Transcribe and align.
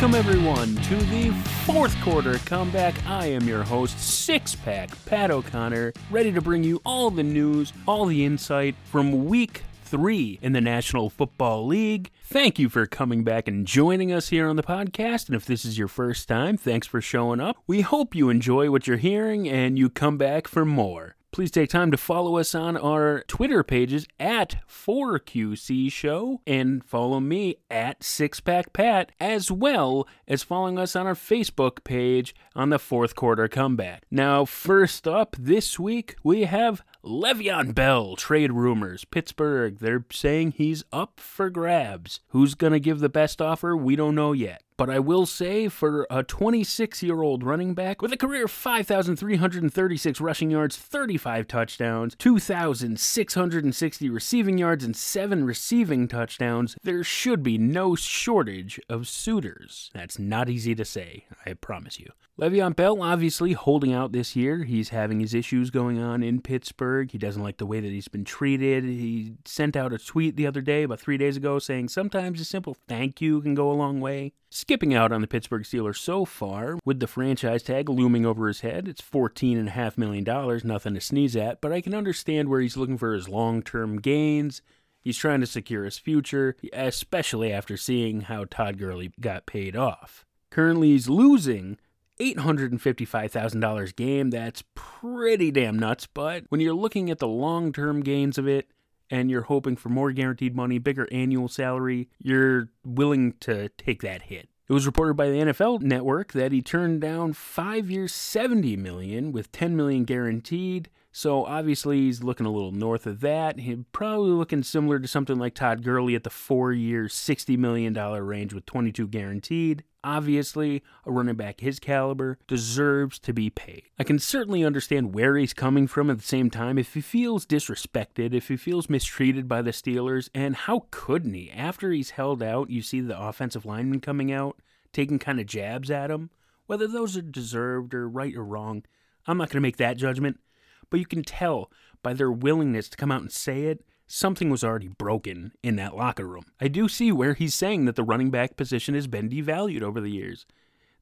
Welcome, 0.00 0.18
everyone, 0.18 0.76
to 0.76 0.96
the 0.96 1.28
fourth 1.66 1.94
quarter 2.00 2.38
comeback. 2.46 2.94
I 3.06 3.26
am 3.26 3.46
your 3.46 3.62
host, 3.62 4.00
Six 4.00 4.54
Pack 4.54 4.88
Pat 5.04 5.30
O'Connor, 5.30 5.92
ready 6.10 6.32
to 6.32 6.40
bring 6.40 6.64
you 6.64 6.80
all 6.86 7.10
the 7.10 7.22
news, 7.22 7.74
all 7.86 8.06
the 8.06 8.24
insight 8.24 8.76
from 8.86 9.26
week 9.26 9.60
three 9.84 10.38
in 10.40 10.54
the 10.54 10.60
National 10.62 11.10
Football 11.10 11.66
League. 11.66 12.10
Thank 12.24 12.58
you 12.58 12.70
for 12.70 12.86
coming 12.86 13.24
back 13.24 13.46
and 13.46 13.66
joining 13.66 14.10
us 14.10 14.30
here 14.30 14.48
on 14.48 14.56
the 14.56 14.62
podcast. 14.62 15.26
And 15.26 15.36
if 15.36 15.44
this 15.44 15.66
is 15.66 15.76
your 15.76 15.88
first 15.88 16.28
time, 16.28 16.56
thanks 16.56 16.86
for 16.86 17.02
showing 17.02 17.38
up. 17.38 17.58
We 17.66 17.82
hope 17.82 18.14
you 18.14 18.30
enjoy 18.30 18.70
what 18.70 18.86
you're 18.86 18.96
hearing 18.96 19.50
and 19.50 19.78
you 19.78 19.90
come 19.90 20.16
back 20.16 20.48
for 20.48 20.64
more. 20.64 21.14
Please 21.32 21.52
take 21.52 21.70
time 21.70 21.92
to 21.92 21.96
follow 21.96 22.38
us 22.38 22.56
on 22.56 22.76
our 22.76 23.22
Twitter 23.28 23.62
pages 23.62 24.04
at 24.18 24.56
4QC 24.68 25.90
Show 25.90 26.40
and 26.44 26.82
follow 26.82 27.20
me 27.20 27.54
at 27.70 28.00
Sixpack 28.00 28.72
Pat, 28.72 29.12
as 29.20 29.48
well 29.48 30.08
as 30.26 30.42
following 30.42 30.76
us 30.76 30.96
on 30.96 31.06
our 31.06 31.14
Facebook 31.14 31.84
page 31.84 32.34
on 32.56 32.70
the 32.70 32.80
fourth 32.80 33.14
quarter 33.14 33.46
comeback. 33.46 34.02
Now, 34.10 34.44
first 34.44 35.06
up 35.06 35.36
this 35.38 35.78
week, 35.78 36.16
we 36.24 36.44
have 36.44 36.82
Le'Veon 37.04 37.76
Bell 37.76 38.16
trade 38.16 38.52
rumors. 38.52 39.04
Pittsburgh, 39.04 39.78
they're 39.78 40.04
saying 40.10 40.52
he's 40.56 40.82
up 40.92 41.20
for 41.20 41.48
grabs. 41.48 42.18
Who's 42.28 42.56
going 42.56 42.72
to 42.72 42.80
give 42.80 42.98
the 42.98 43.08
best 43.08 43.40
offer? 43.40 43.76
We 43.76 43.94
don't 43.94 44.16
know 44.16 44.32
yet. 44.32 44.64
But 44.80 44.88
I 44.88 44.98
will 44.98 45.26
say, 45.26 45.68
for 45.68 46.06
a 46.08 46.22
26 46.22 47.02
year 47.02 47.20
old 47.20 47.44
running 47.44 47.74
back 47.74 48.00
with 48.00 48.14
a 48.14 48.16
career 48.16 48.46
of 48.46 48.50
5,336 48.50 50.20
rushing 50.22 50.50
yards, 50.50 50.74
35 50.74 51.46
touchdowns, 51.46 52.14
2,660 52.18 54.08
receiving 54.08 54.56
yards, 54.56 54.82
and 54.82 54.96
7 54.96 55.44
receiving 55.44 56.08
touchdowns, 56.08 56.76
there 56.82 57.04
should 57.04 57.42
be 57.42 57.58
no 57.58 57.94
shortage 57.94 58.80
of 58.88 59.06
suitors. 59.06 59.90
That's 59.92 60.18
not 60.18 60.48
easy 60.48 60.74
to 60.74 60.86
say, 60.86 61.26
I 61.44 61.52
promise 61.52 62.00
you. 62.00 62.08
Le'Veon 62.40 62.74
Bell 62.74 63.02
obviously 63.02 63.52
holding 63.52 63.92
out 63.92 64.12
this 64.12 64.34
year. 64.34 64.64
He's 64.64 64.88
having 64.88 65.20
his 65.20 65.34
issues 65.34 65.68
going 65.68 65.98
on 65.98 66.22
in 66.22 66.40
Pittsburgh. 66.40 67.10
He 67.10 67.18
doesn't 67.18 67.42
like 67.42 67.58
the 67.58 67.66
way 67.66 67.80
that 67.80 67.90
he's 67.90 68.08
been 68.08 68.24
treated. 68.24 68.82
He 68.84 69.34
sent 69.44 69.76
out 69.76 69.92
a 69.92 69.98
tweet 69.98 70.36
the 70.36 70.46
other 70.46 70.62
day, 70.62 70.84
about 70.84 71.00
three 71.00 71.18
days 71.18 71.36
ago, 71.36 71.58
saying 71.58 71.90
sometimes 71.90 72.40
a 72.40 72.46
simple 72.46 72.78
thank 72.88 73.20
you 73.20 73.42
can 73.42 73.54
go 73.54 73.70
a 73.70 73.74
long 73.74 74.00
way. 74.00 74.32
Skipping 74.70 74.94
out 74.94 75.10
on 75.10 75.20
the 75.20 75.26
Pittsburgh 75.26 75.64
Steelers 75.64 75.96
so 75.96 76.24
far, 76.24 76.78
with 76.84 77.00
the 77.00 77.08
franchise 77.08 77.64
tag 77.64 77.88
looming 77.88 78.24
over 78.24 78.46
his 78.46 78.60
head, 78.60 78.86
it's 78.86 79.02
$14.5 79.02 79.98
million, 79.98 80.22
nothing 80.62 80.94
to 80.94 81.00
sneeze 81.00 81.34
at, 81.34 81.60
but 81.60 81.72
I 81.72 81.80
can 81.80 81.92
understand 81.92 82.48
where 82.48 82.60
he's 82.60 82.76
looking 82.76 82.96
for 82.96 83.12
his 83.12 83.28
long 83.28 83.64
term 83.64 84.00
gains. 84.00 84.62
He's 85.00 85.18
trying 85.18 85.40
to 85.40 85.46
secure 85.48 85.82
his 85.82 85.98
future, 85.98 86.54
especially 86.72 87.52
after 87.52 87.76
seeing 87.76 88.20
how 88.20 88.44
Todd 88.44 88.78
Gurley 88.78 89.10
got 89.18 89.44
paid 89.44 89.74
off. 89.74 90.24
Currently, 90.50 90.90
he's 90.90 91.08
losing 91.08 91.76
$855,000 92.20 93.96
game. 93.96 94.30
That's 94.30 94.62
pretty 94.76 95.50
damn 95.50 95.80
nuts, 95.80 96.06
but 96.06 96.44
when 96.48 96.60
you're 96.60 96.74
looking 96.74 97.10
at 97.10 97.18
the 97.18 97.26
long 97.26 97.72
term 97.72 98.02
gains 98.02 98.38
of 98.38 98.46
it, 98.46 98.70
and 99.10 99.28
you're 99.28 99.42
hoping 99.42 99.74
for 99.74 99.88
more 99.88 100.12
guaranteed 100.12 100.54
money, 100.54 100.78
bigger 100.78 101.08
annual 101.10 101.48
salary, 101.48 102.08
you're 102.20 102.68
willing 102.84 103.32
to 103.40 103.68
take 103.70 104.02
that 104.02 104.22
hit. 104.22 104.48
It 104.70 104.72
was 104.72 104.86
reported 104.86 105.14
by 105.14 105.28
the 105.28 105.38
NFL 105.38 105.82
network 105.82 106.30
that 106.30 106.52
he 106.52 106.62
turned 106.62 107.00
down 107.00 107.32
5 107.32 107.90
years 107.90 108.14
70 108.14 108.76
million 108.76 109.32
with 109.32 109.50
10 109.50 109.76
million 109.76 110.04
guaranteed. 110.04 110.88
So 111.12 111.44
obviously 111.44 111.98
he's 112.02 112.22
looking 112.22 112.46
a 112.46 112.52
little 112.52 112.72
north 112.72 113.06
of 113.06 113.20
that. 113.20 113.60
He's 113.60 113.78
probably 113.92 114.30
looking 114.30 114.62
similar 114.62 114.98
to 115.00 115.08
something 115.08 115.38
like 115.38 115.54
Todd 115.54 115.82
Gurley 115.82 116.14
at 116.14 116.22
the 116.22 116.30
4 116.30 116.72
year 116.72 117.08
60 117.08 117.56
million 117.56 117.92
dollar 117.92 118.24
range 118.24 118.54
with 118.54 118.66
22 118.66 119.08
guaranteed. 119.08 119.84
Obviously, 120.02 120.82
a 121.04 121.10
running 121.12 121.34
back 121.34 121.60
his 121.60 121.78
caliber 121.78 122.38
deserves 122.46 123.18
to 123.18 123.34
be 123.34 123.50
paid. 123.50 123.82
I 123.98 124.04
can 124.04 124.18
certainly 124.18 124.64
understand 124.64 125.14
where 125.14 125.36
he's 125.36 125.52
coming 125.52 125.86
from 125.86 126.08
at 126.08 126.16
the 126.16 126.24
same 126.24 126.48
time 126.48 126.78
if 126.78 126.94
he 126.94 127.02
feels 127.02 127.44
disrespected, 127.44 128.32
if 128.32 128.48
he 128.48 128.56
feels 128.56 128.88
mistreated 128.88 129.46
by 129.46 129.60
the 129.60 129.72
Steelers, 129.72 130.30
and 130.34 130.56
how 130.56 130.86
couldn't 130.90 131.34
he? 131.34 131.50
After 131.50 131.90
he's 131.90 132.10
held 132.10 132.42
out, 132.42 132.70
you 132.70 132.80
see 132.80 133.00
the 133.00 133.20
offensive 133.20 133.66
lineman 133.66 134.00
coming 134.00 134.32
out, 134.32 134.56
taking 134.92 135.18
kind 135.18 135.38
of 135.38 135.44
jabs 135.44 135.90
at 135.90 136.10
him. 136.10 136.30
Whether 136.66 136.86
those 136.86 137.14
are 137.16 137.22
deserved 137.22 137.92
or 137.92 138.08
right 138.08 138.34
or 138.34 138.44
wrong, 138.44 138.84
I'm 139.26 139.36
not 139.36 139.48
going 139.48 139.58
to 139.58 139.60
make 139.60 139.76
that 139.76 139.98
judgment, 139.98 140.40
but 140.90 141.00
you 141.00 141.06
can 141.06 141.22
tell 141.22 141.70
by 142.02 142.12
their 142.12 142.30
willingness 142.30 142.88
to 142.88 142.96
come 142.96 143.10
out 143.12 143.22
and 143.22 143.32
say 143.32 143.62
it 143.62 143.84
something 144.06 144.50
was 144.50 144.64
already 144.64 144.88
broken 144.88 145.52
in 145.62 145.76
that 145.76 145.96
locker 145.96 146.26
room. 146.26 146.44
I 146.60 146.66
do 146.66 146.88
see 146.88 147.12
where 147.12 147.34
he's 147.34 147.54
saying 147.54 147.84
that 147.84 147.94
the 147.94 148.02
running 148.02 148.30
back 148.30 148.56
position 148.56 148.96
has 148.96 149.06
been 149.06 149.28
devalued 149.28 149.82
over 149.82 150.00
the 150.00 150.10
years. 150.10 150.46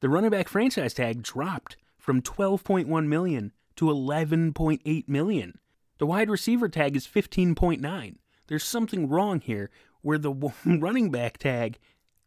The 0.00 0.10
running 0.10 0.30
back 0.30 0.46
franchise 0.46 0.92
tag 0.92 1.22
dropped 1.22 1.78
from 1.96 2.20
12.1 2.20 3.06
million 3.06 3.52
to 3.76 3.86
11.8 3.86 5.08
million. 5.08 5.58
The 5.96 6.06
wide 6.06 6.28
receiver 6.28 6.68
tag 6.68 6.96
is 6.96 7.06
15.9. 7.06 8.16
There's 8.46 8.64
something 8.64 9.08
wrong 9.08 9.40
here 9.40 9.70
where 10.02 10.18
the 10.18 10.32
running 10.66 11.10
back 11.10 11.38
tag 11.38 11.78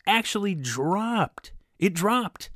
actually 0.07 0.55
dropped. 0.55 1.53
It 1.77 1.93
dropped. 1.93 2.49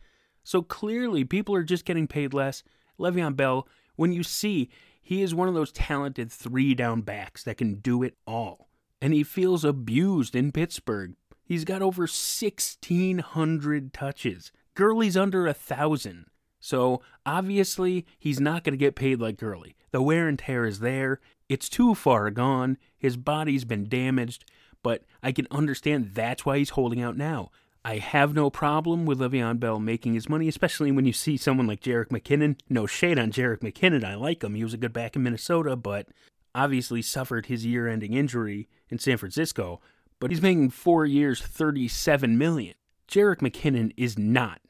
So 0.44 0.62
clearly 0.62 1.24
people 1.24 1.54
are 1.56 1.64
just 1.64 1.86
getting 1.86 2.08
paid 2.08 2.34
less. 2.34 2.64
Le'Veon 3.00 3.36
Bell, 3.36 3.68
when 3.96 4.12
you 4.12 4.24
see 4.24 4.70
he 5.06 5.22
is 5.22 5.36
one 5.36 5.48
of 5.48 5.54
those 5.54 5.72
talented 5.72 6.32
three 6.32 6.74
down 6.74 7.02
backs 7.02 7.44
that 7.44 7.58
can 7.58 7.76
do 7.76 8.02
it 8.02 8.18
all. 8.26 8.70
And 9.00 9.14
he 9.14 9.22
feels 9.24 9.64
abused 9.64 10.36
in 10.36 10.52
Pittsburgh. 10.52 11.14
He's 11.44 11.64
got 11.64 11.84
over 11.84 12.02
1,600 12.02 13.94
touches. 13.94 14.52
Gurley's 14.74 15.16
under 15.16 15.46
a 15.46 15.54
thousand. 15.54 16.26
So 16.60 17.04
obviously, 17.24 18.08
he's 18.18 18.40
not 18.40 18.64
going 18.64 18.74
to 18.74 18.84
get 18.84 18.96
paid 18.96 19.22
like 19.22 19.38
Gurley. 19.38 19.76
The 19.92 20.02
wear 20.02 20.28
and 20.28 20.40
tear 20.40 20.66
is 20.66 20.80
there. 20.80 21.20
It's 21.48 21.70
too 21.70 21.94
far 21.94 22.32
gone. 22.32 22.80
His 22.98 23.16
body's 23.16 23.64
been 23.64 23.88
damaged. 23.88 24.44
But 24.82 25.04
I 25.22 25.32
can 25.32 25.46
understand 25.52 26.16
that's 26.16 26.48
why 26.48 26.58
he's 26.58 26.72
holding 26.72 27.00
out 27.00 27.16
now. 27.16 27.52
I 27.86 28.00
have 28.00 28.34
no 28.34 28.50
problem 28.50 29.06
with 29.06 29.20
Le'Veon 29.20 29.60
Bell 29.60 29.80
making 29.80 30.16
his 30.16 30.28
money, 30.28 30.48
especially 30.48 30.92
when 30.92 31.06
you 31.06 31.14
see 31.14 31.38
someone 31.38 31.68
like 31.68 31.82
Jerick 31.82 32.08
McKinnon. 32.08 32.60
No 32.68 32.88
shade 32.88 33.20
on 33.20 33.32
Jerick 33.32 33.60
McKinnon. 33.60 34.04
I 34.04 34.16
like 34.16 34.44
him. 34.44 34.56
He 34.56 34.64
was 34.64 34.74
a 34.74 34.78
good 34.78 34.92
back 34.92 35.16
in 35.16 35.22
Minnesota, 35.22 35.76
but 35.76 36.08
obviously 36.56 37.04
suffered 37.04 37.46
his 37.46 37.64
year-ending 37.64 38.14
injury 38.14 38.68
in 38.90 38.98
San 38.98 39.18
Francisco. 39.18 39.82
But 40.20 40.32
he's 40.32 40.42
making 40.42 40.72
four 40.72 41.06
years, 41.06 41.40
thirty-seven 41.40 42.40
million. 42.40 42.74
Jerick 43.08 43.38
McKinnon 43.38 43.94
is 43.96 44.18
not 44.18 44.62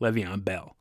Le'Veon 0.00 0.44
Bell. 0.44 0.76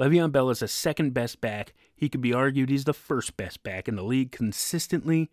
Le'Veon 0.00 0.32
Bell 0.32 0.50
is 0.50 0.62
a 0.62 0.68
second 0.68 1.14
best 1.14 1.40
back. 1.40 1.74
He 1.94 2.08
could 2.08 2.22
be 2.22 2.34
argued 2.34 2.70
he's 2.70 2.86
the 2.86 2.92
first 2.92 3.36
best 3.36 3.62
back 3.62 3.86
in 3.86 3.94
the 3.94 4.02
league 4.02 4.32
consistently. 4.32 5.30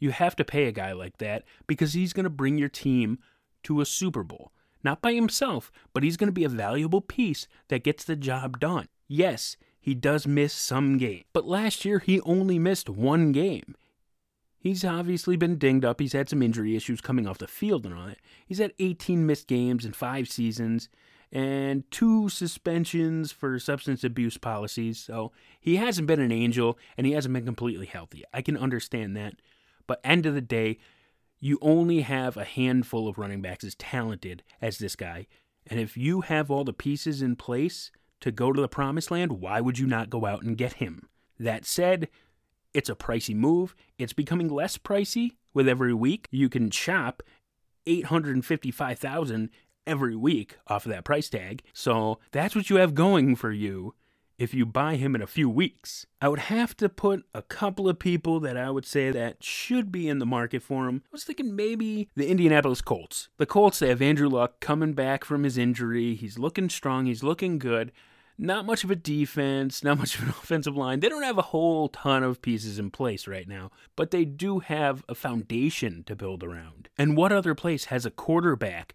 You 0.00 0.10
have 0.10 0.34
to 0.34 0.44
pay 0.44 0.64
a 0.64 0.72
guy 0.72 0.90
like 0.94 1.18
that 1.18 1.44
because 1.68 1.92
he's 1.92 2.12
going 2.12 2.24
to 2.24 2.30
bring 2.30 2.58
your 2.58 2.68
team 2.68 3.20
to 3.62 3.80
a 3.80 3.86
Super 3.86 4.24
Bowl. 4.24 4.50
Not 4.84 5.02
by 5.02 5.12
himself, 5.12 5.72
but 5.92 6.02
he's 6.02 6.16
going 6.16 6.28
to 6.28 6.32
be 6.32 6.44
a 6.44 6.48
valuable 6.48 7.00
piece 7.00 7.48
that 7.68 7.84
gets 7.84 8.04
the 8.04 8.16
job 8.16 8.60
done. 8.60 8.88
Yes, 9.06 9.56
he 9.80 9.94
does 9.94 10.26
miss 10.26 10.52
some 10.52 10.98
games, 10.98 11.24
but 11.32 11.46
last 11.46 11.84
year 11.84 11.98
he 11.98 12.20
only 12.22 12.58
missed 12.58 12.88
one 12.88 13.32
game. 13.32 13.74
He's 14.60 14.84
obviously 14.84 15.36
been 15.36 15.56
dinged 15.56 15.84
up. 15.84 16.00
He's 16.00 16.12
had 16.12 16.28
some 16.28 16.42
injury 16.42 16.76
issues 16.76 17.00
coming 17.00 17.26
off 17.26 17.38
the 17.38 17.46
field 17.46 17.86
and 17.86 17.94
all 17.94 18.06
that. 18.06 18.18
He's 18.44 18.58
had 18.58 18.72
18 18.78 19.24
missed 19.24 19.46
games 19.46 19.84
in 19.84 19.92
five 19.92 20.28
seasons 20.28 20.88
and 21.30 21.88
two 21.90 22.28
suspensions 22.28 23.30
for 23.30 23.58
substance 23.58 24.02
abuse 24.02 24.36
policies. 24.36 24.98
So 24.98 25.32
he 25.60 25.76
hasn't 25.76 26.08
been 26.08 26.20
an 26.20 26.32
angel 26.32 26.78
and 26.96 27.06
he 27.06 27.12
hasn't 27.12 27.34
been 27.34 27.44
completely 27.44 27.86
healthy. 27.86 28.24
I 28.32 28.42
can 28.42 28.56
understand 28.56 29.16
that. 29.16 29.34
But 29.86 30.00
end 30.02 30.26
of 30.26 30.34
the 30.34 30.40
day, 30.40 30.78
you 31.40 31.58
only 31.60 32.00
have 32.00 32.36
a 32.36 32.44
handful 32.44 33.08
of 33.08 33.18
running 33.18 33.42
backs 33.42 33.64
as 33.64 33.74
talented 33.74 34.42
as 34.60 34.78
this 34.78 34.96
guy. 34.96 35.26
And 35.66 35.78
if 35.78 35.96
you 35.96 36.22
have 36.22 36.50
all 36.50 36.64
the 36.64 36.72
pieces 36.72 37.22
in 37.22 37.36
place 37.36 37.90
to 38.20 38.32
go 38.32 38.52
to 38.52 38.60
the 38.60 38.68
promised 38.68 39.10
land, 39.10 39.32
why 39.32 39.60
would 39.60 39.78
you 39.78 39.86
not 39.86 40.10
go 40.10 40.26
out 40.26 40.42
and 40.42 40.56
get 40.56 40.74
him? 40.74 41.08
That 41.38 41.64
said, 41.64 42.08
it's 42.74 42.88
a 42.88 42.94
pricey 42.94 43.34
move. 43.34 43.74
It's 43.98 44.12
becoming 44.12 44.48
less 44.48 44.76
pricey 44.78 45.36
with 45.54 45.68
every 45.68 45.94
week. 45.94 46.26
You 46.30 46.48
can 46.48 46.70
chop 46.70 47.22
855,000 47.86 49.50
every 49.86 50.16
week 50.16 50.56
off 50.66 50.84
of 50.84 50.92
that 50.92 51.04
price 51.04 51.28
tag. 51.28 51.62
So 51.72 52.18
that's 52.32 52.54
what 52.54 52.68
you 52.70 52.76
have 52.76 52.94
going 52.94 53.36
for 53.36 53.52
you 53.52 53.94
if 54.38 54.54
you 54.54 54.64
buy 54.64 54.94
him 54.96 55.14
in 55.14 55.22
a 55.22 55.26
few 55.26 55.50
weeks. 55.50 56.06
I 56.20 56.28
would 56.28 56.38
have 56.38 56.76
to 56.78 56.88
put 56.88 57.24
a 57.34 57.42
couple 57.42 57.88
of 57.88 57.98
people 57.98 58.40
that 58.40 58.56
I 58.56 58.70
would 58.70 58.86
say 58.86 59.10
that 59.10 59.42
should 59.42 59.90
be 59.90 60.08
in 60.08 60.20
the 60.20 60.26
market 60.26 60.62
for 60.62 60.88
him. 60.88 61.02
I 61.06 61.08
was 61.12 61.24
thinking 61.24 61.56
maybe 61.56 62.08
the 62.14 62.28
Indianapolis 62.28 62.80
Colts. 62.80 63.28
The 63.36 63.46
Colts, 63.46 63.80
they 63.80 63.88
have 63.88 64.00
Andrew 64.00 64.28
Luck 64.28 64.60
coming 64.60 64.92
back 64.92 65.24
from 65.24 65.42
his 65.42 65.58
injury. 65.58 66.14
He's 66.14 66.38
looking 66.38 66.68
strong, 66.68 67.06
he's 67.06 67.22
looking 67.22 67.58
good. 67.58 67.92
Not 68.40 68.66
much 68.66 68.84
of 68.84 68.90
a 68.92 68.96
defense, 68.96 69.82
not 69.82 69.98
much 69.98 70.14
of 70.16 70.22
an 70.22 70.28
offensive 70.42 70.76
line. 70.76 71.00
They 71.00 71.08
don't 71.08 71.24
have 71.24 71.38
a 71.38 71.42
whole 71.42 71.88
ton 71.88 72.22
of 72.22 72.40
pieces 72.40 72.78
in 72.78 72.92
place 72.92 73.26
right 73.26 73.48
now, 73.48 73.72
but 73.96 74.12
they 74.12 74.24
do 74.24 74.60
have 74.60 75.04
a 75.08 75.16
foundation 75.16 76.04
to 76.04 76.14
build 76.14 76.44
around. 76.44 76.88
And 76.96 77.16
what 77.16 77.32
other 77.32 77.56
place 77.56 77.86
has 77.86 78.06
a 78.06 78.12
quarterback 78.12 78.94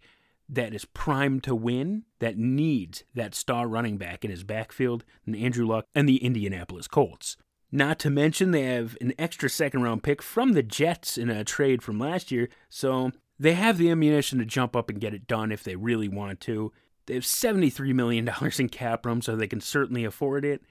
that 0.50 0.74
is 0.74 0.86
primed 0.86 1.44
to 1.44 1.56
win, 1.56 2.04
that 2.19 2.38
needs 2.38 3.04
that 3.13 3.36
star 3.36 3.68
running 3.68 3.98
back 3.98 4.24
in 4.24 4.31
his 4.31 4.44
backfield 4.44 5.04
than 5.25 5.36
Andrew 5.36 5.66
Luck 5.66 5.86
and 5.95 6.07
the 6.07 6.24
Indianapolis 6.24 6.88
Colts. 6.88 7.38
Not 7.72 7.98
to 8.00 8.10
mention, 8.10 8.51
they 8.51 8.63
have 8.63 8.95
an 9.01 9.13
extra 9.18 9.50
second 9.50 9.81
round 9.81 10.04
pick 10.04 10.22
from 10.22 10.54
the 10.54 10.62
Jets 10.62 11.18
in 11.18 11.30
a 11.30 11.44
trade 11.44 11.81
from 11.81 11.98
last 11.98 12.31
year, 12.31 12.50
so 12.69 13.12
they 13.40 13.54
have 13.54 13.78
the 13.78 13.90
ammunition 13.90 14.38
to 14.40 14.45
jump 14.45 14.75
up 14.75 14.90
and 14.90 15.01
get 15.01 15.13
it 15.13 15.25
done 15.25 15.51
if 15.51 15.63
they 15.63 15.75
really 15.75 16.07
want 16.07 16.40
to. 16.42 16.72
They 17.07 17.16
have 17.16 17.24
$73 17.24 17.94
million 17.94 18.30
in 18.60 18.69
cap 18.69 19.06
room, 19.06 19.22
so 19.22 19.36
they 19.36 19.48
can 19.48 19.60
certainly 19.60 20.06
afford 20.06 20.45
it. 20.45 20.62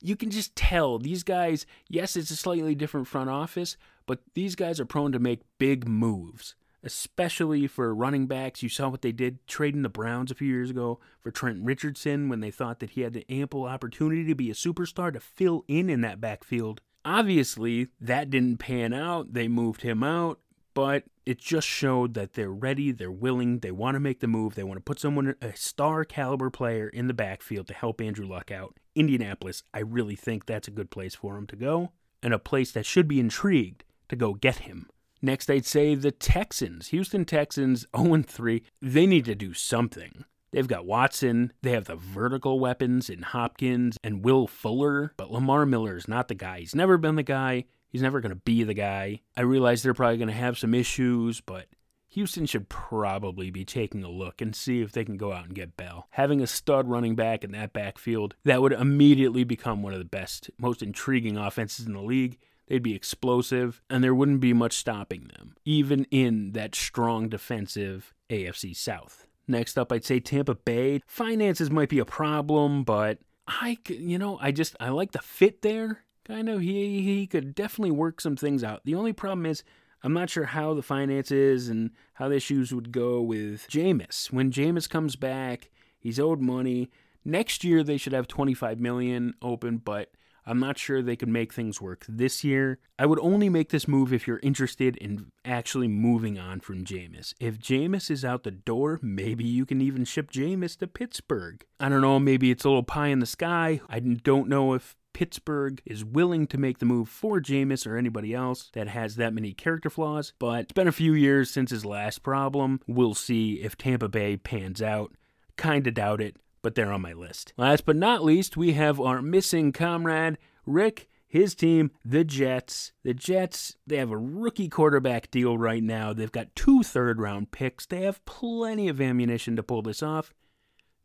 You 0.00 0.16
can 0.16 0.30
just 0.30 0.56
tell 0.56 0.98
these 0.98 1.22
guys, 1.22 1.64
yes, 1.88 2.16
it's 2.16 2.32
a 2.32 2.36
slightly 2.36 2.74
different 2.74 3.06
front 3.06 3.30
office, 3.30 3.76
but 4.04 4.18
these 4.34 4.56
guys 4.56 4.80
are 4.80 4.84
prone 4.84 5.12
to 5.12 5.20
make 5.20 5.42
big 5.58 5.86
moves 5.86 6.56
especially 6.82 7.66
for 7.66 7.94
running 7.94 8.26
backs. 8.26 8.62
You 8.62 8.68
saw 8.68 8.88
what 8.88 9.02
they 9.02 9.12
did 9.12 9.46
trading 9.46 9.82
the 9.82 9.88
Browns 9.88 10.30
a 10.30 10.34
few 10.34 10.48
years 10.48 10.70
ago 10.70 11.00
for 11.20 11.30
Trent 11.30 11.62
Richardson 11.62 12.28
when 12.28 12.40
they 12.40 12.50
thought 12.50 12.80
that 12.80 12.90
he 12.90 13.02
had 13.02 13.12
the 13.12 13.26
ample 13.30 13.64
opportunity 13.64 14.24
to 14.24 14.34
be 14.34 14.50
a 14.50 14.54
superstar 14.54 15.12
to 15.12 15.20
fill 15.20 15.64
in 15.68 15.88
in 15.88 16.00
that 16.02 16.20
backfield. 16.20 16.80
Obviously, 17.04 17.88
that 18.00 18.30
didn't 18.30 18.58
pan 18.58 18.92
out. 18.92 19.32
They 19.32 19.48
moved 19.48 19.82
him 19.82 20.02
out, 20.02 20.38
but 20.74 21.04
it 21.26 21.38
just 21.38 21.66
showed 21.66 22.14
that 22.14 22.34
they're 22.34 22.52
ready, 22.52 22.92
they're 22.92 23.10
willing, 23.10 23.58
they 23.58 23.70
want 23.70 23.94
to 23.94 24.00
make 24.00 24.20
the 24.20 24.26
move, 24.26 24.54
they 24.54 24.64
want 24.64 24.78
to 24.78 24.84
put 24.84 24.98
someone, 24.98 25.34
a 25.40 25.56
star 25.56 26.04
caliber 26.04 26.50
player 26.50 26.88
in 26.88 27.06
the 27.06 27.14
backfield 27.14 27.68
to 27.68 27.74
help 27.74 28.00
Andrew 28.00 28.26
Luck 28.26 28.50
out. 28.50 28.78
Indianapolis, 28.94 29.62
I 29.72 29.80
really 29.80 30.16
think 30.16 30.46
that's 30.46 30.68
a 30.68 30.72
good 30.72 30.90
place 30.90 31.14
for 31.14 31.36
him 31.36 31.46
to 31.48 31.56
go, 31.56 31.92
and 32.22 32.34
a 32.34 32.38
place 32.38 32.72
that 32.72 32.86
should 32.86 33.08
be 33.08 33.20
intrigued 33.20 33.84
to 34.08 34.16
go 34.16 34.34
get 34.34 34.58
him. 34.58 34.88
Next, 35.22 35.48
I'd 35.48 35.64
say 35.64 35.94
the 35.94 36.10
Texans. 36.10 36.88
Houston 36.88 37.24
Texans 37.24 37.86
0 37.96 38.22
3. 38.22 38.62
They 38.82 39.06
need 39.06 39.24
to 39.26 39.34
do 39.34 39.54
something. 39.54 40.24
They've 40.50 40.68
got 40.68 40.84
Watson, 40.84 41.54
they 41.62 41.70
have 41.70 41.86
the 41.86 41.96
vertical 41.96 42.60
weapons 42.60 43.08
in 43.08 43.22
Hopkins 43.22 43.96
and 44.04 44.22
Will 44.22 44.46
Fuller, 44.46 45.14
but 45.16 45.30
Lamar 45.30 45.64
Miller 45.64 45.96
is 45.96 46.06
not 46.06 46.28
the 46.28 46.34
guy. 46.34 46.60
He's 46.60 46.74
never 46.74 46.98
been 46.98 47.14
the 47.14 47.22
guy. 47.22 47.64
He's 47.88 48.02
never 48.02 48.20
going 48.20 48.34
to 48.34 48.36
be 48.36 48.62
the 48.62 48.74
guy. 48.74 49.22
I 49.34 49.42
realize 49.42 49.82
they're 49.82 49.94
probably 49.94 50.18
going 50.18 50.28
to 50.28 50.34
have 50.34 50.58
some 50.58 50.74
issues, 50.74 51.40
but 51.40 51.68
Houston 52.08 52.44
should 52.44 52.68
probably 52.68 53.50
be 53.50 53.64
taking 53.64 54.04
a 54.04 54.10
look 54.10 54.42
and 54.42 54.54
see 54.54 54.82
if 54.82 54.92
they 54.92 55.04
can 55.04 55.16
go 55.16 55.32
out 55.32 55.46
and 55.46 55.54
get 55.54 55.78
Bell. 55.78 56.06
Having 56.10 56.42
a 56.42 56.46
stud 56.46 56.86
running 56.86 57.14
back 57.16 57.44
in 57.44 57.52
that 57.52 57.72
backfield, 57.72 58.34
that 58.44 58.60
would 58.60 58.72
immediately 58.72 59.44
become 59.44 59.82
one 59.82 59.94
of 59.94 59.98
the 59.98 60.04
best, 60.04 60.50
most 60.58 60.82
intriguing 60.82 61.38
offenses 61.38 61.86
in 61.86 61.94
the 61.94 62.02
league. 62.02 62.38
They'd 62.72 62.82
be 62.82 62.94
explosive, 62.94 63.82
and 63.90 64.02
there 64.02 64.14
wouldn't 64.14 64.40
be 64.40 64.54
much 64.54 64.78
stopping 64.78 65.28
them, 65.36 65.56
even 65.66 66.06
in 66.10 66.52
that 66.52 66.74
strong 66.74 67.28
defensive 67.28 68.14
AFC 68.30 68.74
South. 68.74 69.26
Next 69.46 69.76
up, 69.76 69.92
I'd 69.92 70.06
say 70.06 70.20
Tampa 70.20 70.54
Bay. 70.54 71.02
Finances 71.06 71.70
might 71.70 71.90
be 71.90 71.98
a 71.98 72.06
problem, 72.06 72.82
but 72.82 73.18
I, 73.46 73.76
you 73.88 74.16
know, 74.16 74.38
I 74.40 74.52
just 74.52 74.74
I 74.80 74.88
like 74.88 75.12
the 75.12 75.18
fit 75.18 75.60
there. 75.60 76.04
Kind 76.24 76.48
of, 76.48 76.62
he 76.62 77.02
he 77.02 77.26
could 77.26 77.54
definitely 77.54 77.90
work 77.90 78.22
some 78.22 78.36
things 78.36 78.64
out. 78.64 78.80
The 78.86 78.94
only 78.94 79.12
problem 79.12 79.44
is 79.44 79.62
I'm 80.02 80.14
not 80.14 80.30
sure 80.30 80.46
how 80.46 80.72
the 80.72 80.80
finances 80.80 81.68
and 81.68 81.90
how 82.14 82.30
the 82.30 82.36
issues 82.36 82.72
would 82.72 82.90
go 82.90 83.20
with 83.20 83.68
Jameis. 83.68 84.32
When 84.32 84.50
Jameis 84.50 84.88
comes 84.88 85.14
back, 85.14 85.68
he's 85.98 86.18
owed 86.18 86.40
money. 86.40 86.88
Next 87.22 87.64
year 87.64 87.84
they 87.84 87.98
should 87.98 88.14
have 88.14 88.28
25 88.28 88.80
million 88.80 89.34
open, 89.42 89.76
but 89.76 90.08
I'm 90.44 90.58
not 90.58 90.78
sure 90.78 91.02
they 91.02 91.16
could 91.16 91.28
make 91.28 91.52
things 91.52 91.80
work 91.80 92.04
this 92.08 92.42
year. 92.42 92.78
I 92.98 93.06
would 93.06 93.20
only 93.20 93.48
make 93.48 93.70
this 93.70 93.86
move 93.86 94.12
if 94.12 94.26
you're 94.26 94.40
interested 94.42 94.96
in 94.96 95.30
actually 95.44 95.88
moving 95.88 96.38
on 96.38 96.60
from 96.60 96.84
Jameis. 96.84 97.34
If 97.40 97.58
Jameis 97.58 98.10
is 98.10 98.24
out 98.24 98.42
the 98.42 98.50
door, 98.50 98.98
maybe 99.02 99.44
you 99.44 99.64
can 99.64 99.80
even 99.80 100.04
ship 100.04 100.30
Jameis 100.30 100.76
to 100.78 100.86
Pittsburgh. 100.86 101.64
I 101.78 101.88
don't 101.88 102.00
know, 102.00 102.18
maybe 102.18 102.50
it's 102.50 102.64
a 102.64 102.68
little 102.68 102.82
pie 102.82 103.08
in 103.08 103.20
the 103.20 103.26
sky. 103.26 103.80
I 103.88 104.00
don't 104.00 104.48
know 104.48 104.74
if 104.74 104.96
Pittsburgh 105.12 105.80
is 105.84 106.04
willing 106.04 106.46
to 106.48 106.58
make 106.58 106.78
the 106.78 106.86
move 106.86 107.08
for 107.08 107.40
Jameis 107.40 107.86
or 107.86 107.96
anybody 107.96 108.34
else 108.34 108.70
that 108.72 108.88
has 108.88 109.16
that 109.16 109.34
many 109.34 109.52
character 109.52 109.90
flaws, 109.90 110.32
but 110.38 110.60
it's 110.60 110.72
been 110.72 110.88
a 110.88 110.92
few 110.92 111.12
years 111.12 111.50
since 111.50 111.70
his 111.70 111.84
last 111.84 112.22
problem. 112.22 112.80
We'll 112.86 113.14
see 113.14 113.54
if 113.62 113.76
Tampa 113.76 114.08
Bay 114.08 114.36
pans 114.36 114.80
out. 114.80 115.12
Kinda 115.56 115.90
doubt 115.90 116.20
it 116.22 116.36
but 116.62 116.74
they're 116.74 116.92
on 116.92 117.02
my 117.02 117.12
list. 117.12 117.52
Last 117.56 117.84
but 117.84 117.96
not 117.96 118.24
least, 118.24 118.56
we 118.56 118.72
have 118.72 119.00
our 119.00 119.20
missing 119.20 119.72
comrade, 119.72 120.38
Rick. 120.64 121.08
His 121.26 121.54
team, 121.54 121.92
the 122.04 122.24
Jets. 122.24 122.92
The 123.04 123.14
Jets, 123.14 123.76
they 123.86 123.96
have 123.96 124.10
a 124.10 124.18
rookie 124.18 124.68
quarterback 124.68 125.30
deal 125.30 125.56
right 125.56 125.82
now. 125.82 126.12
They've 126.12 126.30
got 126.30 126.54
two 126.54 126.82
third 126.82 127.18
round 127.18 127.50
picks. 127.50 127.86
They 127.86 128.02
have 128.02 128.22
plenty 128.26 128.86
of 128.86 129.00
ammunition 129.00 129.56
to 129.56 129.62
pull 129.62 129.80
this 129.80 130.02
off. 130.02 130.34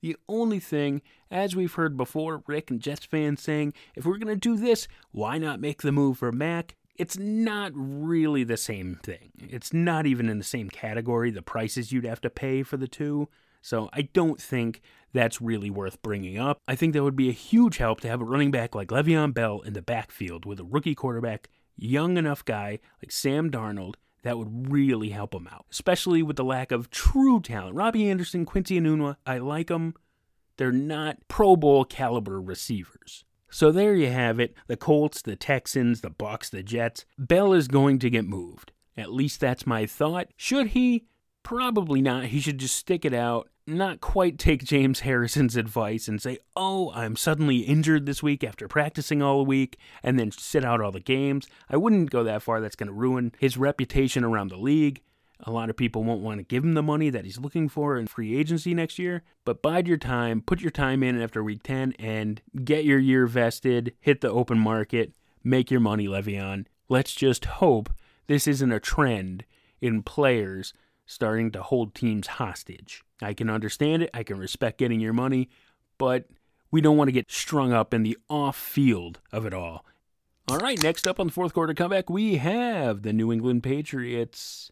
The 0.01 0.18
only 0.27 0.59
thing, 0.59 1.01
as 1.31 1.56
we've 1.56 1.74
heard 1.74 1.95
before, 1.95 2.44
Rick 2.45 2.69
and 2.69 2.81
Jets 2.81 3.06
fans 3.06 3.42
saying, 3.42 3.74
if 3.95 4.06
we're 4.06 4.18
going 4.18 4.27
to 4.27 4.36
do 4.36 4.57
this, 4.57 4.89
why 5.12 5.38
not 5.38 5.62
make 5.62 5.81
the 5.81 5.94
move 5.94 6.18
for 6.18 6.33
Mac? 6.33 6.75
It's 6.98 7.18
not 7.18 7.71
really 7.74 8.44
the 8.44 8.57
same 8.57 9.00
thing. 9.01 9.31
It's 9.39 9.71
not 9.71 10.06
even 10.06 10.27
in 10.27 10.39
the 10.39 10.44
same 10.44 10.69
category, 10.69 11.31
the 11.31 11.42
prices 11.42 11.94
you'd 11.94 12.04
have 12.04 12.21
to 12.21 12.30
pay 12.30 12.63
for 12.63 12.75
the 12.75 12.88
two. 12.89 13.30
So 13.62 13.89
I 13.94 14.04
don't 14.04 14.42
think 14.42 14.81
that's 15.13 15.42
really 15.42 15.69
worth 15.69 16.01
bringing 16.01 16.38
up. 16.38 16.59
I 16.68 16.75
think 16.75 16.94
that 16.94 17.04
would 17.04 17.15
be 17.15 17.30
a 17.30 17.33
huge 17.33 17.77
help 17.77 18.01
to 18.01 18.07
have 18.07 18.21
a 18.21 18.25
running 18.25 18.51
back 18.51 18.75
like 18.75 18.89
Le'Veon 18.89 19.33
Bell 19.33 19.62
in 19.62 19.74
the 19.74 19.81
backfield 19.81 20.45
with 20.45 20.59
a 20.59 20.63
rookie 20.63 20.95
quarterback, 20.95 21.50
young 21.75 22.18
enough 22.18 22.45
guy 22.45 22.80
like 23.01 23.12
Sam 23.12 23.50
Darnold 23.50 23.95
that 24.24 24.38
would 24.38 24.69
really 24.71 25.09
help 25.09 25.33
him 25.33 25.48
out, 25.51 25.65
especially 25.71 26.21
with 26.21 26.36
the 26.36 26.44
lack 26.44 26.71
of 26.71 26.89
true 26.89 27.39
talent. 27.39 27.75
Robbie 27.75 28.09
Anderson, 28.09 28.45
Quincy 28.45 28.80
Enunwa, 28.80 29.15
I 29.25 29.38
like 29.38 29.68
them. 29.68 29.94
They're 30.57 30.71
not 30.71 31.18
Pro 31.27 31.56
Bowl 31.56 31.86
caliber 31.86 32.42
receivers. 32.42 33.24
So 33.50 33.71
there 33.71 33.95
you 33.95 34.09
have 34.09 34.39
it. 34.39 34.56
The 34.68 34.75
Colts, 34.75 35.21
the 35.21 35.36
Texans, 35.36 36.01
the 36.01 36.09
Bucks, 36.09 36.50
the 36.50 36.63
Jets. 36.63 37.06
Bell 37.18 37.54
is 37.54 37.68
going 37.68 38.00
to 38.00 38.09
get 38.09 38.25
moved. 38.25 38.71
At 38.98 39.13
least 39.13 39.39
that's 39.39 39.65
my 39.65 39.86
thought. 39.86 40.27
Should 40.36 40.69
he? 40.69 41.06
Probably 41.47 42.01
not. 42.01 42.25
He 42.25 42.41
should 42.41 42.57
just 42.57 42.75
stick 42.75 43.05
it 43.05 43.13
out, 43.13 43.47
not 43.65 44.01
quite 44.01 44.38
take 44.38 44.65
James 44.65 44.99
Harrison's 44.99 45.55
advice 45.55 46.09
and 46.09 46.21
say, 46.21 46.39
oh, 46.57 46.92
I'm 46.94 47.16
suddenly 47.16 47.59
injured 47.59 48.06
this 48.06 48.21
week 48.21 48.44
after 48.44 48.68
practicing 48.68 49.21
all 49.21 49.45
week, 49.45 49.77
and 50.04 50.19
then 50.19 50.30
sit 50.30 50.66
out 50.66 50.81
all 50.81 50.92
the 50.92 50.99
games. 50.99 51.47
I 51.69 51.77
wouldn't 51.77 52.09
go 52.09 52.21
that 52.25 52.42
far. 52.42 52.59
That's 52.59 52.75
going 52.75 52.87
to 52.87 52.94
ruin 52.94 53.31
his 53.39 53.56
reputation 53.56 54.25
around 54.25 54.49
the 54.49 54.57
league. 54.57 55.01
A 55.39 55.49
lot 55.49 55.69
of 55.69 55.77
people 55.77 56.04
won't 56.04 56.19
want 56.19 56.39
to 56.39 56.44
give 56.44 56.66
him 56.66 56.73
the 56.73 56.83
money 56.83 57.09
that 57.09 57.23
he's 57.23 57.39
looking 57.39 57.69
for 57.69 57.97
in 57.97 58.07
free 58.07 58.37
agency 58.37 58.73
next 58.73 58.99
year. 58.99 59.23
But 59.45 59.61
bide 59.61 59.87
your 59.87 59.95
time, 59.95 60.42
put 60.42 60.59
your 60.59 60.69
time 60.69 61.01
in 61.01 61.21
after 61.21 61.42
week 61.42 61.63
10, 61.63 61.94
and 61.97 62.42
get 62.66 62.83
your 62.83 62.99
year 62.99 63.25
vested, 63.25 63.94
hit 64.01 64.19
the 64.19 64.30
open 64.30 64.59
market, 64.59 65.13
make 65.45 65.71
your 65.71 65.80
money, 65.80 66.09
Le'Veon. 66.09 66.66
Let's 66.89 67.16
just 67.16 67.45
hope 67.45 67.89
this 68.27 68.49
isn't 68.49 68.73
a 68.73 68.81
trend 68.81 69.45
in 69.80 70.04
players 70.04 70.73
starting 71.07 71.49
to 71.52 71.64
hold 71.64 71.95
teams 71.95 72.28
hostage. 72.28 73.04
I 73.21 73.33
can 73.33 73.49
understand 73.49 74.04
it, 74.04 74.11
I 74.14 74.21
can 74.21 74.37
respect 74.37 74.78
getting 74.78 74.99
your 74.99 75.14
money, 75.14 75.49
but 75.97 76.26
we 76.69 76.81
don't 76.81 76.97
want 76.97 77.07
to 77.07 77.14
get 77.14 77.31
strung 77.31 77.73
up 77.73 77.94
in 77.94 78.04
the 78.04 78.18
off 78.30 78.56
field 78.56 79.19
of 79.31 79.45
it 79.45 79.54
all. 79.54 79.85
All 80.49 80.59
right, 80.59 80.81
next 80.81 81.07
up 81.07 81.19
on 81.19 81.28
the 81.28 81.33
fourth 81.33 81.54
quarter 81.54 81.73
comeback, 81.73 82.09
we 82.09 82.35
have 82.35 83.02
the 83.02 83.14
New 83.14 83.31
England 83.31 83.64
Patriots. 83.64 84.71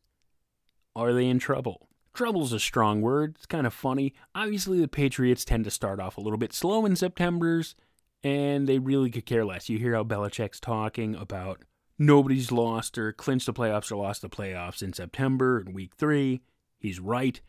Are 0.96 1.12
they 1.12 1.28
in 1.28 1.40
trouble? 1.40 1.90
Trouble's 2.14 2.54
a 2.54 2.60
strong 2.60 3.02
word. 3.02 3.36
It's 3.36 3.46
kind 3.46 3.68
of 3.68 3.74
funny. 3.74 4.14
Obviously, 4.34 4.80
the 4.80 4.88
Patriots 4.88 5.44
tend 5.44 5.66
to 5.66 5.72
start 5.72 6.00
off 6.00 6.18
a 6.18 6.22
little 6.22 6.38
bit 6.38 6.54
slow 6.54 6.86
in 6.86 6.96
September's, 6.96 7.76
and 8.24 8.68
they 8.68 8.80
really 8.80 9.10
could 9.10 9.26
care 9.26 9.44
less. 9.44 9.68
You 9.68 9.78
hear 9.78 9.96
how 9.96 10.04
Belichick's 10.04 10.62
talking 10.62 11.16
about 11.16 11.64
nobody's 11.98 12.52
lost 12.52 12.98
or 12.98 13.12
clinched 13.12 13.46
the 13.46 13.54
playoffs 13.54 13.92
or 13.92 13.96
lost 13.96 14.22
the 14.22 14.30
playoffs 14.30 14.82
in 14.82 14.94
September 14.94 15.60
and 15.60 15.74
week 15.74 15.94
three. 15.98 16.42
He's 16.78 17.00
right. 17.00 17.40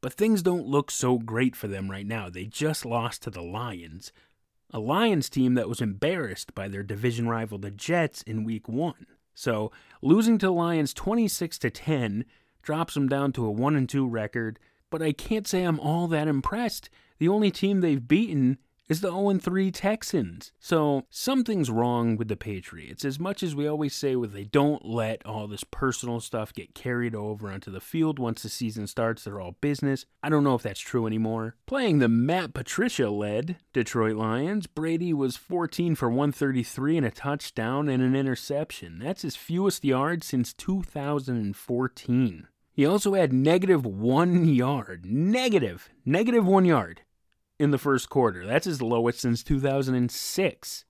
But 0.00 0.12
things 0.12 0.42
don't 0.42 0.66
look 0.66 0.90
so 0.90 1.18
great 1.18 1.56
for 1.56 1.66
them 1.66 1.90
right 1.90 2.06
now. 2.06 2.28
They 2.28 2.44
just 2.44 2.84
lost 2.84 3.22
to 3.22 3.30
the 3.30 3.42
Lions, 3.42 4.12
a 4.70 4.78
Lions 4.78 5.30
team 5.30 5.54
that 5.54 5.68
was 5.68 5.80
embarrassed 5.80 6.54
by 6.54 6.68
their 6.68 6.82
division 6.82 7.28
rival, 7.28 7.58
the 7.58 7.70
Jets, 7.70 8.22
in 8.22 8.44
week 8.44 8.68
one. 8.68 9.06
So 9.34 9.72
losing 10.02 10.36
to 10.38 10.46
the 10.46 10.52
Lions 10.52 10.92
26 10.92 11.58
to 11.60 11.70
10 11.70 12.24
drops 12.62 12.94
them 12.94 13.08
down 13.08 13.32
to 13.32 13.46
a 13.46 13.50
1 13.50 13.76
and 13.76 13.88
2 13.88 14.06
record, 14.06 14.58
but 14.90 15.02
I 15.02 15.12
can't 15.12 15.46
say 15.46 15.62
I'm 15.62 15.80
all 15.80 16.06
that 16.08 16.28
impressed. 16.28 16.90
The 17.18 17.28
only 17.28 17.50
team 17.50 17.80
they've 17.80 18.06
beaten 18.06 18.58
is 18.88 19.00
the 19.00 19.10
0 19.10 19.38
3 19.38 19.70
Texans. 19.70 20.52
So 20.58 21.06
something's 21.10 21.70
wrong 21.70 22.16
with 22.16 22.28
the 22.28 22.36
Patriots. 22.36 23.04
As 23.04 23.18
much 23.18 23.42
as 23.42 23.54
we 23.54 23.66
always 23.66 23.94
say, 23.94 24.16
well, 24.16 24.28
they 24.28 24.44
don't 24.44 24.84
let 24.84 25.24
all 25.24 25.46
this 25.46 25.64
personal 25.64 26.20
stuff 26.20 26.52
get 26.52 26.74
carried 26.74 27.14
over 27.14 27.50
onto 27.50 27.70
the 27.70 27.80
field 27.80 28.18
once 28.18 28.42
the 28.42 28.48
season 28.48 28.86
starts, 28.86 29.24
they're 29.24 29.40
all 29.40 29.56
business. 29.60 30.04
I 30.22 30.28
don't 30.28 30.44
know 30.44 30.54
if 30.54 30.62
that's 30.62 30.80
true 30.80 31.06
anymore. 31.06 31.56
Playing 31.66 31.98
the 31.98 32.08
Matt 32.08 32.54
Patricia 32.54 33.10
led 33.10 33.56
Detroit 33.72 34.16
Lions, 34.16 34.66
Brady 34.66 35.12
was 35.12 35.36
14 35.36 35.94
for 35.94 36.08
133 36.08 36.98
and 36.98 37.06
a 37.06 37.10
touchdown 37.10 37.88
and 37.88 38.02
an 38.02 38.14
interception. 38.14 38.98
That's 38.98 39.22
his 39.22 39.36
fewest 39.36 39.84
yards 39.84 40.26
since 40.26 40.52
2014. 40.52 42.48
He 42.72 42.84
also 42.84 43.14
had 43.14 43.32
negative 43.32 43.86
one 43.86 44.46
yard. 44.46 45.06
Negative. 45.06 45.88
Negative 46.04 46.44
one 46.44 46.64
yard 46.64 47.02
in 47.58 47.70
the 47.70 47.78
first 47.78 48.08
quarter. 48.08 48.46
That's 48.46 48.66
his 48.66 48.82
lowest 48.82 49.20
since 49.20 49.42
2006. 49.42 50.84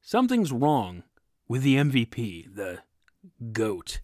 Something's 0.00 0.52
wrong 0.52 1.02
with 1.48 1.62
the 1.62 1.76
MVP, 1.76 2.54
the 2.54 2.80
GOAT, 3.52 4.00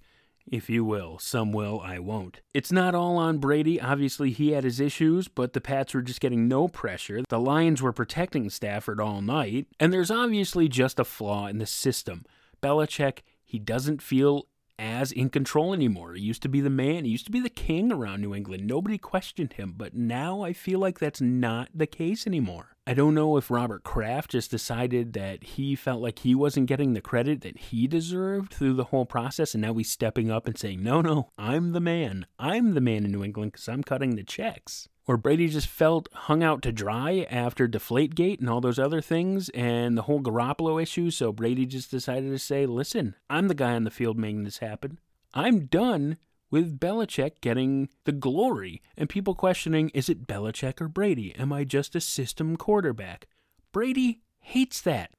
if 0.51 0.69
you 0.69 0.85
will. 0.85 1.19
Some 1.19 1.53
will, 1.53 1.81
I 1.81 1.99
won't. 1.99 2.41
It's 2.53 2.73
not 2.73 2.95
all 2.95 3.17
on 3.17 3.39
Brady. 3.39 3.81
Obviously, 3.81 4.31
he 4.31 4.53
had 4.53 4.65
his 4.65 4.81
issues, 4.81 5.29
but 5.29 5.53
the 5.53 5.61
Pats 5.61 5.95
were 5.95 6.03
just 6.03 6.21
getting 6.21 6.49
no 6.49 6.69
pressure. 6.69 7.23
The 7.29 7.41
Lions 7.41 7.81
were 7.81 7.93
protecting 7.93 8.51
Stafford 8.51 9.01
all 9.01 9.23
night, 9.23 9.67
and 9.79 9.93
there's 9.93 10.11
obviously 10.11 10.69
just 10.69 10.99
a 10.99 11.05
flaw 11.05 11.47
in 11.47 11.59
the 11.59 11.67
system. 11.67 12.25
Belichick, 12.63 13.21
he 13.45 13.59
doesn't 13.59 14.03
feel 14.03 14.47
as 14.79 15.13
in 15.13 15.31
control 15.31 15.73
anymore. 15.73 16.15
He 16.15 16.23
used 16.23 16.43
to 16.43 16.49
be 16.49 16.61
the 16.61 16.71
man, 16.71 17.05
he 17.05 17.11
used 17.11 17.27
to 17.27 17.33
be 17.33 17.41
the 17.41 17.51
king 17.51 17.93
around 17.93 18.21
New 18.21 18.35
England. 18.35 18.67
Nobody 18.67 18.99
questioned 18.99 19.55
him, 19.55 19.75
but 19.77 19.95
now 19.95 20.43
I 20.43 20.53
feel 20.53 20.79
like 20.79 20.99
that's 20.99 21.21
not 21.21 21.69
the 21.75 21.87
case 21.87 22.27
anymore. 22.27 22.69
I 22.85 22.95
don't 22.95 23.15
know 23.15 23.37
if 23.37 23.49
Robert 23.49 23.85
Kraft 23.85 24.33
just 24.33 24.51
decided 24.51 25.13
that 25.13 25.45
he 25.45 25.77
felt 25.77 26.03
like 26.03 26.19
he 26.19 26.35
wasn't 26.35 26.67
getting 26.67 26.95
the 26.95 27.01
credit 27.01 27.43
that 27.43 27.57
he 27.57 27.87
deserved 27.87 28.53
through 28.53 28.75
the 28.75 28.85
whole 28.85 29.07
process, 29.07 29.55
and 29.55 29.63
now 29.63 29.75
he's 29.75 29.91
stepping 29.91 30.33
up 30.33 30.49
and 30.49 30.59
saying, 30.59 30.83
No, 30.83 31.01
no, 31.01 31.31
I'm 31.39 31.73
the 31.73 31.81
man. 31.81 32.27
I'm 32.41 32.75
the 32.75 32.81
man 32.81 33.05
in 33.05 33.13
New 33.13 33.23
England 33.23 33.53
because 33.53 33.69
I'm 33.69 33.85
cutting 33.85 34.17
the 34.17 34.25
checks. 34.25 34.89
Or 35.07 35.17
Brady 35.17 35.49
just 35.49 35.67
felt 35.67 36.09
hung 36.13 36.45
out 36.45 36.63
to 36.63 36.73
dry 36.73 37.27
after 37.31 37.67
Deflategate 37.67 38.39
and 38.39 38.49
all 38.49 38.61
those 38.61 38.79
other 38.79 39.01
things 39.01 39.49
and 39.51 39.99
the 39.99 40.03
whole 40.03 40.21
Garoppolo 40.21 40.81
issue, 40.81 41.11
so 41.11 41.33
Brady 41.33 41.67
just 41.67 41.91
decided 41.91 42.31
to 42.31 42.39
say, 42.39 42.67
Listen, 42.67 43.17
I'm 43.29 43.49
the 43.49 43.55
guy 43.55 43.75
on 43.75 43.85
the 43.85 43.91
field 43.91 44.17
making 44.17 44.45
this 44.45 44.59
happen. 44.59 45.01
I'm 45.35 45.67
done 45.67 46.19
with 46.53 46.79
Belichick 46.79 47.41
getting 47.41 47.89
the 48.05 48.13
glory 48.13 48.83
and 48.97 49.09
people 49.09 49.35
questioning 49.35 49.89
is 49.89 50.09
it 50.09 50.27
Belichick 50.29 50.81
or 50.81 50.89
Brady? 50.89 51.35
Am 51.35 51.53
I 51.53 51.65
just 51.65 51.97
a 51.97 52.01
system 52.01 52.57
quarterback? 52.57 53.27
Brady 53.73 54.21
hates 54.39 54.81
that. 54.83 55.13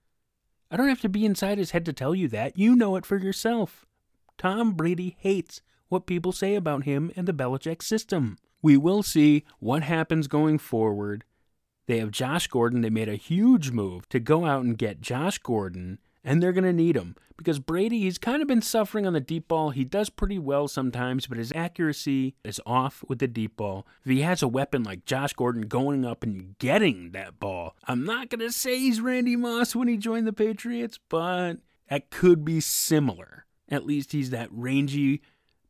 I 0.70 0.78
don't 0.78 0.90
have 0.90 1.02
to 1.02 1.10
be 1.10 1.26
inside 1.26 1.58
his 1.58 1.72
head 1.72 1.86
to 1.86 1.94
tell 1.94 2.16
you 2.16 2.28
that. 2.30 2.58
You 2.58 2.76
know 2.76 2.96
it 2.96 3.06
for 3.06 3.18
yourself. 3.18 3.86
Tom 4.38 4.74
Brady 4.74 5.18
hates 5.20 5.62
what 5.90 6.06
people 6.06 6.32
say 6.32 6.56
about 6.56 6.84
him 6.84 7.12
and 7.16 7.28
the 7.28 7.34
Belichick 7.34 7.82
system. 7.82 8.38
We 8.64 8.78
will 8.78 9.04
see 9.04 9.46
what 9.60 9.84
happens 9.84 10.28
going 10.28 10.58
forward. 10.58 11.24
They 11.86 12.00
have 12.00 12.10
Josh 12.10 12.48
Gordon. 12.48 12.82
They 12.82 12.90
made 12.90 13.10
a 13.10 13.16
huge 13.16 13.70
move 13.70 14.10
to 14.10 14.20
go 14.20 14.46
out 14.46 14.64
and 14.64 14.76
get 14.76 15.02
Josh 15.02 15.38
Gordon 15.38 16.00
and 16.24 16.42
they're 16.42 16.54
going 16.54 16.64
to 16.64 16.74
need 16.74 16.96
him 16.96 17.16
because 17.36 17.60
Brady, 17.60 18.00
he's 18.00 18.18
kind 18.18 18.42
of 18.42 18.48
been 18.48 18.62
suffering 18.62 19.06
on 19.06 19.14
the 19.14 19.20
deep 19.20 19.48
ball. 19.48 19.72
He 19.72 19.84
does 19.84 20.10
pretty 20.10 20.40
well 20.40 20.68
sometimes, 20.68 21.28
but 21.28 21.38
his 21.38 21.52
accuracy 21.54 22.36
is 22.44 22.62
off 22.66 23.04
with 23.08 23.20
the 23.20 23.28
deep 23.28 23.58
ball. 23.58 23.86
If 24.06 24.12
he 24.12 24.22
has 24.22 24.42
a 24.42 24.48
weapon 24.48 24.84
like 24.84 25.06
Josh 25.06 25.34
Gordon 25.34 25.64
going 25.64 26.06
up 26.06 26.24
and 26.24 26.58
getting 26.60 27.12
that 27.12 27.40
ball, 27.40 27.76
I'm 27.86 28.06
not 28.06 28.30
going 28.30 28.40
to 28.40 28.52
say 28.52 28.80
he's 28.80 29.02
Randy 29.02 29.36
Moss 29.36 29.76
when 29.76 29.88
he 29.88 29.98
joined 29.98 30.28
the 30.28 30.34
Patriots, 30.34 31.00
but 31.10 31.56
that 31.90 32.10
could 32.10 32.46
be 32.46 32.60
similar. 32.62 33.46
At 33.70 33.86
least 33.86 34.12
he's 34.12 34.30
that 34.30 34.50
rangy, 34.52 35.22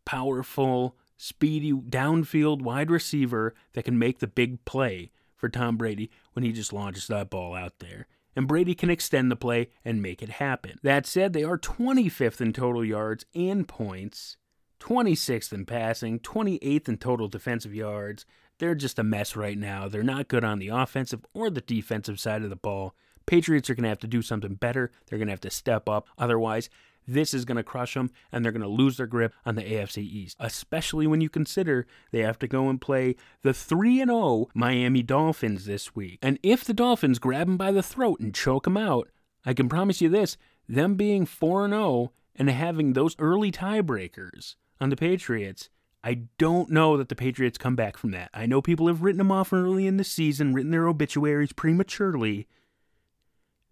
powerful, 0.06 0.96
speedy 1.24 1.72
downfield 1.72 2.62
wide 2.62 2.92
receiver 2.92 3.54
that 3.74 3.86
can 3.86 3.98
make 3.98 4.20
the 4.20 4.28
big 4.28 4.66
play 4.66 5.12
for 5.36 5.48
Tom 5.48 5.78
Brady 5.78 6.10
when 6.34 6.44
he 6.44 6.52
just 6.52 6.74
launches 6.74 7.08
that 7.08 7.30
ball 7.30 7.56
out 7.56 7.80
there 7.80 8.08
and 8.36 8.48
Brady 8.48 8.76
can 8.76 8.90
extend 8.90 9.32
the 9.32 9.36
play 9.36 9.70
and 9.86 10.02
make 10.02 10.22
it 10.22 10.30
happen. 10.30 10.80
That 10.84 11.06
said, 11.06 11.34
they 11.34 11.44
are 11.44 11.58
25th 11.58 12.42
in 12.42 12.54
total 12.54 12.84
yards 12.84 13.26
and 13.36 13.68
points, 13.68 14.38
26th 14.80 15.54
in 15.54 15.66
passing, 15.66 16.20
28th 16.20 16.90
in 16.90 16.98
total 16.98 17.28
defensive 17.28 17.74
yards. 17.74 18.26
They're 18.60 18.76
just 18.76 19.00
a 19.00 19.04
mess 19.04 19.36
right 19.36 19.58
now. 19.58 19.88
They're 19.88 20.04
not 20.04 20.28
good 20.28 20.44
on 20.44 20.60
the 20.60 20.70
offensive 20.70 21.26
or 21.34 21.50
the 21.50 21.62
defensive 21.62 22.20
side 22.20 22.44
of 22.44 22.50
the 22.50 22.56
ball. 22.56 22.96
Patriots 23.26 23.70
are 23.70 23.76
going 23.76 23.84
to 23.84 23.90
have 23.90 24.00
to 24.00 24.08
do 24.08 24.22
something 24.22 24.56
better. 24.56 24.92
They're 25.08 25.20
going 25.20 25.28
to 25.28 25.34
have 25.34 25.42
to 25.42 25.50
step 25.50 25.88
up. 25.88 26.08
Otherwise, 26.18 26.70
this 27.08 27.34
is 27.34 27.46
going 27.46 27.58
to 27.58 27.64
crush 27.64 27.94
them, 27.94 28.12
and 28.32 28.44
they're 28.44 28.52
going 28.52 28.62
to 28.62 28.68
lose 28.68 28.98
their 28.98 29.08
grip 29.08 29.34
on 29.46 29.56
the 29.56 29.64
AFC 29.64 29.98
East, 29.98 30.38
especially 30.40 31.08
when 31.08 31.22
you 31.22 31.30
consider 31.30 31.86
they 32.12 32.20
have 32.20 32.40
to 32.40 32.48
go 32.48 32.70
and 32.70 32.82
play 32.82 33.16
the 33.42 33.54
3 33.54 33.98
0 33.98 34.48
Miami 34.54 35.04
Dolphins 35.04 35.66
this 35.66 35.96
week. 35.96 36.20
And 36.22 36.40
if 36.44 36.64
the 36.64 36.74
Dolphins 36.74 37.20
grab 37.20 37.48
them 37.48 37.58
by 37.58 37.72
the 37.72 37.84
throat 37.84 38.20
and 38.20 38.34
choke 38.34 38.64
them 38.64 38.78
out, 38.78 39.10
I 39.46 39.54
can 39.54 39.70
promise 39.70 40.02
you 40.02 40.10
this 40.10 40.38
them 40.68 40.96
being 40.96 41.26
4 41.26 41.68
0 41.70 42.12
and 42.36 42.50
having 42.50 42.94
those 42.94 43.16
early 43.20 43.52
tiebreakers 43.52 44.56
on 44.80 44.90
the 44.90 44.96
Patriots. 44.96 45.70
I 46.04 46.24
don't 46.38 46.70
know 46.70 46.98
that 46.98 47.08
the 47.08 47.16
Patriots 47.16 47.58
come 47.58 47.78
back 47.78 47.96
from 47.96 48.12
that. 48.12 48.30
I 48.34 48.46
know 48.46 48.62
people 48.62 48.88
have 48.88 49.04
written 49.04 49.20
them 49.20 49.32
off 49.32 49.54
early 49.54 49.88
in 49.88 49.96
the 49.96 50.04
season, 50.04 50.54
written 50.54 50.72
their 50.72 50.88
obituaries 50.88 51.54
prematurely. 51.54 52.48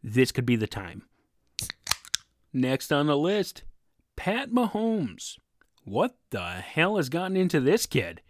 This 0.02 0.32
could 0.32 0.46
be 0.46 0.56
the 0.56 0.68
time. 0.68 1.04
Next 2.54 2.92
on 2.92 3.08
the 3.08 3.18
list, 3.18 3.64
Pat 4.18 4.52
Mahomes. 4.52 5.38
What 5.86 6.18
the 6.32 6.42
hell 6.42 6.98
has 6.98 7.08
gotten 7.08 7.38
into 7.38 7.62
this 7.62 7.86
kid? 7.86 8.22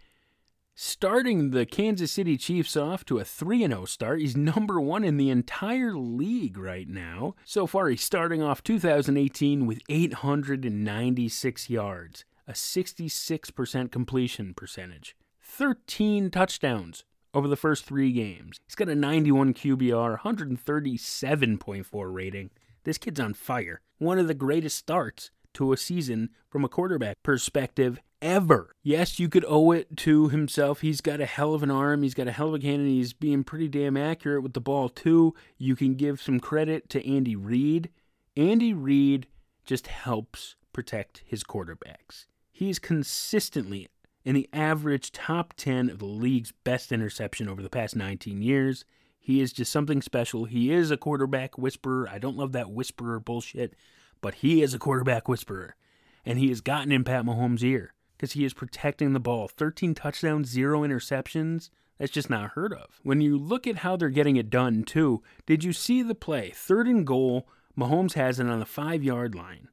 Starting 0.74 1.50
the 1.50 1.66
Kansas 1.66 2.12
City 2.12 2.36
Chiefs 2.36 2.76
off 2.76 3.04
to 3.06 3.18
a 3.18 3.24
3 3.24 3.66
0 3.66 3.84
start. 3.84 4.20
He's 4.20 4.36
number 4.36 4.80
one 4.80 5.02
in 5.02 5.16
the 5.16 5.28
entire 5.28 5.96
league 5.96 6.56
right 6.56 6.88
now. 6.88 7.34
So 7.44 7.66
far, 7.66 7.88
he's 7.88 8.04
starting 8.04 8.42
off 8.42 8.62
2018 8.62 9.66
with 9.66 9.80
896 9.88 11.68
yards, 11.68 12.24
a 12.46 12.52
66% 12.52 13.90
completion 13.90 14.54
percentage, 14.54 15.16
13 15.42 16.30
touchdowns 16.30 17.04
over 17.34 17.48
the 17.48 17.56
first 17.56 17.84
three 17.84 18.12
games. 18.12 18.60
He's 18.66 18.76
got 18.76 18.88
a 18.88 18.94
91 18.94 19.52
QBR, 19.54 20.20
137.4 20.20 22.14
rating. 22.14 22.50
This 22.84 22.98
kid's 22.98 23.20
on 23.20 23.34
fire. 23.34 23.80
One 23.98 24.18
of 24.18 24.28
the 24.28 24.34
greatest 24.34 24.76
starts 24.76 25.30
to 25.54 25.72
a 25.72 25.76
season 25.76 26.30
from 26.50 26.64
a 26.64 26.68
quarterback 26.68 27.22
perspective 27.22 28.00
ever. 28.20 28.74
Yes, 28.82 29.18
you 29.18 29.28
could 29.28 29.44
owe 29.46 29.72
it 29.72 29.96
to 29.98 30.28
himself. 30.28 30.80
He's 30.80 31.00
got 31.00 31.20
a 31.20 31.26
hell 31.26 31.54
of 31.54 31.62
an 31.62 31.70
arm. 31.70 32.02
He's 32.02 32.14
got 32.14 32.28
a 32.28 32.32
hell 32.32 32.48
of 32.48 32.54
a 32.54 32.58
cannon. 32.58 32.86
He's 32.86 33.12
being 33.12 33.44
pretty 33.44 33.68
damn 33.68 33.96
accurate 33.96 34.42
with 34.42 34.54
the 34.54 34.60
ball, 34.60 34.88
too. 34.88 35.34
You 35.58 35.76
can 35.76 35.94
give 35.94 36.20
some 36.20 36.40
credit 36.40 36.88
to 36.90 37.06
Andy 37.08 37.36
Reid. 37.36 37.90
Andy 38.36 38.72
Reid 38.72 39.26
just 39.64 39.88
helps 39.88 40.56
protect 40.72 41.22
his 41.26 41.44
quarterbacks. 41.44 42.26
He's 42.50 42.78
consistently 42.78 43.88
in 44.24 44.34
the 44.34 44.48
average 44.52 45.12
top 45.12 45.54
10 45.56 45.90
of 45.90 45.98
the 45.98 46.06
league's 46.06 46.52
best 46.64 46.92
interception 46.92 47.48
over 47.48 47.62
the 47.62 47.68
past 47.68 47.96
19 47.96 48.40
years. 48.40 48.84
He 49.24 49.40
is 49.40 49.52
just 49.52 49.70
something 49.70 50.02
special. 50.02 50.46
He 50.46 50.72
is 50.72 50.90
a 50.90 50.96
quarterback 50.96 51.56
whisperer. 51.56 52.08
I 52.10 52.18
don't 52.18 52.36
love 52.36 52.50
that 52.52 52.72
whisperer 52.72 53.20
bullshit, 53.20 53.76
but 54.20 54.34
he 54.34 54.62
is 54.62 54.74
a 54.74 54.80
quarterback 54.80 55.28
whisperer. 55.28 55.76
And 56.24 56.40
he 56.40 56.48
has 56.48 56.60
gotten 56.60 56.90
in 56.90 57.04
Pat 57.04 57.24
Mahomes' 57.24 57.62
ear 57.62 57.94
because 58.16 58.32
he 58.32 58.44
is 58.44 58.52
protecting 58.52 59.12
the 59.12 59.20
ball. 59.20 59.46
13 59.46 59.94
touchdowns, 59.94 60.48
zero 60.48 60.80
interceptions. 60.80 61.70
That's 61.98 62.10
just 62.10 62.30
not 62.30 62.50
heard 62.50 62.72
of. 62.72 62.98
When 63.04 63.20
you 63.20 63.38
look 63.38 63.68
at 63.68 63.76
how 63.76 63.94
they're 63.94 64.08
getting 64.08 64.34
it 64.34 64.50
done, 64.50 64.82
too, 64.82 65.22
did 65.46 65.62
you 65.62 65.72
see 65.72 66.02
the 66.02 66.16
play? 66.16 66.50
Third 66.52 66.88
and 66.88 67.06
goal, 67.06 67.46
Mahomes 67.78 68.14
has 68.14 68.40
it 68.40 68.48
on 68.48 68.58
the 68.58 68.66
five 68.66 69.04
yard 69.04 69.36
line. 69.36 69.68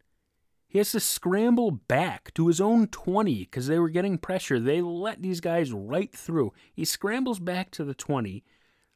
He 0.68 0.77
has 0.77 0.91
to 0.91 1.00
scramble 1.00 1.72
back 1.72 2.32
to 2.36 2.46
his 2.46 2.62
own 2.62 2.86
20 2.86 3.39
because 3.39 3.65
they 3.65 3.79
were 3.79 3.89
getting 3.89 4.20
pressure. 4.20 4.60
They 4.60 4.79
let 4.79 5.24
these 5.24 5.41
guys 5.41 5.72
right 5.74 6.15
through. 6.15 6.53
He 6.72 6.86
scrambles 6.86 7.39
back 7.39 7.72
to 7.72 7.84
the 7.84 7.96
20 7.96 8.44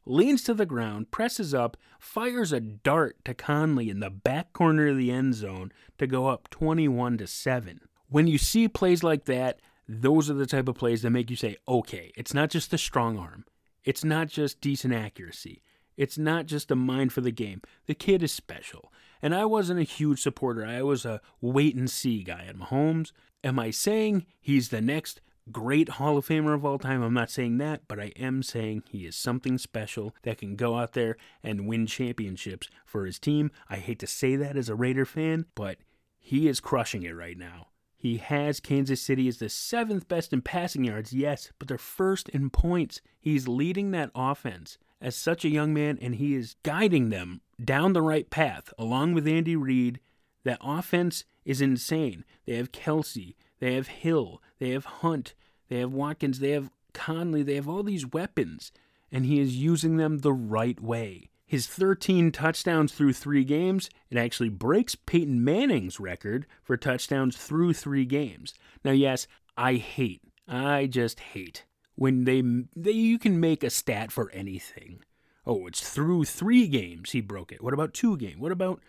leans 0.05 0.43
to 0.43 0.53
the 0.53 0.65
ground, 0.65 1.11
presses 1.11 1.53
up, 1.53 1.77
fires 1.99 2.51
a 2.51 2.59
dart 2.59 3.17
to 3.25 3.33
Conley 3.33 3.89
in 3.89 3.99
the 3.99 4.09
back 4.09 4.53
corner 4.53 4.87
of 4.87 4.97
the 4.97 5.11
end 5.11 5.35
zone 5.35 5.71
to 5.97 6.07
go 6.07 6.27
up 6.27 6.49
21 6.49 7.17
to 7.19 7.27
7. 7.27 7.81
When 8.09 8.27
you 8.27 8.37
see 8.37 8.67
plays 8.67 9.03
like 9.03 9.25
that, 9.25 9.59
those 9.87 10.29
are 10.29 10.35
the 10.35 10.45
type 10.45 10.67
of 10.67 10.75
plays 10.75 11.01
that 11.01 11.09
make 11.09 11.29
you 11.29 11.35
say, 11.35 11.57
okay, 11.67 12.11
it's 12.15 12.33
not 12.33 12.49
just 12.49 12.71
the 12.71 12.77
strong 12.77 13.17
arm. 13.17 13.45
It's 13.83 14.03
not 14.03 14.27
just 14.27 14.61
decent 14.61 14.93
accuracy. 14.93 15.61
It's 15.97 16.17
not 16.17 16.45
just 16.45 16.71
a 16.71 16.75
mind 16.75 17.13
for 17.13 17.21
the 17.21 17.31
game. 17.31 17.61
The 17.85 17.93
kid 17.93 18.23
is 18.23 18.31
special. 18.31 18.91
And 19.21 19.35
I 19.35 19.45
wasn't 19.45 19.79
a 19.79 19.83
huge 19.83 20.21
supporter. 20.21 20.65
I 20.65 20.81
was 20.81 21.05
a 21.05 21.21
wait 21.41 21.75
and 21.75 21.89
see 21.89 22.23
guy 22.23 22.45
at 22.47 22.57
Mahomes. 22.57 23.11
Am 23.43 23.59
I 23.59 23.71
saying 23.71 24.25
he's 24.39 24.69
the 24.69 24.81
next 24.81 25.21
great 25.51 25.89
Hall 25.89 26.17
of 26.17 26.27
Famer 26.27 26.53
of 26.53 26.65
all 26.65 26.79
time. 26.79 27.01
I'm 27.01 27.13
not 27.13 27.29
saying 27.29 27.57
that, 27.57 27.81
but 27.87 27.99
I 27.99 28.11
am 28.15 28.43
saying 28.43 28.83
he 28.89 29.05
is 29.05 29.15
something 29.15 29.57
special 29.57 30.15
that 30.23 30.37
can 30.37 30.55
go 30.55 30.77
out 30.77 30.93
there 30.93 31.17
and 31.43 31.67
win 31.67 31.85
championships 31.85 32.69
for 32.85 33.05
his 33.05 33.19
team. 33.19 33.51
I 33.69 33.77
hate 33.77 33.99
to 33.99 34.07
say 34.07 34.35
that 34.35 34.55
as 34.55 34.69
a 34.69 34.75
Raider 34.75 35.05
fan, 35.05 35.45
but 35.55 35.77
he 36.19 36.47
is 36.47 36.59
crushing 36.59 37.03
it 37.03 37.15
right 37.15 37.37
now. 37.37 37.67
He 37.95 38.17
has 38.17 38.59
Kansas 38.59 39.01
City 39.01 39.27
as 39.27 39.37
the 39.37 39.47
seventh 39.47 40.09
best 40.09 40.33
in 40.33 40.41
passing 40.41 40.83
yards, 40.83 41.13
yes, 41.13 41.51
but 41.57 41.67
they're 41.67 41.77
first 41.77 42.27
in 42.29 42.49
points. 42.49 42.99
He's 43.19 43.47
leading 43.47 43.91
that 43.91 44.11
offense 44.13 44.77
as 44.99 45.15
such 45.15 45.45
a 45.45 45.49
young 45.49 45.73
man, 45.73 45.97
and 46.01 46.15
he 46.15 46.35
is 46.35 46.55
guiding 46.63 47.09
them 47.09 47.41
down 47.63 47.93
the 47.93 48.01
right 48.01 48.29
path 48.29 48.73
along 48.77 49.13
with 49.13 49.27
Andy 49.27 49.55
Reid. 49.55 49.99
That 50.43 50.59
offense 50.61 51.23
is 51.45 51.61
insane. 51.61 52.25
They 52.45 52.55
have 52.55 52.73
Kelce, 52.73 53.35
they 53.59 53.75
have 53.75 53.87
Hill, 53.87 54.41
they 54.63 54.69
have 54.69 54.85
Hunt, 54.85 55.33
they 55.67 55.79
have 55.79 55.91
Watkins, 55.91 56.39
they 56.39 56.51
have 56.51 56.71
Conley, 56.93 57.43
they 57.43 57.55
have 57.55 57.67
all 57.67 57.83
these 57.83 58.05
weapons, 58.05 58.71
and 59.11 59.25
he 59.25 59.41
is 59.41 59.57
using 59.57 59.97
them 59.97 60.19
the 60.19 60.31
right 60.31 60.79
way. 60.79 61.29
His 61.45 61.67
13 61.67 62.31
touchdowns 62.31 62.93
through 62.93 63.11
three 63.11 63.43
games, 63.43 63.89
it 64.09 64.17
actually 64.17 64.47
breaks 64.47 64.95
Peyton 64.95 65.43
Manning's 65.43 65.99
record 65.99 66.45
for 66.63 66.77
touchdowns 66.77 67.35
through 67.35 67.73
three 67.73 68.05
games. 68.05 68.53
Now, 68.85 68.91
yes, 68.91 69.27
I 69.57 69.73
hate, 69.73 70.21
I 70.47 70.85
just 70.85 71.19
hate 71.19 71.65
when 71.95 72.23
they, 72.23 72.41
they 72.73 72.91
you 72.91 73.19
can 73.19 73.41
make 73.41 73.65
a 73.65 73.69
stat 73.69 74.13
for 74.13 74.31
anything. 74.31 75.03
Oh, 75.45 75.67
it's 75.67 75.89
through 75.89 76.23
three 76.23 76.69
games 76.69 77.11
he 77.11 77.19
broke 77.19 77.51
it. 77.51 77.61
What 77.61 77.73
about 77.73 77.93
two 77.93 78.15
games? 78.15 78.37
What 78.37 78.53
about 78.53 78.81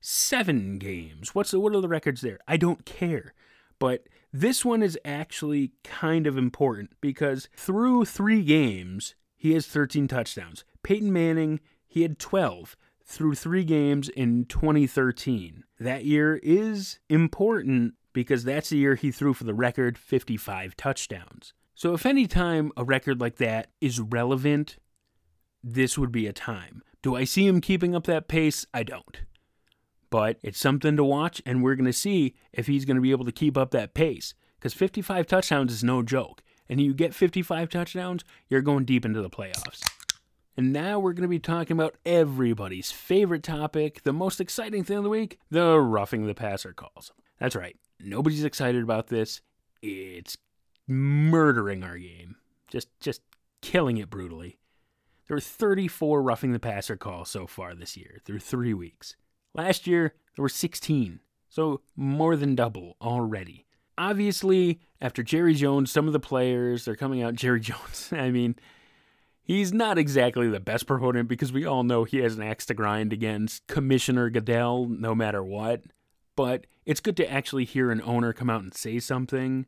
seven 0.00 0.78
games? 0.78 1.34
What's 1.34 1.50
the, 1.50 1.58
what 1.58 1.74
are 1.74 1.80
the 1.80 1.88
records 1.88 2.20
there? 2.20 2.38
I 2.46 2.56
don't 2.56 2.84
care. 2.84 3.34
But 3.80 4.06
this 4.40 4.64
one 4.64 4.82
is 4.82 4.98
actually 5.04 5.72
kind 5.82 6.26
of 6.26 6.38
important 6.38 6.90
because 7.00 7.48
through 7.56 8.04
three 8.04 8.42
games, 8.44 9.14
he 9.36 9.52
has 9.52 9.66
13 9.66 10.06
touchdowns. 10.06 10.64
Peyton 10.84 11.12
Manning, 11.12 11.58
he 11.86 12.02
had 12.02 12.18
12 12.18 12.76
through 13.04 13.34
three 13.34 13.64
games 13.64 14.08
in 14.08 14.44
2013. 14.44 15.64
That 15.80 16.04
year 16.04 16.36
is 16.42 17.00
important 17.08 17.94
because 18.12 18.44
that's 18.44 18.70
the 18.70 18.78
year 18.78 18.94
he 18.94 19.10
threw 19.10 19.34
for 19.34 19.44
the 19.44 19.54
record 19.54 19.98
55 19.98 20.76
touchdowns. 20.76 21.52
So, 21.74 21.94
if 21.94 22.06
any 22.06 22.26
time 22.26 22.70
a 22.76 22.84
record 22.84 23.20
like 23.20 23.36
that 23.36 23.70
is 23.80 24.00
relevant, 24.00 24.76
this 25.62 25.96
would 25.98 26.12
be 26.12 26.26
a 26.26 26.32
time. 26.32 26.82
Do 27.02 27.16
I 27.16 27.24
see 27.24 27.46
him 27.46 27.60
keeping 27.60 27.94
up 27.94 28.04
that 28.04 28.28
pace? 28.28 28.66
I 28.74 28.82
don't. 28.82 29.18
But 30.10 30.38
it's 30.42 30.58
something 30.58 30.96
to 30.96 31.04
watch, 31.04 31.42
and 31.44 31.62
we're 31.62 31.74
going 31.74 31.84
to 31.84 31.92
see 31.92 32.34
if 32.52 32.66
he's 32.66 32.84
going 32.84 32.96
to 32.96 33.02
be 33.02 33.10
able 33.10 33.26
to 33.26 33.32
keep 33.32 33.58
up 33.58 33.70
that 33.72 33.94
pace. 33.94 34.34
Because 34.58 34.74
55 34.74 35.26
touchdowns 35.26 35.72
is 35.72 35.84
no 35.84 36.02
joke. 36.02 36.42
And 36.68 36.80
you 36.80 36.94
get 36.94 37.14
55 37.14 37.68
touchdowns, 37.68 38.24
you're 38.48 38.62
going 38.62 38.84
deep 38.84 39.04
into 39.04 39.22
the 39.22 39.30
playoffs. 39.30 39.82
And 40.56 40.72
now 40.72 40.98
we're 40.98 41.12
going 41.12 41.22
to 41.22 41.28
be 41.28 41.38
talking 41.38 41.76
about 41.76 41.94
everybody's 42.04 42.90
favorite 42.90 43.44
topic, 43.44 44.02
the 44.02 44.12
most 44.12 44.40
exciting 44.40 44.82
thing 44.82 44.98
of 44.98 45.04
the 45.04 45.08
week 45.08 45.38
the 45.50 45.78
roughing 45.78 46.26
the 46.26 46.34
passer 46.34 46.72
calls. 46.72 47.12
That's 47.38 47.54
right. 47.54 47.76
Nobody's 48.00 48.42
excited 48.42 48.82
about 48.82 49.06
this. 49.06 49.40
It's 49.82 50.36
murdering 50.88 51.84
our 51.84 51.96
game. 51.96 52.34
Just 52.66 52.88
just 52.98 53.22
killing 53.62 53.98
it 53.98 54.10
brutally. 54.10 54.58
There 55.28 55.36
were 55.36 55.40
34 55.40 56.22
roughing 56.22 56.52
the 56.52 56.58
passer 56.58 56.96
calls 56.96 57.30
so 57.30 57.46
far 57.46 57.74
this 57.74 57.96
year 57.96 58.18
through 58.24 58.40
3 58.40 58.74
weeks. 58.74 59.14
Last 59.54 59.86
year 59.86 60.14
there 60.36 60.42
were 60.42 60.48
16. 60.48 61.20
So 61.48 61.80
more 61.96 62.36
than 62.36 62.54
double 62.54 62.96
already. 63.00 63.66
Obviously, 63.96 64.80
after 65.00 65.22
Jerry 65.22 65.54
Jones, 65.54 65.90
some 65.90 66.06
of 66.06 66.12
the 66.12 66.20
players 66.20 66.86
are 66.86 66.96
coming 66.96 67.22
out 67.22 67.34
Jerry 67.36 67.60
Jones. 67.60 68.10
I 68.12 68.30
mean, 68.30 68.56
He's 69.48 69.72
not 69.72 69.96
exactly 69.96 70.50
the 70.50 70.60
best 70.60 70.86
proponent 70.86 71.26
because 71.26 71.54
we 71.54 71.64
all 71.64 71.82
know 71.82 72.04
he 72.04 72.18
has 72.18 72.36
an 72.36 72.42
axe 72.42 72.66
to 72.66 72.74
grind 72.74 73.14
against 73.14 73.66
Commissioner 73.66 74.28
Goodell 74.28 74.84
no 74.84 75.14
matter 75.14 75.42
what. 75.42 75.84
But 76.36 76.66
it's 76.84 77.00
good 77.00 77.16
to 77.16 77.32
actually 77.32 77.64
hear 77.64 77.90
an 77.90 78.02
owner 78.02 78.34
come 78.34 78.50
out 78.50 78.60
and 78.60 78.74
say 78.74 78.98
something. 78.98 79.64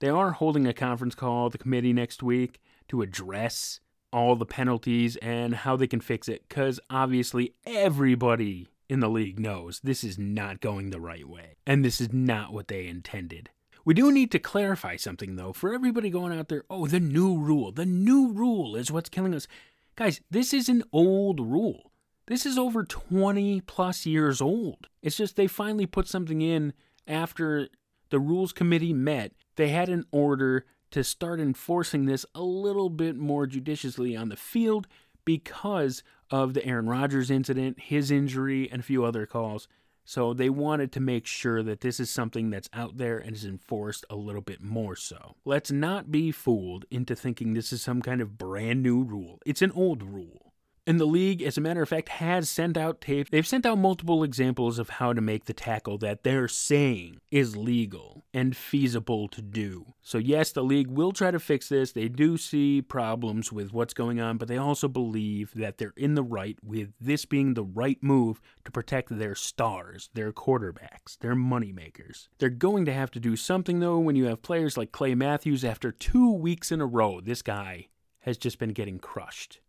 They 0.00 0.10
are 0.10 0.32
holding 0.32 0.66
a 0.66 0.74
conference 0.74 1.14
call, 1.14 1.48
the 1.48 1.56
committee 1.56 1.94
next 1.94 2.22
week, 2.22 2.60
to 2.88 3.00
address 3.00 3.80
all 4.12 4.36
the 4.36 4.44
penalties 4.44 5.16
and 5.16 5.54
how 5.54 5.76
they 5.76 5.86
can 5.86 6.02
fix 6.02 6.28
it 6.28 6.46
because 6.46 6.78
obviously 6.90 7.54
everybody 7.64 8.68
in 8.92 9.00
the 9.00 9.08
league 9.08 9.40
knows 9.40 9.80
this 9.80 10.04
is 10.04 10.18
not 10.18 10.60
going 10.60 10.90
the 10.90 11.00
right 11.00 11.26
way 11.26 11.56
and 11.66 11.82
this 11.82 11.98
is 11.98 12.12
not 12.12 12.52
what 12.52 12.68
they 12.68 12.86
intended. 12.86 13.48
We 13.86 13.94
do 13.94 14.12
need 14.12 14.30
to 14.32 14.38
clarify 14.38 14.96
something, 14.96 15.36
though, 15.36 15.54
for 15.54 15.72
everybody 15.72 16.10
going 16.10 16.38
out 16.38 16.48
there. 16.48 16.64
Oh, 16.68 16.86
the 16.86 17.00
new 17.00 17.38
rule. 17.38 17.72
The 17.72 17.86
new 17.86 18.30
rule 18.32 18.76
is 18.76 18.92
what's 18.92 19.08
killing 19.08 19.34
us. 19.34 19.48
Guys, 19.96 20.20
this 20.30 20.52
is 20.52 20.68
an 20.68 20.84
old 20.92 21.40
rule. 21.40 21.90
This 22.26 22.44
is 22.44 22.58
over 22.58 22.84
20 22.84 23.62
plus 23.62 24.04
years 24.04 24.40
old. 24.42 24.88
It's 25.02 25.16
just 25.16 25.36
they 25.36 25.46
finally 25.46 25.86
put 25.86 26.06
something 26.06 26.42
in 26.42 26.74
after 27.08 27.68
the 28.10 28.20
rules 28.20 28.52
committee 28.52 28.92
met. 28.92 29.32
They 29.56 29.70
had 29.70 29.88
an 29.88 30.04
order 30.12 30.66
to 30.92 31.02
start 31.02 31.40
enforcing 31.40 32.04
this 32.04 32.26
a 32.34 32.42
little 32.42 32.90
bit 32.90 33.16
more 33.16 33.46
judiciously 33.46 34.14
on 34.14 34.28
the 34.28 34.36
field 34.36 34.86
because 35.24 36.02
of 36.32 36.54
the 36.54 36.64
Aaron 36.64 36.88
Rodgers 36.88 37.30
incident, 37.30 37.78
his 37.78 38.10
injury, 38.10 38.68
and 38.72 38.80
a 38.80 38.84
few 38.84 39.04
other 39.04 39.26
calls. 39.26 39.68
So 40.04 40.34
they 40.34 40.50
wanted 40.50 40.90
to 40.92 41.00
make 41.00 41.26
sure 41.26 41.62
that 41.62 41.80
this 41.82 42.00
is 42.00 42.10
something 42.10 42.50
that's 42.50 42.68
out 42.72 42.96
there 42.96 43.18
and 43.18 43.36
is 43.36 43.44
enforced 43.44 44.04
a 44.10 44.16
little 44.16 44.40
bit 44.40 44.60
more 44.60 44.96
so. 44.96 45.36
Let's 45.44 45.70
not 45.70 46.10
be 46.10 46.32
fooled 46.32 46.86
into 46.90 47.14
thinking 47.14 47.54
this 47.54 47.72
is 47.72 47.82
some 47.82 48.02
kind 48.02 48.20
of 48.20 48.36
brand 48.36 48.82
new 48.82 49.02
rule. 49.02 49.38
It's 49.46 49.62
an 49.62 49.70
old 49.72 50.02
rule. 50.02 50.51
And 50.84 50.98
the 50.98 51.04
league, 51.06 51.42
as 51.42 51.56
a 51.56 51.60
matter 51.60 51.80
of 51.80 51.88
fact, 51.88 52.08
has 52.08 52.50
sent 52.50 52.76
out 52.76 53.00
tapes. 53.00 53.30
They've 53.30 53.46
sent 53.46 53.64
out 53.64 53.78
multiple 53.78 54.24
examples 54.24 54.80
of 54.80 54.88
how 54.88 55.12
to 55.12 55.20
make 55.20 55.44
the 55.44 55.52
tackle 55.52 55.96
that 55.98 56.24
they're 56.24 56.48
saying 56.48 57.20
is 57.30 57.56
legal 57.56 58.24
and 58.34 58.56
feasible 58.56 59.28
to 59.28 59.40
do. 59.40 59.94
So, 60.02 60.18
yes, 60.18 60.50
the 60.50 60.64
league 60.64 60.88
will 60.88 61.12
try 61.12 61.30
to 61.30 61.38
fix 61.38 61.68
this. 61.68 61.92
They 61.92 62.08
do 62.08 62.36
see 62.36 62.82
problems 62.82 63.52
with 63.52 63.72
what's 63.72 63.94
going 63.94 64.20
on, 64.20 64.38
but 64.38 64.48
they 64.48 64.56
also 64.56 64.88
believe 64.88 65.52
that 65.54 65.78
they're 65.78 65.94
in 65.96 66.16
the 66.16 66.24
right 66.24 66.58
with 66.64 66.92
this 67.00 67.26
being 67.26 67.54
the 67.54 67.62
right 67.62 68.02
move 68.02 68.40
to 68.64 68.72
protect 68.72 69.16
their 69.16 69.36
stars, 69.36 70.10
their 70.14 70.32
quarterbacks, 70.32 71.16
their 71.20 71.36
moneymakers. 71.36 72.26
They're 72.38 72.50
going 72.50 72.86
to 72.86 72.92
have 72.92 73.12
to 73.12 73.20
do 73.20 73.36
something, 73.36 73.78
though, 73.78 74.00
when 74.00 74.16
you 74.16 74.24
have 74.24 74.42
players 74.42 74.76
like 74.76 74.90
Clay 74.90 75.14
Matthews 75.14 75.64
after 75.64 75.92
two 75.92 76.32
weeks 76.32 76.72
in 76.72 76.80
a 76.80 76.86
row. 76.86 77.20
This 77.20 77.40
guy 77.42 77.86
has 78.22 78.36
just 78.36 78.58
been 78.58 78.72
getting 78.72 78.98
crushed 78.98 79.60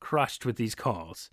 crushed 0.00 0.44
with 0.44 0.56
these 0.56 0.74
calls. 0.74 1.30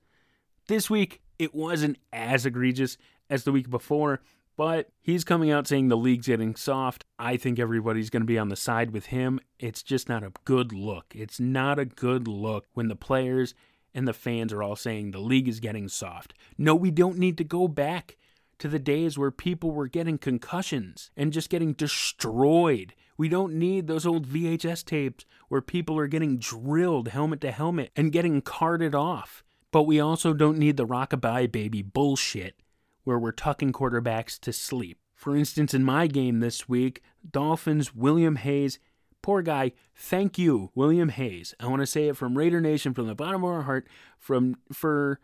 This 0.68 0.90
week, 0.90 1.22
it 1.40 1.56
wasn't 1.56 1.98
as 2.12 2.46
egregious 2.46 2.98
as 3.30 3.44
the 3.44 3.52
week 3.52 3.70
before, 3.70 4.22
but 4.56 4.90
he's 5.02 5.24
coming 5.24 5.52
out 5.52 5.68
saying 5.68 5.88
the 5.88 5.98
league's 5.98 6.28
getting 6.28 6.56
soft. 6.56 7.06
I 7.20 7.38
think 7.38 7.60
everybody's 7.60 8.10
going 8.10 8.24
to 8.24 8.28
be 8.28 8.40
on 8.40 8.50
the 8.50 8.56
side 8.56 8.92
with 8.92 9.08
him. 9.08 9.40
It's 9.60 9.84
just 9.84 10.10
not 10.10 10.24
a 10.24 10.34
good 10.46 10.74
look. 10.74 11.14
It's 11.16 11.40
not 11.40 11.80
a 11.80 11.86
good 11.86 12.28
look 12.28 12.66
when 12.74 12.88
the 12.88 12.96
players 12.96 13.54
and 13.94 14.08
the 14.08 14.14
fans 14.14 14.52
are 14.52 14.64
all 14.64 14.76
saying 14.76 15.12
the 15.12 15.20
league 15.20 15.48
is 15.48 15.60
getting 15.60 15.88
soft. 15.88 16.34
No, 16.58 16.76
we 16.76 16.92
don't 16.92 17.18
need 17.18 17.38
to 17.38 17.44
go 17.44 17.68
back 17.68 18.18
to 18.60 18.68
the 18.68 18.80
days 18.80 19.18
where 19.18 19.32
people 19.32 19.72
were 19.72 19.88
getting 19.88 20.18
concussions 20.18 21.12
and 21.16 21.32
just 21.32 21.50
getting 21.50 21.74
destroyed. 21.74 22.94
We 23.18 23.30
don't 23.30 23.56
need 23.56 23.88
those 23.88 24.06
old 24.06 24.28
VHS 24.28 24.86
tapes 24.86 25.26
where 25.50 25.62
people 25.62 25.98
are 25.98 26.08
getting 26.08 26.38
drilled 26.38 27.10
helmet 27.10 27.42
to 27.42 27.52
helmet 27.52 27.92
and 27.96 28.12
getting 28.12 28.42
carted 28.42 28.94
off. 28.94 29.44
But 29.72 29.84
we 29.84 30.00
also 30.00 30.34
don't 30.34 30.60
need 30.60 30.78
the 30.78 30.88
rockabye 30.88 31.52
baby 31.52 31.82
bullshit 31.82 32.62
where 33.04 33.18
we're 33.18 33.32
tucking 33.32 33.74
quarterbacks 33.74 34.40
to 34.42 34.54
sleep. 34.54 35.00
For 35.16 35.36
instance, 35.36 35.74
in 35.74 35.84
my 35.84 36.08
game 36.08 36.40
this 36.40 36.70
week, 36.70 37.02
Dolphins, 37.30 37.96
William 37.96 38.36
Hayes, 38.36 38.80
poor 39.24 39.42
guy, 39.42 39.72
thank 39.96 40.38
you, 40.38 40.72
William 40.76 41.10
Hayes. 41.10 41.56
I 41.60 41.68
want 41.68 41.82
to 41.82 41.88
say 41.88 42.08
it 42.08 42.18
from 42.18 42.38
Raider 42.38 42.62
Nation, 42.62 42.94
from 42.94 43.08
the 43.08 43.16
bottom 43.16 43.44
of 43.44 43.50
our 43.50 43.64
heart, 43.64 43.88
from 44.20 44.58
for 44.72 45.20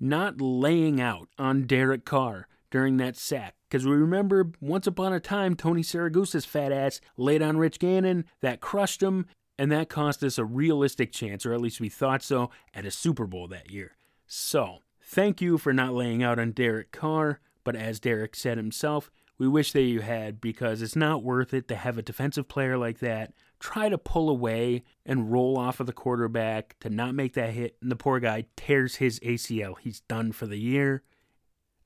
not 0.00 0.40
laying 0.40 1.00
out 1.00 1.28
on 1.38 1.66
Derek 1.66 2.04
Carr 2.04 2.48
during 2.70 2.96
that 2.96 3.16
sack. 3.16 3.54
Because 3.74 3.86
we 3.88 3.96
remember 3.96 4.52
once 4.60 4.86
upon 4.86 5.12
a 5.12 5.18
time, 5.18 5.56
Tony 5.56 5.82
Siragusa's 5.82 6.44
fat 6.44 6.70
ass 6.70 7.00
laid 7.16 7.42
on 7.42 7.56
Rich 7.56 7.80
Gannon, 7.80 8.24
that 8.40 8.60
crushed 8.60 9.02
him, 9.02 9.26
and 9.58 9.72
that 9.72 9.88
cost 9.88 10.22
us 10.22 10.38
a 10.38 10.44
realistic 10.44 11.10
chance, 11.10 11.44
or 11.44 11.52
at 11.52 11.60
least 11.60 11.80
we 11.80 11.88
thought 11.88 12.22
so, 12.22 12.50
at 12.72 12.86
a 12.86 12.92
Super 12.92 13.26
Bowl 13.26 13.48
that 13.48 13.72
year. 13.72 13.96
So, 14.28 14.78
thank 15.02 15.42
you 15.42 15.58
for 15.58 15.72
not 15.72 15.92
laying 15.92 16.22
out 16.22 16.38
on 16.38 16.52
Derek 16.52 16.92
Carr, 16.92 17.40
but 17.64 17.74
as 17.74 17.98
Derek 17.98 18.36
said 18.36 18.58
himself, 18.58 19.10
we 19.38 19.48
wish 19.48 19.72
that 19.72 19.82
you 19.82 20.02
had 20.02 20.40
because 20.40 20.80
it's 20.80 20.94
not 20.94 21.24
worth 21.24 21.52
it 21.52 21.66
to 21.66 21.74
have 21.74 21.98
a 21.98 22.02
defensive 22.02 22.46
player 22.46 22.78
like 22.78 23.00
that 23.00 23.32
try 23.58 23.88
to 23.88 23.98
pull 23.98 24.28
away 24.28 24.84
and 25.04 25.32
roll 25.32 25.58
off 25.58 25.80
of 25.80 25.86
the 25.86 25.92
quarterback 25.92 26.76
to 26.78 26.88
not 26.88 27.14
make 27.16 27.32
that 27.32 27.50
hit, 27.50 27.76
and 27.82 27.90
the 27.90 27.96
poor 27.96 28.20
guy 28.20 28.44
tears 28.56 28.96
his 28.96 29.18
ACL. 29.18 29.74
He's 29.80 29.98
done 30.00 30.30
for 30.30 30.46
the 30.46 30.60
year. 30.60 31.02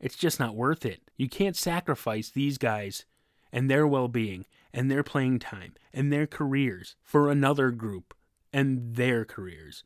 It's 0.00 0.16
just 0.16 0.38
not 0.38 0.54
worth 0.54 0.84
it. 0.86 1.10
You 1.16 1.28
can't 1.28 1.56
sacrifice 1.56 2.30
these 2.30 2.58
guys 2.58 3.04
and 3.52 3.70
their 3.70 3.86
well 3.86 4.08
being 4.08 4.46
and 4.72 4.90
their 4.90 5.02
playing 5.02 5.38
time 5.38 5.74
and 5.92 6.12
their 6.12 6.26
careers 6.26 6.96
for 7.02 7.30
another 7.30 7.70
group 7.70 8.14
and 8.52 8.94
their 8.94 9.24
careers. 9.24 9.84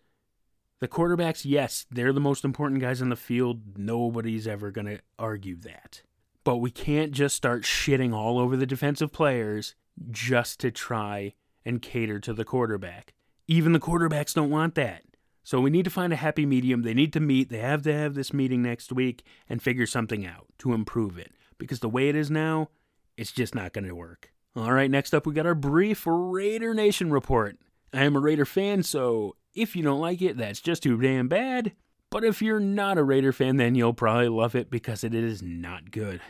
The 0.81 0.89
quarterbacks, 0.89 1.45
yes, 1.45 1.87
they're 1.91 2.13
the 2.13 2.21
most 2.21 2.45
important 2.45 2.81
guys 2.81 3.01
on 3.01 3.09
the 3.09 3.17
field. 3.17 3.79
Nobody's 3.79 4.49
ever 4.49 4.71
going 4.71 4.87
to 4.87 5.01
argue 5.19 5.57
that. 5.61 6.03
But 6.45 6.57
we 6.57 6.73
can't 6.73 7.13
just 7.13 7.37
start 7.37 7.63
shitting 7.63 8.13
all 8.13 8.39
over 8.39 8.57
the 8.57 8.67
defensive 8.67 9.13
players 9.13 9.77
just 10.11 10.59
to 10.61 10.73
try 10.73 11.35
and 11.65 11.81
cater 11.81 12.19
to 12.19 12.33
the 12.33 12.45
quarterback. 12.45 13.15
Even 13.47 13.73
the 13.73 13.79
quarterbacks 13.79 14.35
don't 14.35 14.51
want 14.51 14.75
that. 14.75 15.05
So 15.43 15.61
we 15.61 15.71
need 15.71 15.85
to 15.85 15.91
find 15.91 16.13
a 16.13 16.17
happy 16.17 16.47
medium. 16.47 16.83
They 16.83 16.95
need 16.95 17.13
to 17.15 17.21
meet. 17.21 17.49
They 17.49 17.59
have 17.59 17.83
to 17.83 17.93
have 17.93 18.15
this 18.15 18.33
meeting 18.33 18.63
next 18.63 18.93
week 18.93 19.25
and 19.49 19.63
figure 19.63 19.87
something 19.87 20.25
out 20.25 20.47
to 20.59 20.73
improve 20.73 21.19
it. 21.19 21.33
Because 21.59 21.81
the 21.81 21.89
way 21.89 22.09
it 22.09 22.17
is 22.17 22.31
now, 22.31 22.69
it's 23.17 23.33
just 23.33 23.55
not 23.55 23.73
going 23.73 23.87
to 23.87 23.95
work. 23.95 24.33
All 24.55 24.73
right, 24.73 24.91
next 24.91 25.15
up, 25.15 25.27
we 25.27 25.33
got 25.33 25.47
our 25.47 25.55
brief 25.55 26.05
Raider 26.07 26.75
Nation 26.75 27.11
report. 27.11 27.59
I 27.93 28.05
am 28.05 28.17
a 28.17 28.21
Raider 28.21 28.45
fan, 28.45 28.83
so 28.83 29.37
if 29.55 29.75
you 29.75 29.83
don't 29.83 30.01
like 30.01 30.23
it, 30.23 30.37
that's 30.37 30.61
just 30.61 30.83
too 30.83 31.01
damn 31.01 31.29
bad. 31.29 31.73
But 32.11 32.25
if 32.25 32.43
you're 32.43 32.61
not 32.61 32.99
a 32.99 33.03
Raider 33.03 33.33
fan, 33.33 33.57
then 33.57 33.75
you'll 33.75 33.95
probably 33.95 34.29
love 34.29 34.55
it 34.55 34.71
because 34.71 35.03
it 35.05 35.15
is 35.15 35.43
not 35.43 35.91
good. 35.91 36.21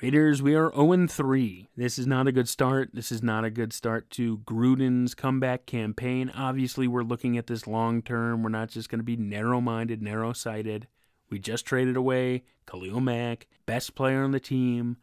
Raiders, 0.00 0.40
we 0.40 0.54
are 0.54 0.72
0 0.76 1.08
3. 1.08 1.68
This 1.76 1.98
is 1.98 2.06
not 2.06 2.28
a 2.28 2.32
good 2.32 2.48
start. 2.48 2.90
This 2.92 3.10
is 3.10 3.20
not 3.20 3.44
a 3.44 3.50
good 3.50 3.72
start 3.72 4.10
to 4.10 4.38
Gruden's 4.38 5.12
comeback 5.12 5.66
campaign. 5.66 6.30
Obviously, 6.36 6.86
we're 6.86 7.02
looking 7.02 7.36
at 7.36 7.48
this 7.48 7.66
long 7.66 8.02
term. 8.02 8.44
We're 8.44 8.50
not 8.50 8.68
just 8.68 8.90
going 8.90 9.00
to 9.00 9.04
be 9.04 9.16
narrow 9.16 9.60
minded, 9.60 10.00
narrow 10.00 10.32
sighted. 10.32 10.86
We 11.30 11.40
just 11.40 11.66
traded 11.66 11.96
away 11.96 12.44
Khalil 12.66 13.00
Mack, 13.00 13.48
best 13.66 13.96
player 13.96 14.22
on 14.22 14.30
the 14.30 14.38
team. 14.38 14.98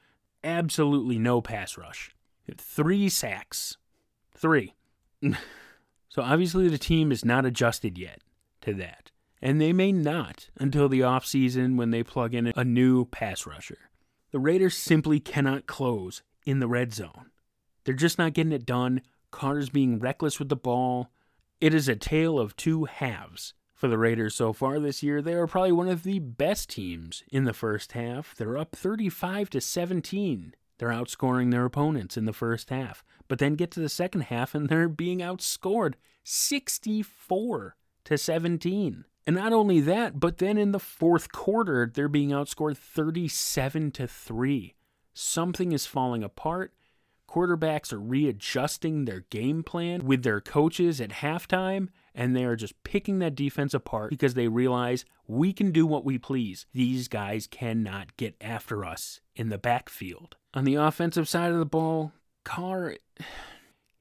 Absolutely 0.46 1.20
no 1.20 1.42
pass 1.42 1.78
rush. 1.78 2.16
Three 2.58 3.10
sacks. 3.10 3.76
Three. 4.32 4.76
so 6.08 6.22
obviously, 6.22 6.70
the 6.70 6.78
team 6.78 7.12
is 7.12 7.26
not 7.26 7.46
adjusted 7.46 7.98
yet 7.98 8.22
to 8.62 8.74
that. 8.76 9.12
And 9.42 9.60
they 9.60 9.74
may 9.74 9.92
not 9.92 10.50
until 10.58 10.88
the 10.88 11.02
offseason 11.02 11.76
when 11.76 11.92
they 11.92 12.02
plug 12.02 12.34
in 12.34 12.54
a 12.56 12.64
new 12.64 13.04
pass 13.06 13.46
rusher. 13.46 13.90
The 14.36 14.42
Raiders 14.42 14.76
simply 14.76 15.22
cannot 15.22 15.66
close 15.66 16.22
in 16.46 16.60
the 16.60 16.68
red 16.68 16.94
zone. 16.94 17.32
They're 17.86 17.94
just 17.94 18.18
not 18.18 18.34
getting 18.34 18.52
it 18.52 18.66
done. 18.66 19.00
Carter's 19.32 19.70
being 19.70 19.98
reckless 19.98 20.40
with 20.40 20.50
the 20.50 20.58
ball. 20.58 21.10
It 21.62 21.74
is 21.74 21.88
a 21.88 21.96
tale 21.96 22.38
of 22.38 22.58
two 22.58 22.84
halves 22.84 23.54
for 23.74 23.88
the 23.88 23.98
Raiders 23.98 24.36
so 24.36 24.52
far 24.52 24.78
this 24.78 25.02
year. 25.02 25.22
They 25.22 25.36
are 25.36 25.48
probably 25.48 25.72
one 25.72 25.88
of 25.88 26.04
the 26.04 26.20
best 26.20 26.70
teams 26.70 27.24
in 27.32 27.46
the 27.46 27.54
first 27.54 27.94
half. 27.94 28.36
They're 28.36 28.58
up 28.58 28.76
35 28.76 29.52
to 29.52 29.62
17. 29.62 30.54
They're 30.80 30.90
outscoring 30.90 31.52
their 31.52 31.64
opponents 31.64 32.18
in 32.18 32.26
the 32.26 32.34
first 32.34 32.70
half. 32.70 33.06
But 33.30 33.40
then 33.40 33.56
get 33.56 33.72
to 33.72 33.80
the 33.80 33.88
second 33.88 34.24
half 34.24 34.54
and 34.54 34.68
they're 34.68 34.90
being 34.90 35.20
outscored 35.20 35.94
64 36.26 37.78
to 38.04 38.18
17. 38.18 39.06
And 39.28 39.36
not 39.36 39.54
only 39.54 39.80
that, 39.82 40.20
but 40.20 40.38
then 40.38 40.58
in 40.58 40.72
the 40.72 40.80
fourth 40.80 41.32
quarter, 41.32 41.92
they're 41.92 42.08
being 42.08 42.30
outscored 42.30 42.78
37 42.78 43.92
to 43.92 44.08
3. 44.08 44.76
Something 45.14 45.72
is 45.72 45.86
falling 45.86 46.24
apart. 46.24 46.74
Quarterbacks 47.28 47.92
are 47.92 48.00
readjusting 48.00 49.06
their 49.06 49.22
game 49.30 49.64
plan 49.64 50.06
with 50.06 50.24
their 50.24 50.40
coaches 50.40 51.02
at 51.02 51.10
halftime, 51.10 51.90
and 52.14 52.36
they 52.36 52.46
are 52.46 52.56
just 52.56 52.82
picking 52.84 53.20
that 53.20 53.36
defense 53.36 53.74
apart 53.74 54.12
because 54.12 54.36
they 54.36 54.48
realize 54.48 55.06
we 55.28 55.52
can 55.52 55.72
do 55.72 55.88
what 55.88 56.06
we 56.06 56.18
please. 56.18 56.66
These 56.74 57.08
guys 57.08 57.48
cannot 57.48 58.16
get 58.16 58.36
after 58.40 58.86
us 58.86 59.22
in 59.36 59.50
the 59.50 59.58
backfield. 59.58 60.36
On 60.54 60.66
the 60.66 60.76
offensive 60.76 61.28
side 61.28 61.52
of 61.52 61.58
the 61.58 61.66
ball, 61.66 62.14
Carr 62.44 62.96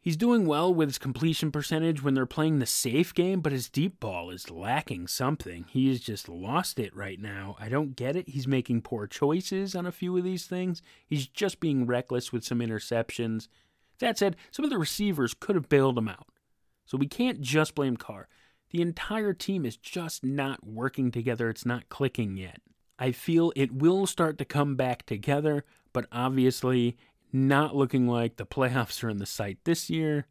He's 0.04 0.18
doing 0.18 0.44
well 0.44 0.72
with 0.72 0.90
his 0.90 0.98
completion 0.98 1.50
percentage 1.50 2.02
when 2.02 2.12
they're 2.12 2.26
playing 2.26 2.58
the 2.58 2.66
safe 2.66 3.14
game, 3.14 3.40
but 3.40 3.52
his 3.52 3.70
deep 3.70 4.00
ball 4.00 4.28
is 4.28 4.50
lacking 4.50 5.06
something. 5.06 5.64
He 5.70 5.88
has 5.88 5.98
just 5.98 6.28
lost 6.28 6.78
it 6.78 6.94
right 6.94 7.18
now. 7.18 7.56
I 7.58 7.70
don't 7.70 7.96
get 7.96 8.14
it. 8.14 8.28
He's 8.28 8.46
making 8.46 8.82
poor 8.82 9.06
choices 9.06 9.74
on 9.74 9.86
a 9.86 9.92
few 9.92 10.14
of 10.18 10.22
these 10.22 10.44
things. 10.44 10.82
He's 11.06 11.26
just 11.26 11.58
being 11.58 11.86
reckless 11.86 12.34
with 12.34 12.44
some 12.44 12.58
interceptions. 12.58 13.48
That 13.98 14.18
said, 14.18 14.36
some 14.50 14.66
of 14.66 14.70
the 14.70 14.76
receivers 14.76 15.32
could 15.32 15.56
have 15.56 15.70
bailed 15.70 15.96
him 15.96 16.08
out. 16.08 16.28
So 16.84 16.98
we 16.98 17.06
can't 17.06 17.40
just 17.40 17.74
blame 17.74 17.96
Carr. 17.96 18.28
The 18.72 18.82
entire 18.82 19.32
team 19.32 19.64
is 19.64 19.78
just 19.78 20.22
not 20.22 20.66
working 20.66 21.12
together. 21.12 21.48
It's 21.48 21.64
not 21.64 21.88
clicking 21.88 22.36
yet. 22.36 22.60
I 22.98 23.12
feel 23.12 23.54
it 23.56 23.72
will 23.72 24.06
start 24.06 24.36
to 24.36 24.44
come 24.44 24.76
back 24.76 25.06
together, 25.06 25.64
but 25.94 26.04
obviously 26.12 26.98
not 27.35 27.75
looking 27.75 28.07
like 28.07 28.37
the 28.37 28.47
playoffs 28.47 29.03
are 29.03 29.11
in 29.11 29.18
the 29.18 29.27
sight 29.27 29.59
this 29.64 29.90
year. 29.90 30.27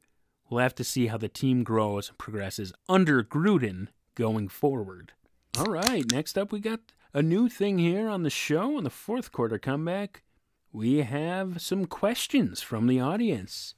We'll 0.49 0.61
have 0.61 0.75
to 0.75 0.83
see 0.83 1.07
how 1.07 1.17
the 1.17 1.27
team 1.27 1.63
grows 1.63 2.09
and 2.09 2.17
progresses 2.17 2.71
under 2.87 3.23
Gruden 3.23 3.89
going 4.15 4.47
forward. 4.47 5.11
All 5.57 5.65
right, 5.65 6.09
next 6.09 6.37
up, 6.37 6.51
we 6.51 6.59
got 6.59 6.79
a 7.13 7.21
new 7.21 7.49
thing 7.49 7.77
here 7.77 8.07
on 8.07 8.23
the 8.23 8.29
show 8.29 8.77
on 8.77 8.85
the 8.85 8.89
fourth 8.89 9.31
quarter 9.31 9.59
comeback. 9.59 10.23
We 10.71 10.99
have 10.99 11.61
some 11.61 11.85
questions 11.85 12.61
from 12.61 12.87
the 12.87 12.99
audience. 12.99 13.75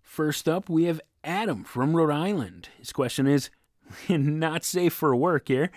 First 0.00 0.48
up, 0.48 0.68
we 0.68 0.84
have 0.84 1.00
Adam 1.22 1.62
from 1.62 1.94
Rhode 1.94 2.10
Island. 2.10 2.70
His 2.78 2.92
question 2.92 3.26
is 3.26 3.50
not 4.08 4.64
safe 4.64 4.94
for 4.94 5.14
work 5.14 5.48
here. 5.48 5.70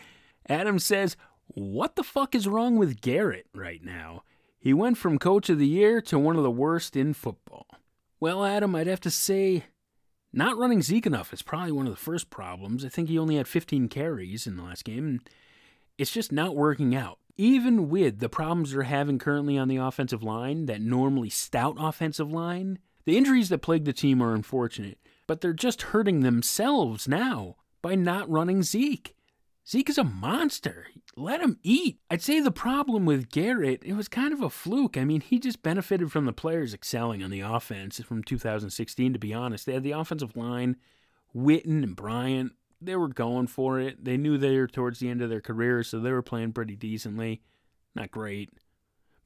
Adam 0.47 0.79
says, 0.79 1.17
What 1.47 1.95
the 1.95 2.03
fuck 2.03 2.33
is 2.33 2.47
wrong 2.47 2.77
with 2.77 3.01
Garrett 3.01 3.47
right 3.53 3.83
now? 3.83 4.23
He 4.59 4.73
went 4.73 4.97
from 4.97 5.17
coach 5.17 5.49
of 5.49 5.57
the 5.57 5.67
year 5.67 6.01
to 6.01 6.19
one 6.19 6.35
of 6.35 6.43
the 6.43 6.51
worst 6.51 6.95
in 6.95 7.13
football. 7.13 7.65
Well, 8.19 8.43
Adam, 8.43 8.75
I'd 8.75 8.87
have 8.87 8.99
to 9.01 9.11
say 9.11 9.63
not 10.33 10.57
running 10.57 10.81
Zeke 10.81 11.07
enough 11.07 11.33
is 11.33 11.41
probably 11.41 11.71
one 11.71 11.87
of 11.87 11.93
the 11.93 11.97
first 11.97 12.29
problems. 12.29 12.83
I 12.83 12.89
think 12.89 13.09
he 13.09 13.17
only 13.17 13.37
had 13.37 13.47
15 13.47 13.87
carries 13.87 14.45
in 14.45 14.57
the 14.57 14.63
last 14.63 14.83
game, 14.83 15.05
and 15.07 15.29
it's 15.97 16.11
just 16.11 16.31
not 16.31 16.55
working 16.55 16.93
out. 16.93 17.19
Even 17.37 17.89
with 17.89 18.19
the 18.19 18.27
problems 18.27 18.71
they're 18.71 18.83
having 18.83 19.17
currently 19.17 19.57
on 19.57 19.69
the 19.69 19.77
offensive 19.77 20.21
line, 20.21 20.65
that 20.65 20.81
normally 20.81 21.29
stout 21.29 21.77
offensive 21.79 22.29
line, 22.29 22.79
the 23.05 23.17
injuries 23.17 23.47
that 23.49 23.61
plague 23.61 23.85
the 23.85 23.93
team 23.93 24.21
are 24.21 24.35
unfortunate, 24.35 24.99
but 25.25 25.39
they're 25.39 25.53
just 25.53 25.83
hurting 25.83 26.19
themselves 26.19 27.07
now 27.07 27.55
by 27.81 27.95
not 27.95 28.29
running 28.29 28.61
Zeke. 28.61 29.15
Zeke 29.69 29.89
is 29.91 29.99
a 29.99 30.03
monster. 30.03 30.87
Let 31.15 31.41
him 31.41 31.59
eat. 31.61 31.99
I'd 32.09 32.23
say 32.23 32.39
the 32.39 32.49
problem 32.49 33.05
with 33.05 33.29
Garrett, 33.29 33.83
it 33.83 33.93
was 33.93 34.07
kind 34.07 34.33
of 34.33 34.41
a 34.41 34.49
fluke. 34.49 34.97
I 34.97 35.05
mean, 35.05 35.21
he 35.21 35.37
just 35.37 35.61
benefited 35.61 36.11
from 36.11 36.25
the 36.25 36.33
players 36.33 36.73
excelling 36.73 37.23
on 37.23 37.29
the 37.29 37.41
offense 37.41 38.01
from 38.01 38.23
2016, 38.23 39.13
to 39.13 39.19
be 39.19 39.31
honest. 39.31 39.67
They 39.67 39.73
had 39.73 39.83
the 39.83 39.91
offensive 39.91 40.35
line, 40.35 40.77
Witten 41.35 41.83
and 41.83 41.95
Bryant. 41.95 42.53
They 42.81 42.95
were 42.95 43.09
going 43.09 43.45
for 43.45 43.79
it. 43.79 44.03
They 44.03 44.17
knew 44.17 44.39
they 44.39 44.57
were 44.57 44.65
towards 44.65 44.99
the 44.99 45.09
end 45.09 45.21
of 45.21 45.29
their 45.29 45.41
career, 45.41 45.83
so 45.83 45.99
they 45.99 46.13
were 46.13 46.23
playing 46.23 46.53
pretty 46.53 46.75
decently. 46.75 47.43
Not 47.93 48.09
great, 48.09 48.49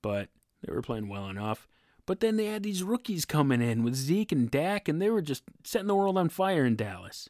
but 0.01 0.27
they 0.61 0.73
were 0.73 0.81
playing 0.81 1.07
well 1.07 1.29
enough. 1.29 1.69
But 2.05 2.19
then 2.19 2.35
they 2.35 2.47
had 2.47 2.63
these 2.63 2.83
rookies 2.83 3.23
coming 3.23 3.61
in 3.61 3.81
with 3.81 3.95
Zeke 3.95 4.33
and 4.33 4.51
Dak, 4.51 4.89
and 4.89 5.01
they 5.01 5.09
were 5.09 5.21
just 5.21 5.43
setting 5.63 5.87
the 5.87 5.95
world 5.95 6.17
on 6.17 6.27
fire 6.27 6.65
in 6.65 6.75
Dallas. 6.75 7.29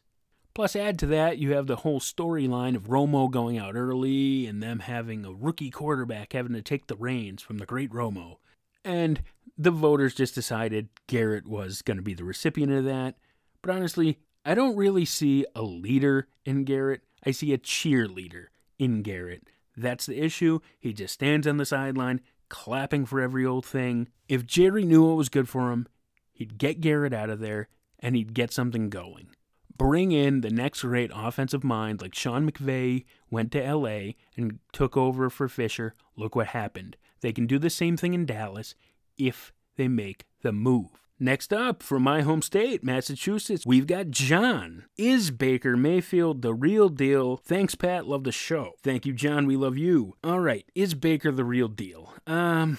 Plus, 0.54 0.76
add 0.76 1.00
to 1.00 1.06
that, 1.06 1.38
you 1.38 1.52
have 1.52 1.66
the 1.66 1.76
whole 1.76 1.98
storyline 1.98 2.76
of 2.76 2.84
Romo 2.84 3.28
going 3.28 3.58
out 3.58 3.74
early 3.74 4.46
and 4.46 4.62
them 4.62 4.78
having 4.78 5.24
a 5.24 5.32
rookie 5.32 5.70
quarterback 5.70 6.32
having 6.32 6.52
to 6.52 6.62
take 6.62 6.86
the 6.86 6.94
reins 6.94 7.42
from 7.42 7.58
the 7.58 7.66
great 7.66 7.90
Romo. 7.90 8.36
And 8.84 9.20
the 9.58 9.72
voters 9.72 10.14
just 10.14 10.36
decided 10.36 10.90
Garrett 11.08 11.48
was 11.48 11.82
going 11.82 11.96
to 11.96 12.04
be 12.04 12.14
the 12.14 12.22
recipient 12.22 12.70
of 12.70 12.84
that. 12.84 13.16
But 13.62 13.74
honestly, 13.74 14.20
I 14.44 14.54
don't 14.54 14.76
really 14.76 15.04
see 15.04 15.44
a 15.56 15.62
leader 15.62 16.28
in 16.44 16.62
Garrett. 16.62 17.02
I 17.26 17.32
see 17.32 17.52
a 17.52 17.58
cheerleader 17.58 18.46
in 18.78 19.02
Garrett. 19.02 19.48
That's 19.76 20.06
the 20.06 20.20
issue. 20.20 20.60
He 20.78 20.92
just 20.92 21.14
stands 21.14 21.48
on 21.48 21.56
the 21.56 21.66
sideline, 21.66 22.20
clapping 22.48 23.06
for 23.06 23.20
every 23.20 23.44
old 23.44 23.66
thing. 23.66 24.06
If 24.28 24.46
Jerry 24.46 24.84
knew 24.84 25.04
what 25.04 25.16
was 25.16 25.28
good 25.28 25.48
for 25.48 25.72
him, 25.72 25.88
he'd 26.32 26.58
get 26.58 26.80
Garrett 26.80 27.12
out 27.12 27.30
of 27.30 27.40
there 27.40 27.68
and 27.98 28.14
he'd 28.14 28.34
get 28.34 28.52
something 28.52 28.88
going 28.88 29.30
bring 29.76 30.12
in 30.12 30.40
the 30.40 30.50
next 30.50 30.82
great 30.82 31.10
offensive 31.14 31.64
mind 31.64 32.00
like 32.00 32.14
Sean 32.14 32.50
McVay 32.50 33.04
went 33.30 33.52
to 33.52 33.74
LA 33.74 34.12
and 34.36 34.58
took 34.72 34.96
over 34.96 35.30
for 35.30 35.48
Fisher. 35.48 35.94
Look 36.16 36.36
what 36.36 36.48
happened. 36.48 36.96
They 37.20 37.32
can 37.32 37.46
do 37.46 37.58
the 37.58 37.70
same 37.70 37.96
thing 37.96 38.14
in 38.14 38.26
Dallas 38.26 38.74
if 39.16 39.52
they 39.76 39.88
make 39.88 40.26
the 40.42 40.52
move. 40.52 40.88
Next 41.20 41.52
up, 41.52 41.82
from 41.82 42.02
my 42.02 42.22
home 42.22 42.42
state, 42.42 42.82
Massachusetts, 42.82 43.64
we've 43.64 43.86
got 43.86 44.10
John. 44.10 44.84
Is 44.98 45.30
Baker 45.30 45.76
Mayfield 45.76 46.42
the 46.42 46.52
real 46.52 46.88
deal? 46.88 47.36
Thanks, 47.36 47.76
Pat. 47.76 48.06
Love 48.06 48.24
the 48.24 48.32
show. 48.32 48.72
Thank 48.82 49.06
you, 49.06 49.12
John. 49.12 49.46
We 49.46 49.56
love 49.56 49.78
you. 49.78 50.16
All 50.24 50.40
right, 50.40 50.66
is 50.74 50.94
Baker 50.94 51.30
the 51.30 51.44
real 51.44 51.68
deal? 51.68 52.12
Um, 52.26 52.78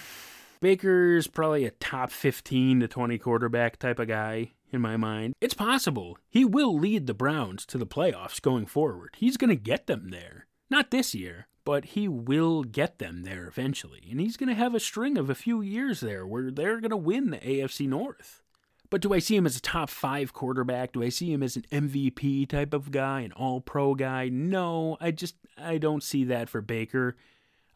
Baker's 0.59 1.27
probably 1.27 1.65
a 1.65 1.71
top 1.71 2.11
15 2.11 2.81
to 2.81 2.87
20 2.87 3.17
quarterback 3.19 3.79
type 3.79 3.99
of 3.99 4.09
guy 4.09 4.51
in 4.75 4.81
my 4.81 4.97
mind. 4.97 5.33
It's 5.41 5.53
possible. 5.53 6.17
He 6.29 6.45
will 6.45 6.77
lead 6.77 7.07
the 7.07 7.13
Browns 7.13 7.65
to 7.67 7.77
the 7.77 7.87
playoffs 7.87 8.41
going 8.41 8.65
forward. 8.67 9.15
He's 9.17 9.37
going 9.37 9.49
to 9.49 9.55
get 9.55 9.87
them 9.87 10.09
there. 10.09 10.45
Not 10.69 10.91
this 10.91 11.15
year, 11.15 11.47
but 11.63 11.85
he 11.85 12.07
will 12.07 12.63
get 12.63 12.99
them 12.99 13.23
there 13.23 13.47
eventually. 13.47 14.07
And 14.11 14.19
he's 14.19 14.37
going 14.37 14.49
to 14.49 14.55
have 14.55 14.75
a 14.75 14.79
string 14.79 15.17
of 15.17 15.29
a 15.29 15.35
few 15.35 15.61
years 15.61 15.99
there 15.99 16.25
where 16.25 16.51
they're 16.51 16.79
going 16.79 16.91
to 16.91 16.97
win 16.97 17.31
the 17.31 17.37
AFC 17.39 17.87
North. 17.87 18.43
But 18.89 19.01
do 19.01 19.13
I 19.13 19.19
see 19.19 19.35
him 19.35 19.45
as 19.45 19.57
a 19.57 19.61
top 19.61 19.89
five 19.89 20.31
quarterback? 20.31 20.93
Do 20.93 21.01
I 21.01 21.09
see 21.09 21.33
him 21.33 21.41
as 21.41 21.55
an 21.55 21.65
MVP 21.71 22.47
type 22.47 22.73
of 22.73 22.91
guy, 22.91 23.21
an 23.21 23.31
all 23.31 23.61
pro 23.61 23.95
guy? 23.95 24.29
No, 24.29 24.97
I 25.01 25.11
just, 25.11 25.35
I 25.57 25.77
don't 25.79 26.03
see 26.03 26.23
that 26.25 26.49
for 26.49 26.61
Baker. 26.61 27.17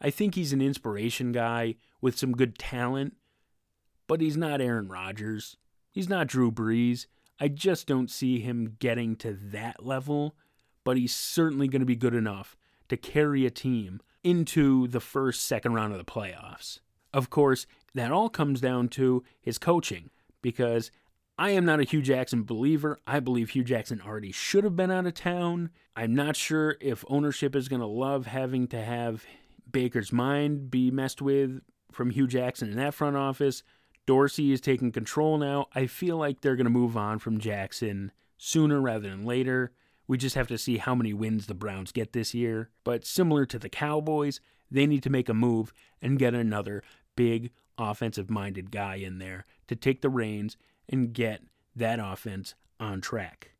I 0.01 0.11
think 0.11 0.35
he's 0.35 0.53
an 0.53 0.61
inspiration 0.61 1.31
guy 1.31 1.75
with 1.99 2.17
some 2.17 2.31
good 2.33 2.57
talent, 2.57 3.15
but 4.07 4.21
he's 4.21 4.37
not 4.37 4.61
Aaron 4.61 4.87
Rodgers. 4.87 5.57
He's 5.99 6.07
not 6.07 6.27
Drew 6.27 6.49
Brees. 6.49 7.07
I 7.41 7.49
just 7.49 7.85
don't 7.85 8.09
see 8.09 8.39
him 8.39 8.77
getting 8.79 9.17
to 9.17 9.33
that 9.33 9.85
level, 9.85 10.33
but 10.85 10.95
he's 10.95 11.13
certainly 11.13 11.67
going 11.67 11.81
to 11.81 11.85
be 11.85 11.97
good 11.97 12.15
enough 12.15 12.55
to 12.87 12.95
carry 12.95 13.45
a 13.45 13.49
team 13.49 13.99
into 14.23 14.87
the 14.87 15.01
first, 15.01 15.43
second 15.43 15.73
round 15.73 15.91
of 15.91 15.97
the 15.97 16.09
playoffs. 16.09 16.79
Of 17.13 17.29
course, 17.29 17.67
that 17.95 18.13
all 18.13 18.29
comes 18.29 18.61
down 18.61 18.87
to 18.91 19.25
his 19.41 19.57
coaching. 19.57 20.09
because 20.41 20.89
I 21.37 21.49
am 21.49 21.65
not 21.65 21.81
a 21.81 21.83
Hue 21.83 22.01
Jackson 22.01 22.43
believer. 22.43 22.97
I 23.05 23.19
believe 23.19 23.49
Hue 23.49 23.65
Jackson 23.65 24.01
already 24.01 24.31
should 24.31 24.63
have 24.63 24.77
been 24.77 24.91
out 24.91 25.05
of 25.05 25.15
town. 25.15 25.69
I'm 25.97 26.15
not 26.15 26.37
sure 26.37 26.77
if 26.79 27.03
ownership 27.09 27.57
is 27.57 27.67
going 27.67 27.81
to 27.81 27.85
love 27.85 28.25
having 28.25 28.67
to 28.67 28.81
have 28.81 29.25
Baker's 29.69 30.13
mind 30.13 30.71
be 30.71 30.91
messed 30.91 31.21
with 31.21 31.59
from 31.91 32.11
Hue 32.11 32.27
Jackson 32.27 32.69
in 32.69 32.77
that 32.77 32.93
front 32.93 33.17
office. 33.17 33.63
Dorsey 34.05 34.51
is 34.51 34.61
taking 34.61 34.91
control 34.91 35.37
now. 35.37 35.67
I 35.75 35.87
feel 35.87 36.17
like 36.17 36.41
they're 36.41 36.55
going 36.55 36.65
to 36.65 36.71
move 36.71 36.97
on 36.97 37.19
from 37.19 37.39
Jackson 37.39 38.11
sooner 38.37 38.81
rather 38.81 39.09
than 39.09 39.25
later. 39.25 39.71
We 40.07 40.17
just 40.17 40.35
have 40.35 40.47
to 40.47 40.57
see 40.57 40.77
how 40.77 40.95
many 40.95 41.13
wins 41.13 41.45
the 41.45 41.53
Browns 41.53 41.91
get 41.91 42.13
this 42.13 42.33
year. 42.33 42.69
But 42.83 43.05
similar 43.05 43.45
to 43.45 43.59
the 43.59 43.69
Cowboys, 43.69 44.41
they 44.71 44.87
need 44.87 45.03
to 45.03 45.09
make 45.09 45.29
a 45.29 45.33
move 45.33 45.71
and 46.01 46.17
get 46.17 46.33
another 46.33 46.83
big 47.15 47.51
offensive 47.77 48.29
minded 48.29 48.71
guy 48.71 48.95
in 48.95 49.19
there 49.19 49.45
to 49.67 49.75
take 49.75 50.01
the 50.01 50.09
reins 50.09 50.57
and 50.87 51.13
get 51.13 51.43
that 51.75 51.99
offense 51.99 52.55
on 52.79 53.01
track. 53.01 53.51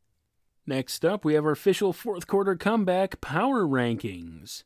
Next 0.66 1.04
up, 1.04 1.24
we 1.24 1.34
have 1.34 1.44
our 1.44 1.52
official 1.52 1.92
fourth 1.92 2.26
quarter 2.26 2.56
comeback 2.56 3.20
power 3.20 3.64
rankings. 3.64 4.64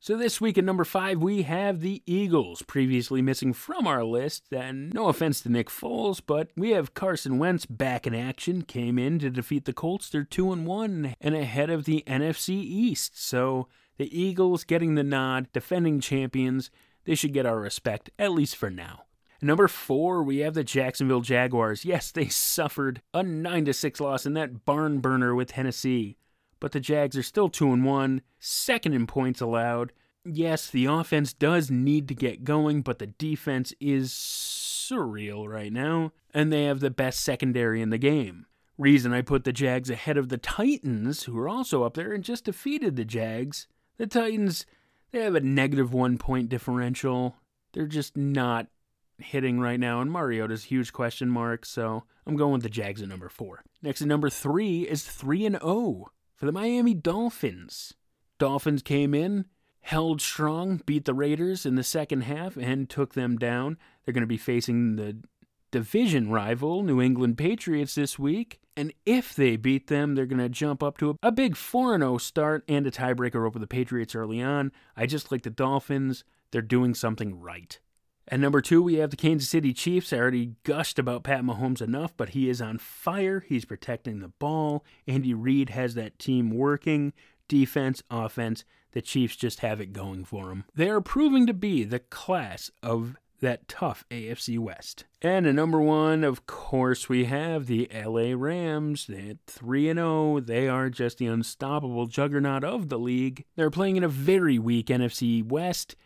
So 0.00 0.16
this 0.16 0.40
week 0.40 0.56
at 0.56 0.64
number 0.64 0.84
five, 0.84 1.20
we 1.20 1.42
have 1.42 1.80
the 1.80 2.04
Eagles, 2.06 2.62
previously 2.62 3.20
missing 3.20 3.52
from 3.52 3.84
our 3.88 4.04
list. 4.04 4.44
And 4.52 4.94
no 4.94 5.08
offense 5.08 5.40
to 5.40 5.48
Nick 5.48 5.68
Foles, 5.68 6.20
but 6.24 6.50
we 6.56 6.70
have 6.70 6.94
Carson 6.94 7.38
Wentz 7.38 7.66
back 7.66 8.06
in 8.06 8.14
action. 8.14 8.62
Came 8.62 8.96
in 8.96 9.18
to 9.18 9.28
defeat 9.28 9.64
the 9.64 9.72
Colts. 9.72 10.08
They're 10.08 10.22
two 10.22 10.52
and 10.52 10.66
one 10.68 11.16
and 11.20 11.34
ahead 11.34 11.68
of 11.68 11.84
the 11.84 12.04
NFC 12.06 12.50
East. 12.50 13.20
So 13.20 13.66
the 13.96 14.16
Eagles 14.16 14.62
getting 14.62 14.94
the 14.94 15.02
nod, 15.02 15.48
defending 15.52 15.98
champions. 15.98 16.70
They 17.04 17.16
should 17.16 17.32
get 17.32 17.46
our 17.46 17.58
respect 17.58 18.08
at 18.20 18.30
least 18.30 18.54
for 18.54 18.70
now. 18.70 19.02
Number 19.42 19.66
four, 19.66 20.22
we 20.22 20.38
have 20.38 20.54
the 20.54 20.62
Jacksonville 20.62 21.22
Jaguars. 21.22 21.84
Yes, 21.84 22.12
they 22.12 22.28
suffered 22.28 23.02
a 23.12 23.24
nine 23.24 23.64
to 23.64 23.72
six 23.72 24.00
loss 24.00 24.26
in 24.26 24.34
that 24.34 24.64
barn 24.64 25.00
burner 25.00 25.34
with 25.34 25.48
Tennessee 25.48 26.17
but 26.60 26.72
the 26.72 26.80
Jags 26.80 27.16
are 27.16 27.22
still 27.22 27.48
2 27.48 27.72
and 27.72 27.84
1, 27.84 28.22
second 28.38 28.92
in 28.92 29.06
points 29.06 29.40
allowed. 29.40 29.92
Yes, 30.24 30.68
the 30.68 30.86
offense 30.86 31.32
does 31.32 31.70
need 31.70 32.08
to 32.08 32.14
get 32.14 32.44
going, 32.44 32.82
but 32.82 32.98
the 32.98 33.06
defense 33.06 33.72
is 33.80 34.12
surreal 34.12 35.48
right 35.48 35.72
now, 35.72 36.12
and 36.34 36.52
they 36.52 36.64
have 36.64 36.80
the 36.80 36.90
best 36.90 37.20
secondary 37.20 37.80
in 37.80 37.90
the 37.90 37.98
game. 37.98 38.46
Reason 38.76 39.12
I 39.12 39.22
put 39.22 39.44
the 39.44 39.52
Jags 39.52 39.90
ahead 39.90 40.16
of 40.16 40.28
the 40.28 40.38
Titans, 40.38 41.24
who 41.24 41.38
are 41.38 41.48
also 41.48 41.82
up 41.82 41.94
there 41.94 42.12
and 42.12 42.22
just 42.22 42.44
defeated 42.44 42.96
the 42.96 43.04
Jags. 43.04 43.66
The 43.96 44.06
Titans, 44.06 44.66
they 45.10 45.20
have 45.20 45.34
a 45.34 45.40
negative 45.40 45.92
one 45.92 46.18
point 46.18 46.48
differential. 46.48 47.36
They're 47.72 47.86
just 47.86 48.16
not 48.16 48.68
hitting 49.18 49.58
right 49.60 49.80
now, 49.80 50.00
and 50.00 50.10
Mariota's 50.10 50.64
huge 50.64 50.92
question 50.92 51.28
mark, 51.28 51.64
so 51.64 52.04
I'm 52.26 52.36
going 52.36 52.52
with 52.52 52.62
the 52.62 52.68
Jags 52.68 53.02
at 53.02 53.08
number 53.08 53.28
four. 53.28 53.62
Next 53.82 54.02
at 54.02 54.08
number 54.08 54.30
three 54.30 54.82
is 54.82 55.04
3 55.04 55.46
and 55.46 55.58
0 55.60 56.10
for 56.38 56.46
the 56.46 56.52
Miami 56.52 56.94
Dolphins. 56.94 57.94
Dolphins 58.38 58.82
came 58.82 59.12
in, 59.12 59.46
held 59.80 60.22
strong, 60.22 60.80
beat 60.86 61.04
the 61.04 61.12
Raiders 61.12 61.66
in 61.66 61.74
the 61.74 61.82
second 61.82 62.22
half, 62.22 62.56
and 62.56 62.88
took 62.88 63.14
them 63.14 63.36
down. 63.36 63.76
They're 64.04 64.14
going 64.14 64.22
to 64.22 64.26
be 64.26 64.38
facing 64.38 64.96
the 64.96 65.18
division 65.72 66.30
rival, 66.30 66.84
New 66.84 67.02
England 67.02 67.36
Patriots, 67.36 67.96
this 67.96 68.18
week. 68.18 68.60
And 68.76 68.94
if 69.04 69.34
they 69.34 69.56
beat 69.56 69.88
them, 69.88 70.14
they're 70.14 70.26
going 70.26 70.38
to 70.38 70.48
jump 70.48 70.80
up 70.82 70.98
to 70.98 71.16
a, 71.22 71.32
big 71.32 71.56
4 71.56 71.98
0 71.98 72.18
start 72.18 72.62
and 72.68 72.86
a 72.86 72.92
tiebreaker 72.92 73.44
over 73.44 73.58
the 73.58 73.66
Patriots 73.66 74.14
early 74.14 74.40
on. 74.40 74.70
I 74.96 75.06
just 75.06 75.32
like 75.32 75.42
the 75.42 75.50
Dolphins. 75.50 76.22
They're 76.52 76.62
doing 76.62 76.94
something 76.94 77.40
right. 77.40 77.78
At 78.30 78.40
number 78.40 78.60
two, 78.60 78.82
we 78.82 78.96
have 78.96 79.10
the 79.10 79.16
Kansas 79.16 79.48
City 79.48 79.72
Chiefs. 79.72 80.12
I 80.12 80.18
already 80.18 80.54
gushed 80.62 80.98
about 80.98 81.22
Pat 81.22 81.42
Mahomes 81.42 81.80
enough, 81.80 82.14
but 82.16 82.30
he 82.30 82.50
is 82.50 82.60
on 82.60 82.76
fire. 82.76 83.40
He's 83.40 83.64
protecting 83.64 84.20
the 84.20 84.28
ball. 84.28 84.84
Andy 85.06 85.32
Reid 85.32 85.70
has 85.70 85.94
that 85.94 86.18
team 86.18 86.50
working. 86.50 87.14
Defense, 87.48 88.02
offense, 88.10 88.64
the 88.92 89.00
Chiefs 89.00 89.36
just 89.36 89.60
have 89.60 89.80
it 89.80 89.94
going 89.94 90.24
for 90.24 90.48
them. 90.48 90.64
They 90.74 90.90
are 90.90 91.00
proving 91.00 91.46
to 91.46 91.54
be 91.54 91.84
the 91.84 92.00
class 92.00 92.70
of 92.82 93.16
that 93.40 93.68
tough 93.68 94.04
AFC 94.10 94.58
West. 94.58 95.04
And 95.22 95.46
at 95.46 95.54
number 95.54 95.80
one, 95.80 96.24
of 96.24 96.46
course, 96.46 97.08
we 97.08 97.24
have 97.26 97.66
the 97.66 97.88
LA 97.94 98.34
Rams. 98.34 99.08
At 99.08 99.38
3 99.46 99.92
0, 99.94 100.40
they 100.40 100.68
are 100.68 100.90
just 100.90 101.18
the 101.18 101.26
unstoppable 101.26 102.06
juggernaut 102.06 102.64
of 102.64 102.88
the 102.88 102.98
league. 102.98 103.44
They're 103.56 103.70
playing 103.70 103.96
in 103.96 104.04
a 104.04 104.08
very 104.08 104.58
weak 104.58 104.88
NFC 104.88 105.46
West. 105.46 105.96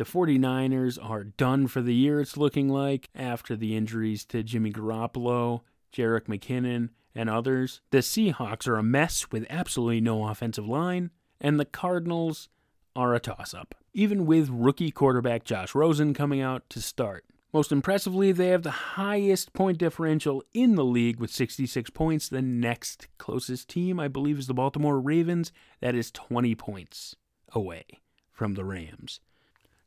The 0.00 0.06
49ers 0.06 0.98
are 0.98 1.24
done 1.24 1.66
for 1.66 1.82
the 1.82 1.92
year, 1.92 2.22
it's 2.22 2.38
looking 2.38 2.70
like, 2.70 3.10
after 3.14 3.54
the 3.54 3.76
injuries 3.76 4.24
to 4.28 4.42
Jimmy 4.42 4.72
Garoppolo, 4.72 5.60
Jerick 5.92 6.22
McKinnon, 6.22 6.88
and 7.14 7.28
others. 7.28 7.82
The 7.90 7.98
Seahawks 7.98 8.66
are 8.66 8.78
a 8.78 8.82
mess 8.82 9.30
with 9.30 9.46
absolutely 9.50 10.00
no 10.00 10.26
offensive 10.26 10.66
line, 10.66 11.10
and 11.38 11.60
the 11.60 11.66
Cardinals 11.66 12.48
are 12.96 13.14
a 13.14 13.20
toss 13.20 13.52
up, 13.52 13.74
even 13.92 14.24
with 14.24 14.48
rookie 14.48 14.90
quarterback 14.90 15.44
Josh 15.44 15.74
Rosen 15.74 16.14
coming 16.14 16.40
out 16.40 16.62
to 16.70 16.80
start. 16.80 17.26
Most 17.52 17.70
impressively, 17.70 18.32
they 18.32 18.48
have 18.48 18.62
the 18.62 18.70
highest 18.70 19.52
point 19.52 19.76
differential 19.76 20.42
in 20.54 20.76
the 20.76 20.84
league 20.84 21.20
with 21.20 21.30
66 21.30 21.90
points. 21.90 22.26
The 22.26 22.40
next 22.40 23.08
closest 23.18 23.68
team, 23.68 24.00
I 24.00 24.08
believe, 24.08 24.38
is 24.38 24.46
the 24.46 24.54
Baltimore 24.54 24.98
Ravens. 24.98 25.52
That 25.82 25.94
is 25.94 26.10
20 26.10 26.54
points 26.54 27.16
away 27.52 27.84
from 28.32 28.54
the 28.54 28.64
Rams. 28.64 29.20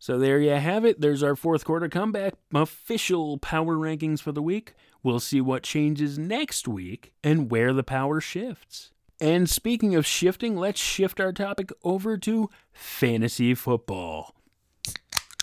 So 0.03 0.19
there 0.19 0.41
you 0.41 0.49
have 0.49 0.83
it. 0.83 0.99
There's 0.99 1.23
our 1.23 1.33
fourth 1.33 1.63
quarter 1.63 1.87
comeback 1.87 2.33
official 2.53 3.37
power 3.37 3.77
rankings 3.77 4.21
for 4.21 4.33
the 4.33 4.41
week. 4.41 4.73
We'll 5.01 5.21
see 5.21 5.39
what 5.39 5.63
changes 5.63 6.19
next 6.19 6.67
week 6.67 7.13
and 7.23 7.49
where 7.49 7.71
the 7.71 7.85
power 7.85 8.19
shifts. 8.19 8.91
And 9.21 9.49
speaking 9.49 9.95
of 9.95 10.05
shifting, 10.05 10.57
let's 10.57 10.81
shift 10.81 11.21
our 11.21 11.31
topic 11.31 11.71
over 11.85 12.17
to 12.17 12.49
fantasy 12.73 13.55
football. 13.55 14.35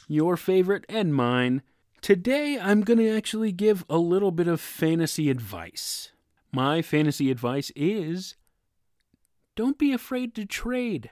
Your 0.06 0.36
favorite 0.36 0.84
and 0.90 1.14
mine. 1.14 1.62
Today, 2.02 2.58
I'm 2.60 2.82
going 2.82 2.98
to 2.98 3.16
actually 3.16 3.52
give 3.52 3.86
a 3.88 3.96
little 3.96 4.30
bit 4.30 4.46
of 4.46 4.60
fantasy 4.60 5.30
advice. 5.30 6.12
My 6.52 6.82
fantasy 6.82 7.30
advice 7.30 7.72
is 7.74 8.34
don't 9.56 9.78
be 9.78 9.94
afraid 9.94 10.34
to 10.34 10.44
trade. 10.44 11.08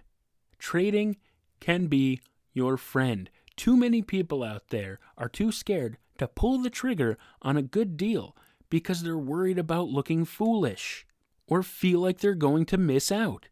Trading 0.58 1.16
can 1.60 1.86
be 1.86 2.20
your 2.52 2.76
friend. 2.76 3.30
Too 3.58 3.76
many 3.76 4.02
people 4.02 4.44
out 4.44 4.68
there 4.68 5.00
are 5.18 5.28
too 5.28 5.50
scared 5.50 5.98
to 6.18 6.28
pull 6.28 6.58
the 6.58 6.70
trigger 6.70 7.18
on 7.42 7.56
a 7.56 7.62
good 7.62 7.96
deal 7.96 8.36
because 8.70 9.02
they're 9.02 9.18
worried 9.18 9.58
about 9.58 9.88
looking 9.88 10.24
foolish 10.24 11.04
or 11.48 11.64
feel 11.64 11.98
like 11.98 12.20
they're 12.20 12.36
going 12.36 12.66
to 12.66 12.78
miss 12.78 13.10
out. 13.10 13.48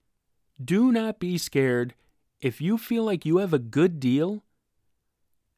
Do 0.64 0.92
not 0.92 1.18
be 1.18 1.36
scared. 1.38 1.94
If 2.40 2.60
you 2.60 2.78
feel 2.78 3.02
like 3.02 3.26
you 3.26 3.38
have 3.38 3.52
a 3.52 3.58
good 3.58 3.98
deal 3.98 4.44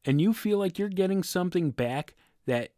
and 0.03 0.19
you 0.19 0.33
feel 0.33 0.57
like 0.57 0.79
you're 0.79 0.89
getting 0.89 1.21
something 1.21 1.69
back 1.69 2.15
that 2.47 2.71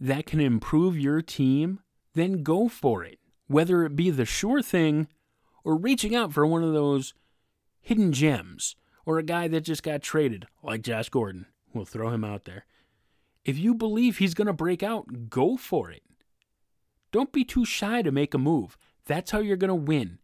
that 0.00 0.26
can 0.26 0.40
improve 0.40 0.98
your 0.98 1.22
team, 1.22 1.78
then 2.14 2.42
go 2.42 2.68
for 2.68 3.04
it. 3.04 3.20
Whether 3.46 3.84
it 3.84 3.94
be 3.94 4.10
the 4.10 4.24
sure 4.24 4.62
thing 4.62 5.06
or 5.62 5.76
reaching 5.76 6.16
out 6.16 6.32
for 6.32 6.44
one 6.44 6.64
of 6.64 6.72
those 6.72 7.14
hidden 7.80 8.12
gems 8.12 8.74
or 9.08 9.18
a 9.18 9.22
guy 9.22 9.48
that 9.48 9.62
just 9.62 9.82
got 9.82 10.02
traded, 10.02 10.46
like 10.62 10.82
Josh 10.82 11.08
Gordon. 11.08 11.46
We'll 11.72 11.86
throw 11.86 12.10
him 12.10 12.24
out 12.24 12.44
there. 12.44 12.66
If 13.42 13.56
you 13.56 13.72
believe 13.72 14.18
he's 14.18 14.34
going 14.34 14.48
to 14.48 14.52
break 14.52 14.82
out, 14.82 15.30
go 15.30 15.56
for 15.56 15.90
it. 15.90 16.02
Don't 17.10 17.32
be 17.32 17.42
too 17.42 17.64
shy 17.64 18.02
to 18.02 18.12
make 18.12 18.34
a 18.34 18.38
move. 18.38 18.76
That's 19.06 19.30
how 19.30 19.38
you're 19.38 19.56
going 19.56 19.70
to 19.70 19.74
win. 19.74 20.18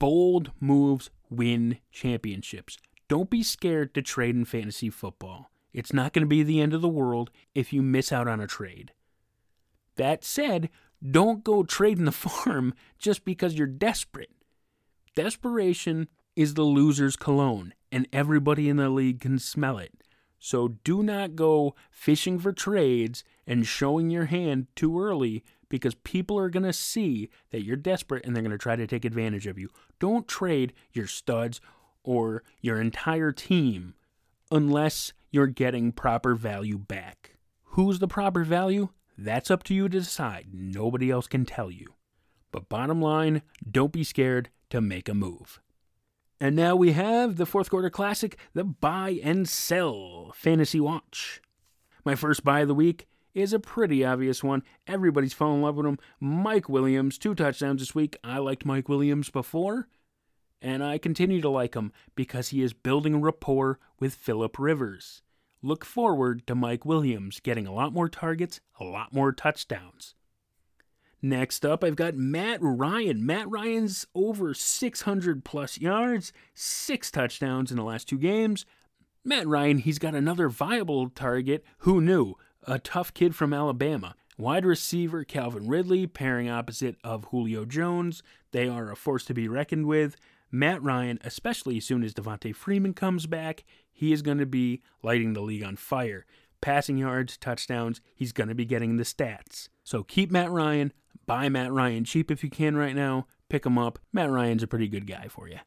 Bold 0.00 0.50
moves 0.58 1.10
win 1.30 1.78
championships. 1.92 2.76
Don't 3.06 3.30
be 3.30 3.44
scared 3.44 3.94
to 3.94 4.02
trade 4.02 4.34
in 4.34 4.46
fantasy 4.46 4.90
football. 4.90 5.52
It's 5.72 5.92
not 5.92 6.12
going 6.12 6.24
to 6.24 6.28
be 6.28 6.42
the 6.42 6.60
end 6.60 6.74
of 6.74 6.82
the 6.82 6.88
world 6.88 7.30
if 7.54 7.72
you 7.72 7.82
miss 7.82 8.10
out 8.10 8.26
on 8.26 8.40
a 8.40 8.48
trade. 8.48 8.90
That 9.94 10.24
said, 10.24 10.70
don't 11.08 11.44
go 11.44 11.62
trading 11.62 12.04
the 12.04 12.10
farm 12.10 12.74
just 12.98 13.24
because 13.24 13.54
you're 13.54 13.68
desperate. 13.68 14.32
Desperation 15.14 16.08
is 16.36 16.54
the 16.54 16.64
loser's 16.64 17.16
cologne, 17.16 17.74
and 17.90 18.06
everybody 18.12 18.68
in 18.68 18.76
the 18.76 18.90
league 18.90 19.20
can 19.20 19.38
smell 19.38 19.78
it. 19.78 19.92
So 20.38 20.68
do 20.84 21.02
not 21.02 21.34
go 21.34 21.74
fishing 21.90 22.38
for 22.38 22.52
trades 22.52 23.24
and 23.46 23.66
showing 23.66 24.10
your 24.10 24.26
hand 24.26 24.66
too 24.76 25.00
early 25.00 25.42
because 25.68 25.94
people 25.94 26.38
are 26.38 26.50
going 26.50 26.62
to 26.66 26.72
see 26.72 27.30
that 27.50 27.64
you're 27.64 27.76
desperate 27.76 28.24
and 28.24 28.36
they're 28.36 28.42
going 28.42 28.52
to 28.52 28.58
try 28.58 28.76
to 28.76 28.86
take 28.86 29.04
advantage 29.04 29.46
of 29.46 29.58
you. 29.58 29.70
Don't 29.98 30.28
trade 30.28 30.72
your 30.92 31.06
studs 31.06 31.60
or 32.04 32.44
your 32.60 32.80
entire 32.80 33.32
team 33.32 33.94
unless 34.50 35.12
you're 35.30 35.46
getting 35.48 35.90
proper 35.90 36.34
value 36.34 36.78
back. 36.78 37.32
Who's 37.70 37.98
the 37.98 38.08
proper 38.08 38.44
value? 38.44 38.90
That's 39.18 39.50
up 39.50 39.62
to 39.64 39.74
you 39.74 39.88
to 39.88 39.98
decide. 39.98 40.48
Nobody 40.52 41.10
else 41.10 41.26
can 41.26 41.44
tell 41.44 41.70
you. 41.70 41.94
But 42.52 42.68
bottom 42.68 43.00
line, 43.02 43.42
don't 43.68 43.92
be 43.92 44.04
scared 44.04 44.50
to 44.70 44.80
make 44.80 45.08
a 45.08 45.14
move. 45.14 45.60
And 46.40 46.54
now 46.54 46.76
we 46.76 46.92
have 46.92 47.36
the 47.36 47.46
fourth 47.46 47.70
quarter 47.70 47.88
classic, 47.88 48.36
the 48.52 48.64
buy 48.64 49.20
and 49.22 49.48
sell 49.48 50.32
fantasy 50.34 50.80
watch. 50.80 51.40
My 52.04 52.14
first 52.14 52.44
buy 52.44 52.60
of 52.60 52.68
the 52.68 52.74
week 52.74 53.06
is 53.34 53.52
a 53.52 53.58
pretty 53.58 54.04
obvious 54.04 54.44
one. 54.44 54.62
Everybody's 54.86 55.32
fallen 55.32 55.56
in 55.56 55.62
love 55.62 55.76
with 55.76 55.86
him. 55.86 55.98
Mike 56.20 56.68
Williams, 56.68 57.18
two 57.18 57.34
touchdowns 57.34 57.80
this 57.80 57.94
week. 57.94 58.18
I 58.22 58.38
liked 58.38 58.66
Mike 58.66 58.88
Williams 58.88 59.30
before, 59.30 59.88
and 60.60 60.84
I 60.84 60.98
continue 60.98 61.40
to 61.40 61.48
like 61.48 61.74
him 61.74 61.92
because 62.14 62.48
he 62.48 62.62
is 62.62 62.72
building 62.72 63.20
rapport 63.20 63.78
with 63.98 64.14
Philip 64.14 64.58
Rivers. 64.58 65.22
Look 65.62 65.84
forward 65.84 66.46
to 66.46 66.54
Mike 66.54 66.84
Williams 66.84 67.40
getting 67.40 67.66
a 67.66 67.74
lot 67.74 67.92
more 67.92 68.08
targets, 68.08 68.60
a 68.78 68.84
lot 68.84 69.12
more 69.12 69.32
touchdowns. 69.32 70.14
Next 71.26 71.66
up, 71.66 71.82
I've 71.82 71.96
got 71.96 72.14
Matt 72.14 72.60
Ryan. 72.62 73.26
Matt 73.26 73.50
Ryan's 73.50 74.06
over 74.14 74.54
600 74.54 75.44
plus 75.44 75.76
yards, 75.76 76.32
six 76.54 77.10
touchdowns 77.10 77.72
in 77.72 77.76
the 77.76 77.82
last 77.82 78.08
two 78.08 78.16
games. 78.16 78.64
Matt 79.24 79.48
Ryan, 79.48 79.78
he's 79.78 79.98
got 79.98 80.14
another 80.14 80.48
viable 80.48 81.08
target. 81.08 81.64
Who 81.78 82.00
knew? 82.00 82.34
A 82.68 82.78
tough 82.78 83.12
kid 83.12 83.34
from 83.34 83.52
Alabama. 83.52 84.14
Wide 84.38 84.64
receiver 84.64 85.24
Calvin 85.24 85.66
Ridley 85.66 86.06
pairing 86.06 86.48
opposite 86.48 86.94
of 87.02 87.24
Julio 87.24 87.64
Jones. 87.64 88.22
They 88.52 88.68
are 88.68 88.92
a 88.92 88.96
force 88.96 89.24
to 89.24 89.34
be 89.34 89.48
reckoned 89.48 89.86
with. 89.86 90.14
Matt 90.52 90.80
Ryan, 90.80 91.18
especially 91.24 91.78
as 91.78 91.84
soon 91.84 92.04
as 92.04 92.14
Devonta 92.14 92.54
Freeman 92.54 92.94
comes 92.94 93.26
back, 93.26 93.64
he 93.92 94.12
is 94.12 94.22
going 94.22 94.38
to 94.38 94.46
be 94.46 94.80
lighting 95.02 95.32
the 95.32 95.40
league 95.40 95.64
on 95.64 95.74
fire. 95.74 96.24
Passing 96.60 96.98
yards, 96.98 97.36
touchdowns, 97.36 98.00
he's 98.14 98.32
going 98.32 98.48
to 98.48 98.54
be 98.54 98.64
getting 98.64 98.96
the 98.96 99.02
stats. 99.02 99.68
So 99.82 100.04
keep 100.04 100.30
Matt 100.30 100.52
Ryan, 100.52 100.92
buy 101.26 101.48
Matt 101.48 101.72
Ryan 101.72 102.04
cheap 102.04 102.30
if 102.30 102.42
you 102.42 102.50
can 102.50 102.76
right 102.76 102.94
now, 102.94 103.26
pick 103.48 103.66
him 103.66 103.78
up. 103.78 103.98
Matt 104.12 104.30
Ryan's 104.30 104.62
a 104.62 104.66
pretty 104.66 104.88
good 104.88 105.06
guy 105.06 105.28
for 105.28 105.48
you. 105.48 105.58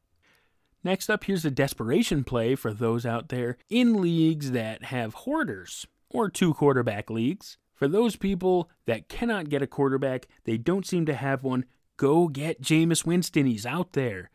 Next 0.84 1.10
up, 1.10 1.26
here's 1.26 1.46
a 1.46 1.52
desperation 1.52 2.24
play 2.24 2.56
for 2.56 2.74
those 2.74 3.06
out 3.06 3.30
there 3.30 3.58
in 3.70 4.02
leagues 4.02 4.52
that 4.52 4.86
have 4.86 5.14
hoarders 5.14 5.86
or 6.10 6.30
two 6.30 6.54
quarterback 6.54 7.10
leagues. 7.10 7.58
For 7.74 7.88
those 7.88 8.16
people 8.16 8.70
that 8.86 9.10
cannot 9.10 9.50
get 9.50 9.62
a 9.62 9.68
quarterback, 9.68 10.28
they 10.46 10.58
don't 10.58 10.86
seem 10.86 11.06
to 11.06 11.14
have 11.14 11.44
one, 11.44 11.66
go 11.98 12.28
get 12.28 12.62
Jameis 12.62 13.06
Winston. 13.06 13.46
He's 13.46 13.66
out 13.66 13.94
there. 13.94 14.32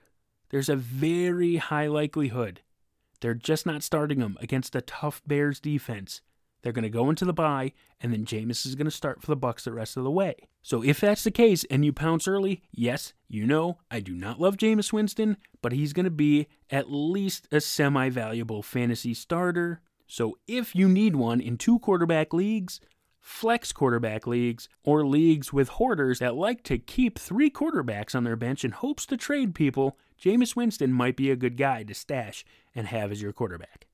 There's 0.51 0.69
a 0.69 0.77
very 0.77 1.57
high 1.57 1.87
likelihood 1.87 2.61
they're 3.25 3.33
just 3.33 3.65
not 3.65 3.83
starting 3.83 4.21
him 4.21 4.37
against 4.43 4.77
a 4.77 4.83
tough 4.83 5.23
Bears 5.27 5.59
defense. 5.59 6.21
They're 6.65 6.73
going 6.73 6.85
to 6.85 6.89
go 6.89 7.11
into 7.11 7.27
the 7.27 7.35
bye, 7.35 7.75
and 8.01 8.11
then 8.11 8.25
Jameis 8.25 8.65
is 8.65 8.75
going 8.75 8.87
to 8.87 8.91
start 8.91 9.21
for 9.21 9.27
the 9.27 9.37
Bucs 9.37 9.65
the 9.65 9.73
rest 9.73 9.99
of 9.99 10.03
the 10.03 10.11
way. 10.11 10.35
So 10.63 10.83
if 10.83 10.99
that's 10.99 11.23
the 11.23 11.31
case 11.31 11.65
and 11.65 11.85
you 11.85 11.93
pounce 11.93 12.27
early, 12.27 12.63
yes, 12.73 13.13
you 13.29 13.47
know 13.47 13.77
I 13.91 14.01
do 14.01 14.15
not 14.15 14.41
love 14.41 14.57
Jameis 14.57 14.91
Winston, 14.91 15.37
but 15.61 15.73
he's 15.73 15.93
going 15.93 16.05
to 16.05 16.11
be 16.11 16.47
at 16.71 16.91
least 16.91 17.49
a 17.53 17.61
semi-valuable 17.61 18.63
fantasy 18.63 19.13
starter. 19.13 19.83
So 20.07 20.39
if 20.49 20.75
you 20.75 20.89
need 20.89 21.17
one 21.17 21.39
in 21.39 21.59
two 21.59 21.79
quarterback 21.81 22.33
leagues, 22.33 22.81
flex 23.21 23.71
quarterback 23.71 24.27
leagues, 24.27 24.71
or 24.85 25.07
leagues 25.07 25.53
with 25.53 25.69
hoarders 25.69 26.19
that 26.21 26.35
like 26.35 26.63
to 26.63 26.79
keep 26.79 27.19
three 27.19 27.51
quarterbacks 27.51 28.15
on 28.15 28.25
their 28.25 28.37
bench 28.37 28.65
in 28.65 28.71
hopes 28.71 29.05
to 29.05 29.19
trade 29.19 29.55
people, 29.55 29.99
Jameis 30.19 30.57
Winston 30.57 30.95
might 30.95 31.17
be 31.17 31.31
a 31.31 31.37
good 31.37 31.59
guy 31.59 31.83
to 31.83 31.93
stash 31.93 32.43
and 32.75 32.87
have 32.87 33.13
as 33.13 33.21
your 33.21 33.35
quarterback. 33.35 33.87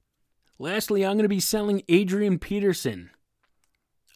Lastly, 0.63 1.07
I'm 1.07 1.15
going 1.15 1.23
to 1.23 1.29
be 1.31 1.41
selling 1.41 1.83
Adrian 1.89 2.39
Peterson. 2.39 3.09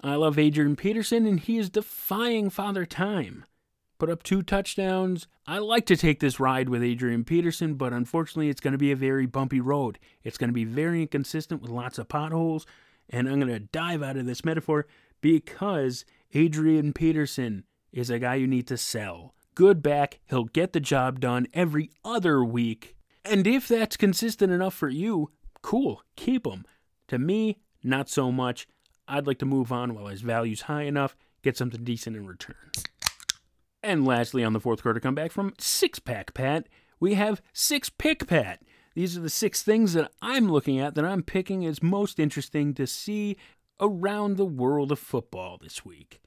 I 0.02 0.16
love 0.16 0.38
Adrian 0.38 0.76
Peterson, 0.76 1.24
and 1.24 1.40
he 1.40 1.56
is 1.56 1.70
defying 1.70 2.50
Father 2.50 2.84
Time. 2.84 3.46
Put 3.98 4.10
up 4.10 4.22
two 4.22 4.42
touchdowns. 4.42 5.26
I 5.46 5.56
like 5.56 5.86
to 5.86 5.96
take 5.96 6.20
this 6.20 6.38
ride 6.38 6.68
with 6.68 6.82
Adrian 6.82 7.24
Peterson, 7.24 7.76
but 7.76 7.94
unfortunately, 7.94 8.50
it's 8.50 8.60
going 8.60 8.72
to 8.72 8.78
be 8.78 8.92
a 8.92 8.96
very 8.96 9.24
bumpy 9.24 9.58
road. 9.58 9.98
It's 10.22 10.36
going 10.36 10.50
to 10.50 10.54
be 10.54 10.66
very 10.66 11.00
inconsistent 11.00 11.62
with 11.62 11.70
lots 11.70 11.98
of 11.98 12.10
potholes, 12.10 12.66
and 13.08 13.26
I'm 13.26 13.40
going 13.40 13.50
to 13.50 13.60
dive 13.60 14.02
out 14.02 14.18
of 14.18 14.26
this 14.26 14.44
metaphor 14.44 14.86
because 15.22 16.04
Adrian 16.34 16.92
Peterson 16.92 17.64
is 17.90 18.10
a 18.10 18.18
guy 18.18 18.34
you 18.34 18.46
need 18.46 18.66
to 18.66 18.76
sell. 18.76 19.32
Good 19.54 19.82
back, 19.82 20.20
he'll 20.28 20.44
get 20.44 20.74
the 20.74 20.80
job 20.80 21.20
done 21.20 21.46
every 21.54 21.88
other 22.04 22.44
week. 22.44 22.96
And 23.24 23.46
if 23.46 23.66
that's 23.66 23.96
consistent 23.96 24.52
enough 24.52 24.74
for 24.74 24.90
you, 24.90 25.30
cool, 25.64 26.02
keep 26.14 26.46
him. 26.46 26.66
To 27.08 27.18
me, 27.18 27.58
not 27.82 28.10
so 28.10 28.30
much. 28.30 28.68
I'd 29.08 29.26
like 29.26 29.38
to 29.38 29.46
move 29.46 29.72
on 29.72 29.94
while 29.94 30.06
his 30.06 30.20
value's 30.20 30.62
high 30.62 30.82
enough, 30.82 31.16
get 31.42 31.56
something 31.56 31.82
decent 31.82 32.16
in 32.16 32.26
return. 32.26 32.70
And 33.82 34.06
lastly, 34.06 34.44
on 34.44 34.52
the 34.52 34.60
fourth 34.60 34.82
quarter 34.82 35.00
comeback 35.00 35.32
from 35.32 35.54
Six 35.58 35.98
Pack 35.98 36.34
Pat, 36.34 36.68
we 37.00 37.14
have 37.14 37.40
Six 37.54 37.88
Pick 37.88 38.26
Pat. 38.26 38.60
These 38.94 39.16
are 39.16 39.20
the 39.20 39.30
six 39.30 39.62
things 39.62 39.94
that 39.94 40.12
I'm 40.22 40.48
looking 40.48 40.78
at 40.78 40.94
that 40.94 41.04
I'm 41.04 41.22
picking 41.22 41.64
as 41.64 41.82
most 41.82 42.20
interesting 42.20 42.74
to 42.74 42.86
see 42.86 43.36
around 43.80 44.36
the 44.36 44.44
world 44.44 44.92
of 44.92 44.98
football 44.98 45.58
this 45.60 45.84
week. 45.84 46.20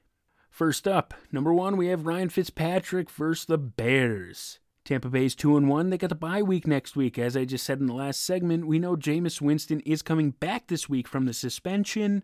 First 0.50 0.86
up, 0.86 1.14
number 1.32 1.54
one, 1.54 1.76
we 1.76 1.86
have 1.86 2.06
Ryan 2.06 2.28
Fitzpatrick 2.28 3.08
versus 3.08 3.46
the 3.46 3.56
Bears. 3.56 4.58
Tampa 4.88 5.10
Bay's 5.10 5.34
2 5.34 5.54
and 5.58 5.68
1. 5.68 5.90
They 5.90 5.98
got 5.98 6.08
the 6.08 6.14
bye 6.14 6.40
week 6.40 6.66
next 6.66 6.96
week. 6.96 7.18
As 7.18 7.36
I 7.36 7.44
just 7.44 7.66
said 7.66 7.78
in 7.78 7.88
the 7.88 7.92
last 7.92 8.24
segment, 8.24 8.66
we 8.66 8.78
know 8.78 8.96
Jameis 8.96 9.38
Winston 9.38 9.80
is 9.80 10.00
coming 10.00 10.30
back 10.30 10.68
this 10.68 10.88
week 10.88 11.06
from 11.06 11.26
the 11.26 11.34
suspension. 11.34 12.22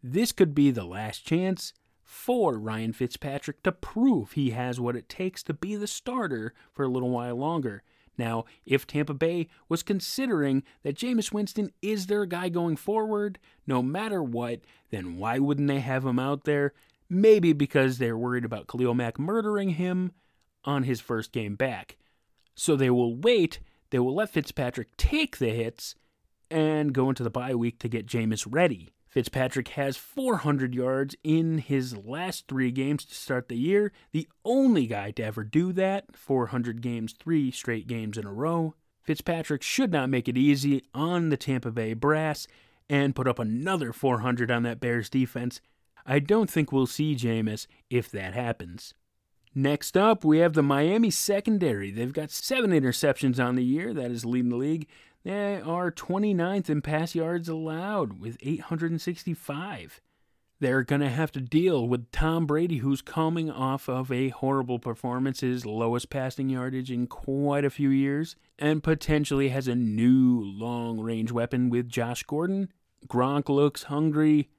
This 0.00 0.30
could 0.30 0.54
be 0.54 0.70
the 0.70 0.84
last 0.84 1.26
chance 1.26 1.72
for 2.04 2.56
Ryan 2.56 2.92
Fitzpatrick 2.92 3.64
to 3.64 3.72
prove 3.72 4.30
he 4.32 4.50
has 4.50 4.78
what 4.78 4.94
it 4.94 5.08
takes 5.08 5.42
to 5.42 5.52
be 5.52 5.74
the 5.74 5.88
starter 5.88 6.54
for 6.72 6.84
a 6.84 6.88
little 6.88 7.10
while 7.10 7.34
longer. 7.34 7.82
Now, 8.16 8.44
if 8.64 8.86
Tampa 8.86 9.14
Bay 9.14 9.48
was 9.68 9.82
considering 9.82 10.62
that 10.84 10.96
Jameis 10.96 11.32
Winston 11.32 11.72
is 11.82 12.06
their 12.06 12.24
guy 12.24 12.50
going 12.50 12.76
forward, 12.76 13.40
no 13.66 13.82
matter 13.82 14.22
what, 14.22 14.60
then 14.90 15.16
why 15.16 15.40
wouldn't 15.40 15.66
they 15.66 15.80
have 15.80 16.06
him 16.06 16.20
out 16.20 16.44
there? 16.44 16.72
Maybe 17.08 17.52
because 17.52 17.98
they're 17.98 18.16
worried 18.16 18.44
about 18.44 18.68
Khalil 18.68 18.94
Mack 18.94 19.18
murdering 19.18 19.70
him 19.70 20.12
on 20.64 20.84
his 20.84 21.00
first 21.00 21.32
game 21.32 21.56
back. 21.56 21.96
So 22.54 22.76
they 22.76 22.90
will 22.90 23.16
wait, 23.16 23.60
they 23.90 23.98
will 23.98 24.14
let 24.14 24.30
Fitzpatrick 24.30 24.96
take 24.96 25.38
the 25.38 25.50
hits 25.50 25.94
and 26.50 26.92
go 26.92 27.08
into 27.08 27.22
the 27.22 27.30
bye 27.30 27.54
week 27.54 27.78
to 27.80 27.88
get 27.88 28.06
Jameis 28.06 28.46
ready. 28.48 28.90
Fitzpatrick 29.10 29.68
has 29.68 29.96
400 29.96 30.72
yards 30.72 31.16
in 31.24 31.58
his 31.58 31.96
last 31.96 32.46
three 32.46 32.70
games 32.70 33.04
to 33.06 33.14
start 33.14 33.48
the 33.48 33.56
year, 33.56 33.90
the 34.12 34.28
only 34.44 34.86
guy 34.86 35.10
to 35.12 35.24
ever 35.24 35.42
do 35.42 35.72
that, 35.72 36.16
400 36.16 36.80
games, 36.80 37.12
three 37.12 37.50
straight 37.50 37.88
games 37.88 38.16
in 38.16 38.24
a 38.24 38.32
row. 38.32 38.74
Fitzpatrick 39.02 39.62
should 39.62 39.90
not 39.90 40.10
make 40.10 40.28
it 40.28 40.36
easy 40.36 40.84
on 40.94 41.30
the 41.30 41.36
Tampa 41.36 41.72
Bay 41.72 41.92
Brass 41.92 42.46
and 42.88 43.16
put 43.16 43.26
up 43.26 43.40
another 43.40 43.92
400 43.92 44.48
on 44.48 44.62
that 44.62 44.78
Bears 44.78 45.10
defense. 45.10 45.60
I 46.06 46.20
don't 46.20 46.48
think 46.48 46.70
we'll 46.70 46.86
see 46.86 47.16
Jameis 47.16 47.66
if 47.88 48.10
that 48.12 48.34
happens. 48.34 48.94
Next 49.54 49.96
up, 49.96 50.24
we 50.24 50.38
have 50.38 50.52
the 50.52 50.62
Miami 50.62 51.10
secondary. 51.10 51.90
They've 51.90 52.12
got 52.12 52.30
seven 52.30 52.70
interceptions 52.70 53.44
on 53.44 53.56
the 53.56 53.64
year. 53.64 53.92
That 53.92 54.10
is 54.10 54.24
leading 54.24 54.50
the 54.50 54.56
league. 54.56 54.86
They 55.24 55.60
are 55.60 55.90
29th 55.90 56.70
in 56.70 56.82
pass 56.82 57.14
yards 57.14 57.48
allowed 57.48 58.20
with 58.20 58.38
865. 58.40 60.00
They're 60.60 60.82
going 60.82 61.00
to 61.00 61.08
have 61.08 61.32
to 61.32 61.40
deal 61.40 61.88
with 61.88 62.12
Tom 62.12 62.46
Brady, 62.46 62.78
who's 62.78 63.02
coming 63.02 63.50
off 63.50 63.88
of 63.88 64.12
a 64.12 64.28
horrible 64.28 64.78
performance, 64.78 65.40
his 65.40 65.66
lowest 65.66 66.10
passing 66.10 66.50
yardage 66.50 66.90
in 66.90 67.06
quite 67.06 67.64
a 67.64 67.70
few 67.70 67.88
years, 67.88 68.36
and 68.58 68.82
potentially 68.82 69.48
has 69.48 69.66
a 69.66 69.74
new 69.74 70.40
long 70.42 71.00
range 71.00 71.32
weapon 71.32 71.70
with 71.70 71.88
Josh 71.88 72.22
Gordon. 72.22 72.70
Gronk 73.08 73.48
looks 73.48 73.84
hungry. 73.84 74.50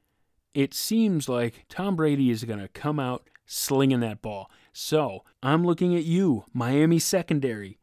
It 0.55 0.73
seems 0.73 1.29
like 1.29 1.65
Tom 1.69 1.95
Brady 1.95 2.31
is 2.31 2.43
going 2.43 2.59
to 2.59 2.67
come 2.67 2.99
out 2.99 3.29
slinging 3.45 3.99
that 3.99 4.23
ball. 4.23 4.49
So 4.73 5.23
I'm 5.43 5.65
looking 5.65 5.95
at 5.95 6.03
you, 6.03 6.45
Miami 6.53 6.99
secondary. 6.99 7.77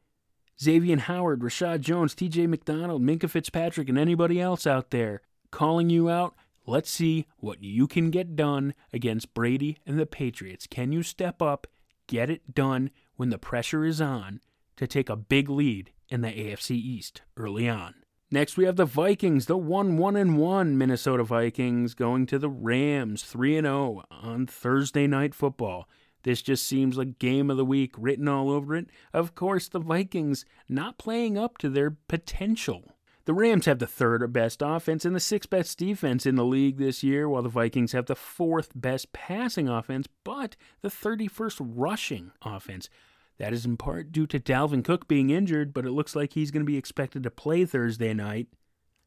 Xavier 0.60 0.98
Howard, 0.98 1.40
Reshad 1.40 1.80
Jones, 1.80 2.14
TJ 2.14 2.48
McDonald, 2.48 3.02
Minkah 3.02 3.30
Fitzpatrick, 3.30 3.88
and 3.88 3.98
anybody 3.98 4.40
else 4.40 4.66
out 4.66 4.90
there 4.90 5.22
calling 5.50 5.88
you 5.88 6.10
out. 6.10 6.34
Let's 6.66 6.90
see 6.90 7.26
what 7.38 7.62
you 7.62 7.86
can 7.86 8.10
get 8.10 8.36
done 8.36 8.74
against 8.92 9.34
Brady 9.34 9.78
and 9.86 9.98
the 9.98 10.06
Patriots. 10.06 10.66
Can 10.66 10.92
you 10.92 11.02
step 11.02 11.40
up, 11.40 11.66
get 12.06 12.28
it 12.28 12.54
done 12.54 12.90
when 13.16 13.30
the 13.30 13.38
pressure 13.38 13.84
is 13.84 14.00
on 14.00 14.40
to 14.76 14.86
take 14.86 15.08
a 15.08 15.16
big 15.16 15.48
lead 15.48 15.92
in 16.08 16.20
the 16.20 16.28
AFC 16.28 16.72
East 16.72 17.22
early 17.36 17.68
on? 17.68 17.94
Next, 18.30 18.58
we 18.58 18.66
have 18.66 18.76
the 18.76 18.84
Vikings, 18.84 19.46
the 19.46 19.56
1 19.56 19.96
1 19.96 20.16
and 20.16 20.36
1 20.36 20.76
Minnesota 20.76 21.24
Vikings 21.24 21.94
going 21.94 22.26
to 22.26 22.38
the 22.38 22.50
Rams 22.50 23.22
3 23.22 23.62
0 23.62 24.02
on 24.10 24.46
Thursday 24.46 25.06
Night 25.06 25.34
Football. 25.34 25.88
This 26.22 26.42
just 26.42 26.66
seems 26.66 26.96
like 26.96 27.18
game 27.18 27.50
of 27.50 27.56
the 27.56 27.64
week 27.64 27.94
written 27.96 28.28
all 28.28 28.50
over 28.50 28.74
it. 28.74 28.88
Of 29.12 29.34
course, 29.34 29.68
the 29.68 29.78
Vikings 29.78 30.44
not 30.68 30.98
playing 30.98 31.38
up 31.38 31.58
to 31.58 31.68
their 31.68 31.96
potential. 32.08 32.96
The 33.24 33.34
Rams 33.34 33.66
have 33.66 33.78
the 33.78 33.86
third 33.86 34.32
best 34.32 34.62
offense 34.64 35.04
and 35.04 35.14
the 35.14 35.20
sixth 35.20 35.50
best 35.50 35.78
defense 35.78 36.24
in 36.24 36.36
the 36.36 36.44
league 36.44 36.78
this 36.78 37.02
year, 37.02 37.28
while 37.28 37.42
the 37.42 37.50
Vikings 37.50 37.92
have 37.92 38.06
the 38.06 38.16
fourth 38.16 38.70
best 38.74 39.12
passing 39.12 39.68
offense, 39.68 40.08
but 40.24 40.56
the 40.80 40.88
31st 40.88 41.60
rushing 41.60 42.32
offense. 42.42 42.88
That 43.36 43.52
is 43.52 43.64
in 43.64 43.76
part 43.76 44.12
due 44.12 44.26
to 44.28 44.40
Dalvin 44.40 44.82
Cook 44.82 45.06
being 45.06 45.30
injured, 45.30 45.72
but 45.74 45.84
it 45.84 45.92
looks 45.92 46.16
like 46.16 46.32
he's 46.32 46.50
going 46.50 46.64
to 46.64 46.70
be 46.70 46.78
expected 46.78 47.22
to 47.22 47.30
play 47.30 47.64
Thursday 47.64 48.14
night. 48.14 48.48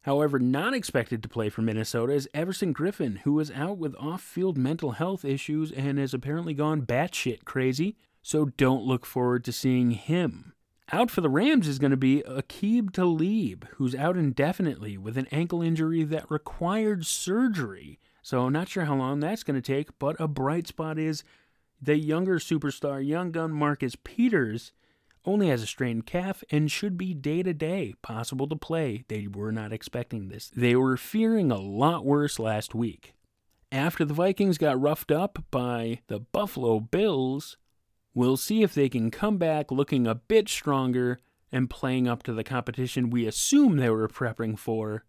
However, 0.04 0.39
not 0.39 0.74
expected 0.74 1.22
to 1.22 1.30
play 1.30 1.49
for 1.49 1.62
Minnesota 1.62 2.14
is 2.14 2.30
Everson 2.34 2.74
Griffen, 2.74 3.20
who 3.20 3.39
is 3.39 3.52
out 3.52 3.78
with 3.78 3.95
off 3.97 4.22
field 4.22 4.58
mental 4.58 4.91
health 4.91 5.24
issues 5.24 5.72
and 5.72 5.99
has 5.99 6.14
apparently 6.14 6.56
gone 6.56 6.82
batshit 6.82 7.45
crazy, 7.45 7.95
so 8.22 8.45
don't 8.58 8.86
look 8.86 9.06
forward 9.06 9.43
to 9.45 9.52
seeing 9.52 9.91
him. 9.91 10.54
Out 10.91 11.10
for 11.10 11.22
the 11.22 11.30
Rams 11.30 11.68
is 11.68 11.80
going 11.80 11.91
to 11.91 11.97
be 11.97 12.24
Aqib 12.28 12.91
Talib, 12.91 13.68
who's 13.76 13.95
out 13.95 14.18
indefinitely 14.18 14.97
with 14.97 15.18
an 15.18 15.28
ankle 15.32 15.62
injury 15.62 16.04
that 16.04 16.30
required 16.30 17.06
surgery. 17.06 17.99
So, 18.22 18.49
not 18.49 18.70
sure 18.70 18.86
how 18.86 18.95
long 18.95 19.20
that's 19.20 19.43
going 19.43 19.60
to 19.60 19.62
take, 19.62 19.97
but 19.99 20.20
a 20.20 20.28
bright 20.28 20.68
spot 20.68 20.99
is 20.99 21.24
the 21.82 21.95
younger 21.95 22.39
superstar, 22.39 23.06
young 23.06 23.32
gun 23.32 23.54
Marcus 23.54 23.95
Peters, 24.04 24.74
only 25.26 25.49
has 25.49 25.61
a 25.61 25.67
strained 25.67 26.05
calf 26.05 26.43
and 26.49 26.72
should 26.72 26.97
be 26.97 27.13
day 27.13 27.43
to 27.43 27.53
day, 27.53 27.93
possible 28.01 28.47
to 28.47 28.55
play. 28.55 29.03
They 29.07 29.28
were 29.28 29.51
not 29.51 29.72
expecting 29.72 30.28
this. 30.28 30.51
They 30.55 30.76
were 30.76 30.97
fearing 30.97 31.51
a 31.51 31.57
lot 31.57 32.05
worse 32.05 32.39
last 32.39 32.74
week. 32.74 33.13
After 33.72 34.03
the 34.03 34.13
Vikings 34.13 34.57
got 34.57 34.82
roughed 34.82 35.11
up 35.11 35.45
by 35.51 35.99
the 36.07 36.19
Buffalo 36.19 36.80
Bills, 36.80 37.57
we'll 38.13 38.38
see 38.38 38.63
if 38.63 38.74
they 38.74 38.89
can 38.89 39.11
come 39.11 39.38
back 39.38 39.72
looking 39.72 40.05
a 40.05 40.15
bit 40.15 40.49
stronger 40.49 41.19
and 41.51 41.69
playing 41.69 42.07
up 42.07 42.24
to 42.24 42.34
the 42.34 42.43
competition 42.43 43.09
we 43.09 43.26
assume 43.28 43.78
they 43.78 43.89
were 43.89 44.07
prepping 44.07 44.57
for, 44.57 45.05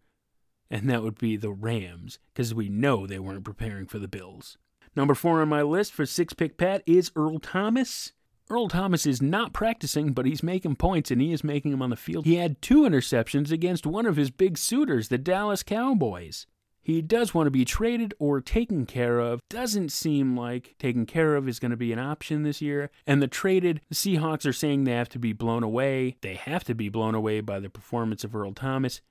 and 0.69 0.89
that 0.89 1.03
would 1.03 1.17
be 1.17 1.35
the 1.35 1.51
Rams, 1.51 2.19
because 2.33 2.53
we 2.53 2.69
know 2.69 3.05
they 3.05 3.19
weren't 3.19 3.43
preparing 3.43 3.85
for 3.85 3.99
the 3.99 4.07
Bills. 4.07 4.57
Number 4.95 5.15
four 5.15 5.41
on 5.41 5.49
my 5.49 5.61
list 5.61 5.91
for 5.91 6.05
six 6.05 6.33
pick 6.33 6.57
Pat 6.57 6.83
is 6.85 7.11
Earl 7.15 7.39
Thomas. 7.39 8.11
Earl 8.53 8.67
Thomas 8.67 9.07
is 9.07 9.19
not 9.19 9.51
practicing, 9.51 10.13
but 10.13 10.27
he's 10.27 10.43
making 10.43 10.75
points 10.75 11.09
and 11.09 11.19
he 11.19 11.33
is 11.33 11.43
making 11.43 11.71
them 11.71 11.81
on 11.81 11.89
the 11.89 11.95
field. 11.95 12.23
He 12.23 12.35
had 12.35 12.61
two 12.61 12.83
interceptions 12.83 13.51
against 13.51 13.87
one 13.87 14.05
of 14.05 14.15
his 14.15 14.29
big 14.29 14.59
suitors, 14.59 15.07
the 15.07 15.17
Dallas 15.17 15.63
Cowboys. 15.63 16.45
He 16.79 17.01
does 17.01 17.33
want 17.33 17.47
to 17.47 17.51
be 17.51 17.65
traded 17.65 18.13
or 18.19 18.41
taken 18.41 18.85
care 18.85 19.17
of. 19.17 19.39
Doesn't 19.49 19.91
seem 19.91 20.37
like 20.37 20.75
taken 20.77 21.07
care 21.07 21.35
of 21.35 21.47
is 21.47 21.57
going 21.57 21.71
to 21.71 21.77
be 21.77 21.91
an 21.91 21.97
option 21.97 22.43
this 22.43 22.61
year. 22.61 22.91
And 23.07 23.23
the 23.23 23.27
traded, 23.27 23.81
Seahawks 23.91 24.45
are 24.45 24.53
saying 24.53 24.83
they 24.83 24.91
have 24.91 25.09
to 25.09 25.19
be 25.19 25.33
blown 25.33 25.63
away. 25.63 26.17
They 26.21 26.35
have 26.35 26.63
to 26.65 26.75
be 26.75 26.89
blown 26.89 27.15
away 27.15 27.41
by 27.41 27.59
the 27.59 27.71
performance 27.71 28.23
of 28.23 28.35
Earl 28.35 28.53
Thomas. 28.53 29.01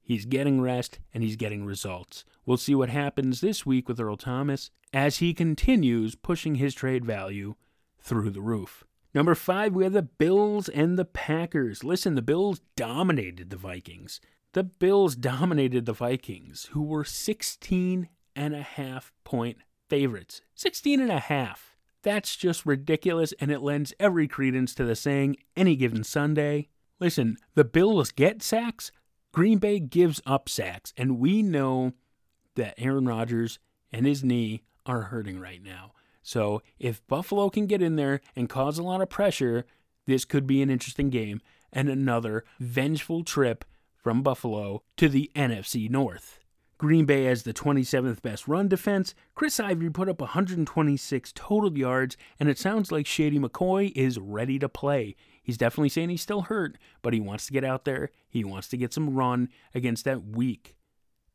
He's 0.00 0.24
getting 0.24 0.62
rest 0.62 1.00
and 1.12 1.22
he's 1.22 1.36
getting 1.36 1.66
results. 1.66 2.24
We'll 2.46 2.56
see 2.56 2.74
what 2.74 2.88
happens 2.88 3.42
this 3.42 3.66
week 3.66 3.90
with 3.90 4.00
Earl 4.00 4.16
Thomas 4.16 4.70
as 4.94 5.18
he 5.18 5.34
continues 5.34 6.14
pushing 6.14 6.54
his 6.54 6.72
trade 6.72 7.04
value 7.04 7.56
through 8.00 8.30
the 8.30 8.40
roof. 8.40 8.84
Number 9.14 9.34
five, 9.34 9.74
we 9.74 9.84
have 9.84 9.92
the 9.92 10.02
Bills 10.02 10.68
and 10.68 10.98
the 10.98 11.04
Packers. 11.04 11.82
Listen, 11.82 12.14
the 12.14 12.22
Bills 12.22 12.60
dominated 12.76 13.50
the 13.50 13.56
Vikings. 13.56 14.20
The 14.52 14.62
Bills 14.62 15.16
dominated 15.16 15.86
the 15.86 15.92
Vikings, 15.92 16.68
who 16.72 16.82
were 16.82 17.04
16 17.04 18.08
and 18.34 18.54
a 18.54 18.62
half 18.62 19.12
point 19.24 19.58
favorites. 19.88 20.42
16 20.54 21.00
and 21.00 21.10
a 21.10 21.18
half. 21.18 21.76
That's 22.02 22.36
just 22.36 22.66
ridiculous, 22.66 23.32
and 23.40 23.50
it 23.50 23.62
lends 23.62 23.92
every 23.98 24.28
credence 24.28 24.74
to 24.74 24.84
the 24.84 24.94
saying 24.94 25.36
any 25.56 25.76
given 25.76 26.04
Sunday. 26.04 26.68
Listen, 27.00 27.36
the 27.54 27.64
Bills 27.64 28.12
get 28.12 28.42
sacks, 28.42 28.92
Green 29.32 29.58
Bay 29.58 29.80
gives 29.80 30.22
up 30.24 30.48
sacks, 30.48 30.94
and 30.96 31.18
we 31.18 31.42
know 31.42 31.92
that 32.54 32.74
Aaron 32.78 33.06
Rodgers 33.06 33.58
and 33.92 34.06
his 34.06 34.24
knee 34.24 34.62
are 34.86 35.02
hurting 35.02 35.38
right 35.38 35.62
now. 35.62 35.92
So 36.26 36.60
if 36.80 37.06
Buffalo 37.06 37.48
can 37.50 37.66
get 37.66 37.80
in 37.80 37.94
there 37.94 38.20
and 38.34 38.48
cause 38.48 38.78
a 38.78 38.82
lot 38.82 39.00
of 39.00 39.08
pressure, 39.08 39.64
this 40.06 40.24
could 40.24 40.44
be 40.44 40.60
an 40.60 40.70
interesting 40.70 41.08
game 41.08 41.40
and 41.72 41.88
another 41.88 42.44
vengeful 42.58 43.22
trip 43.22 43.64
from 43.94 44.24
Buffalo 44.24 44.82
to 44.96 45.08
the 45.08 45.30
NFC 45.36 45.88
North. 45.88 46.40
Green 46.78 47.04
Bay 47.04 47.26
has 47.26 47.44
the 47.44 47.54
27th 47.54 48.22
best 48.22 48.48
run 48.48 48.66
defense. 48.66 49.14
Chris 49.36 49.60
Ivory 49.60 49.88
put 49.88 50.08
up 50.08 50.20
126 50.20 51.32
total 51.36 51.78
yards, 51.78 52.16
and 52.40 52.48
it 52.48 52.58
sounds 52.58 52.90
like 52.90 53.06
Shady 53.06 53.38
McCoy 53.38 53.92
is 53.94 54.18
ready 54.18 54.58
to 54.58 54.68
play. 54.68 55.14
He's 55.44 55.56
definitely 55.56 55.90
saying 55.90 56.08
he's 56.08 56.22
still 56.22 56.42
hurt, 56.42 56.76
but 57.02 57.14
he 57.14 57.20
wants 57.20 57.46
to 57.46 57.52
get 57.52 57.62
out 57.62 57.84
there. 57.84 58.10
He 58.28 58.42
wants 58.42 58.66
to 58.70 58.76
get 58.76 58.92
some 58.92 59.14
run 59.14 59.48
against 59.72 60.04
that 60.06 60.24
weak 60.24 60.74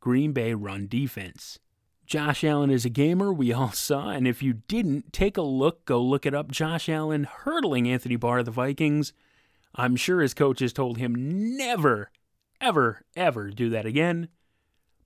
Green 0.00 0.32
Bay 0.32 0.52
run 0.52 0.86
defense. 0.86 1.60
Josh 2.06 2.44
Allen 2.44 2.70
is 2.70 2.84
a 2.84 2.90
gamer, 2.90 3.32
we 3.32 3.52
all 3.52 3.72
saw, 3.72 4.10
and 4.10 4.26
if 4.26 4.42
you 4.42 4.54
didn't, 4.68 5.12
take 5.12 5.36
a 5.36 5.42
look, 5.42 5.84
go 5.84 6.00
look 6.00 6.26
it 6.26 6.34
up. 6.34 6.50
Josh 6.50 6.88
Allen 6.88 7.24
hurdling 7.24 7.88
Anthony 7.88 8.16
Barr 8.16 8.40
of 8.40 8.44
the 8.44 8.50
Vikings. 8.50 9.12
I'm 9.74 9.96
sure 9.96 10.20
his 10.20 10.34
coaches 10.34 10.72
told 10.72 10.98
him 10.98 11.56
never, 11.56 12.10
ever, 12.60 13.02
ever 13.16 13.50
do 13.50 13.70
that 13.70 13.86
again. 13.86 14.28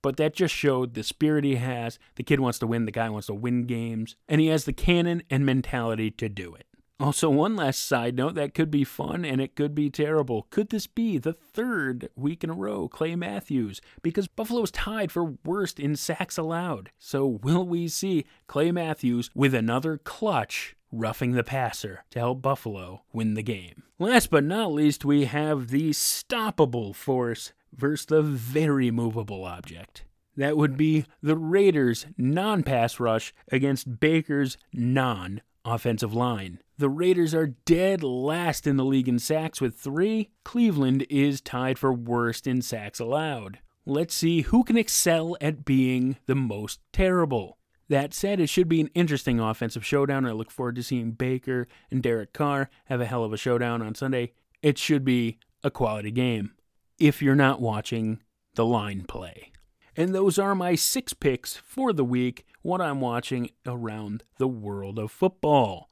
But 0.01 0.17
that 0.17 0.35
just 0.35 0.53
showed 0.53 0.93
the 0.93 1.03
spirit 1.03 1.43
he 1.43 1.55
has. 1.55 1.97
The 2.15 2.23
kid 2.23 2.39
wants 2.39 2.59
to 2.59 2.67
win, 2.67 2.85
the 2.85 2.91
guy 2.91 3.09
wants 3.09 3.27
to 3.27 3.33
win 3.33 3.65
games, 3.65 4.15
and 4.27 4.39
he 4.39 4.47
has 4.47 4.65
the 4.65 4.73
cannon 4.73 5.23
and 5.29 5.45
mentality 5.45 6.11
to 6.11 6.29
do 6.29 6.53
it. 6.53 6.65
Also, 6.99 7.29
one 7.29 7.55
last 7.55 7.85
side 7.85 8.15
note 8.15 8.33
that 8.33 8.55
could 8.55 8.71
be 8.71 8.83
fun 8.83 9.23
and 9.23 9.39
it 9.39 9.55
could 9.55 9.75
be 9.75 9.87
terrible. 9.87 10.47
Could 10.49 10.69
this 10.69 10.87
be 10.87 11.19
the 11.19 11.33
third 11.33 12.09
week 12.15 12.43
in 12.43 12.49
a 12.49 12.55
row, 12.55 12.87
Clay 12.87 13.15
Matthews? 13.15 13.81
Because 14.01 14.27
Buffalo's 14.27 14.71
tied 14.71 15.11
for 15.11 15.35
worst 15.45 15.79
in 15.79 15.95
sacks 15.95 16.39
allowed. 16.39 16.89
So, 16.97 17.27
will 17.27 17.67
we 17.67 17.87
see 17.87 18.25
Clay 18.47 18.71
Matthews 18.71 19.29
with 19.35 19.53
another 19.53 19.97
clutch 19.97 20.75
roughing 20.91 21.33
the 21.33 21.43
passer 21.43 22.03
to 22.09 22.19
help 22.19 22.41
Buffalo 22.41 23.03
win 23.13 23.35
the 23.35 23.43
game? 23.43 23.83
Last 23.99 24.31
but 24.31 24.43
not 24.43 24.73
least, 24.73 25.05
we 25.05 25.25
have 25.25 25.67
the 25.67 25.91
stoppable 25.91 26.95
force 26.95 27.53
versus 27.75 28.07
the 28.07 28.23
very 28.23 28.89
movable 28.89 29.45
object. 29.45 30.03
That 30.35 30.57
would 30.57 30.77
be 30.77 31.05
the 31.21 31.35
Raiders' 31.35 32.07
non 32.17 32.63
pass 32.63 32.99
rush 32.99 33.33
against 33.51 33.99
Baker's 33.99 34.57
non 34.71 35.41
offensive 35.67 36.13
line. 36.13 36.59
The 36.77 36.89
Raiders 36.89 37.33
are 37.33 37.55
dead 37.65 38.03
last 38.03 38.67
in 38.67 38.77
the 38.77 38.85
league 38.85 39.09
in 39.09 39.19
sacks 39.19 39.59
with 39.59 39.75
three. 39.75 40.29
Cleveland 40.43 41.05
is 41.09 41.41
tied 41.41 41.77
for 41.77 41.91
worst 41.91 42.47
in 42.47 42.61
sacks 42.61 42.99
allowed. 42.99 43.59
Let's 43.85 44.13
see 44.13 44.41
who 44.41 44.63
can 44.63 44.77
excel 44.77 45.37
at 45.41 45.65
being 45.65 46.17
the 46.25 46.35
most 46.35 46.79
terrible. 46.91 47.57
That 47.89 48.13
said, 48.13 48.39
it 48.39 48.49
should 48.49 48.67
be 48.67 48.81
an 48.81 48.89
interesting 48.93 49.39
offensive 49.39 49.85
showdown. 49.85 50.25
I 50.25 50.31
look 50.31 50.51
forward 50.51 50.75
to 50.75 50.83
seeing 50.83 51.11
Baker 51.11 51.67
and 51.89 52.03
Derek 52.03 52.33
Carr 52.33 52.69
have 52.85 52.99
a 52.99 53.05
hell 53.05 53.23
of 53.23 53.33
a 53.33 53.37
showdown 53.37 53.81
on 53.81 53.95
Sunday. 53.95 54.33
It 54.61 54.77
should 54.77 55.05
be 55.05 55.39
a 55.63 55.71
quality 55.71 56.11
game 56.11 56.51
if 56.99 57.21
you're 57.21 57.35
not 57.35 57.61
watching 57.61 58.21
the 58.55 58.65
line 58.65 59.03
play. 59.03 59.51
And 59.97 60.13
those 60.13 60.37
are 60.37 60.53
my 60.53 60.75
six 60.75 61.13
picks 61.13 61.57
for 61.57 61.91
the 61.91 62.05
week, 62.05 62.45
what 62.61 62.79
I'm 62.79 63.01
watching 63.01 63.49
around 63.65 64.23
the 64.37 64.47
world 64.47 64.99
of 64.99 65.11
football. 65.11 65.89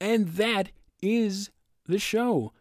And 0.00 0.30
that 0.30 0.70
is 1.00 1.50
the 1.86 2.00
show. 2.00 2.52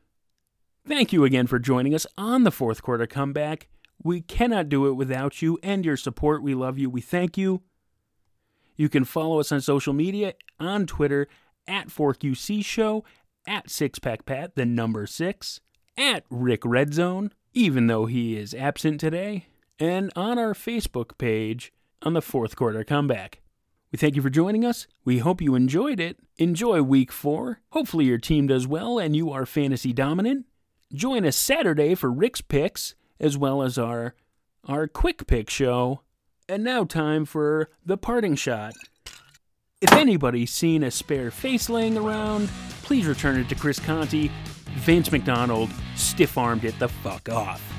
Thank 0.87 1.11
you 1.11 1.23
again 1.23 1.47
for 1.47 1.57
joining 1.57 1.95
us 1.95 2.05
on 2.15 2.43
the 2.43 2.51
fourth 2.51 2.83
quarter 2.83 3.07
comeback. 3.07 3.67
We 4.03 4.21
cannot 4.21 4.69
do 4.69 4.85
it 4.85 4.93
without 4.93 5.41
you 5.41 5.57
and 5.63 5.83
your 5.83 5.97
support. 5.97 6.43
We 6.43 6.53
love 6.53 6.77
you. 6.77 6.91
We 6.91 7.01
thank 7.01 7.35
you. 7.35 7.63
You 8.75 8.89
can 8.89 9.03
follow 9.03 9.39
us 9.39 9.51
on 9.51 9.61
social 9.61 9.93
media 9.93 10.35
on 10.59 10.85
Twitter 10.85 11.27
at 11.67 11.87
4QC 11.87 12.63
Show, 12.63 13.03
at 13.47 13.67
SixPackPat, 13.67 14.53
the 14.53 14.65
number 14.65 15.07
six, 15.07 15.59
at 15.97 16.23
Rick 16.29 16.61
Redzone, 16.61 17.31
even 17.55 17.87
though 17.87 18.05
he 18.05 18.37
is 18.37 18.53
absent 18.53 18.99
today 18.99 19.47
and 19.79 20.11
on 20.15 20.39
our 20.39 20.53
Facebook 20.53 21.17
page 21.17 21.71
on 22.01 22.13
the 22.13 22.21
fourth 22.21 22.55
quarter 22.55 22.83
comeback. 22.83 23.41
We 23.91 23.97
thank 23.97 24.15
you 24.15 24.21
for 24.21 24.29
joining 24.29 24.65
us. 24.65 24.85
We 25.05 25.19
hope 25.19 25.41
you 25.41 25.55
enjoyed 25.55 25.99
it. 25.99 26.17
Enjoy 26.37 26.81
week 26.81 27.11
four. 27.11 27.61
Hopefully, 27.69 28.05
your 28.05 28.17
team 28.17 28.47
does 28.47 28.67
well 28.67 28.99
and 28.99 29.15
you 29.15 29.31
are 29.31 29.45
fantasy 29.45 29.93
dominant. 29.93 30.45
Join 30.93 31.25
us 31.25 31.37
Saturday 31.37 31.95
for 31.95 32.11
Rick's 32.11 32.41
picks, 32.41 32.95
as 33.19 33.37
well 33.37 33.61
as 33.61 33.77
our, 33.77 34.15
our 34.65 34.87
quick 34.87 35.27
pick 35.27 35.49
show. 35.49 36.01
And 36.49 36.63
now, 36.63 36.83
time 36.83 37.25
for 37.25 37.69
the 37.85 37.97
parting 37.97 38.35
shot. 38.35 38.73
If 39.81 39.91
anybody's 39.93 40.51
seen 40.51 40.83
a 40.83 40.91
spare 40.91 41.29
face 41.29 41.69
laying 41.69 41.97
around, 41.97 42.49
please 42.83 43.05
return 43.05 43.39
it 43.39 43.49
to 43.49 43.55
Chris 43.55 43.79
Conte. 43.79 44.29
Vance 44.77 45.11
McDonald 45.11 45.69
stiff 45.95 46.37
armed 46.37 46.65
it 46.65 46.77
the 46.79 46.87
fuck 46.87 47.29
off. 47.29 47.76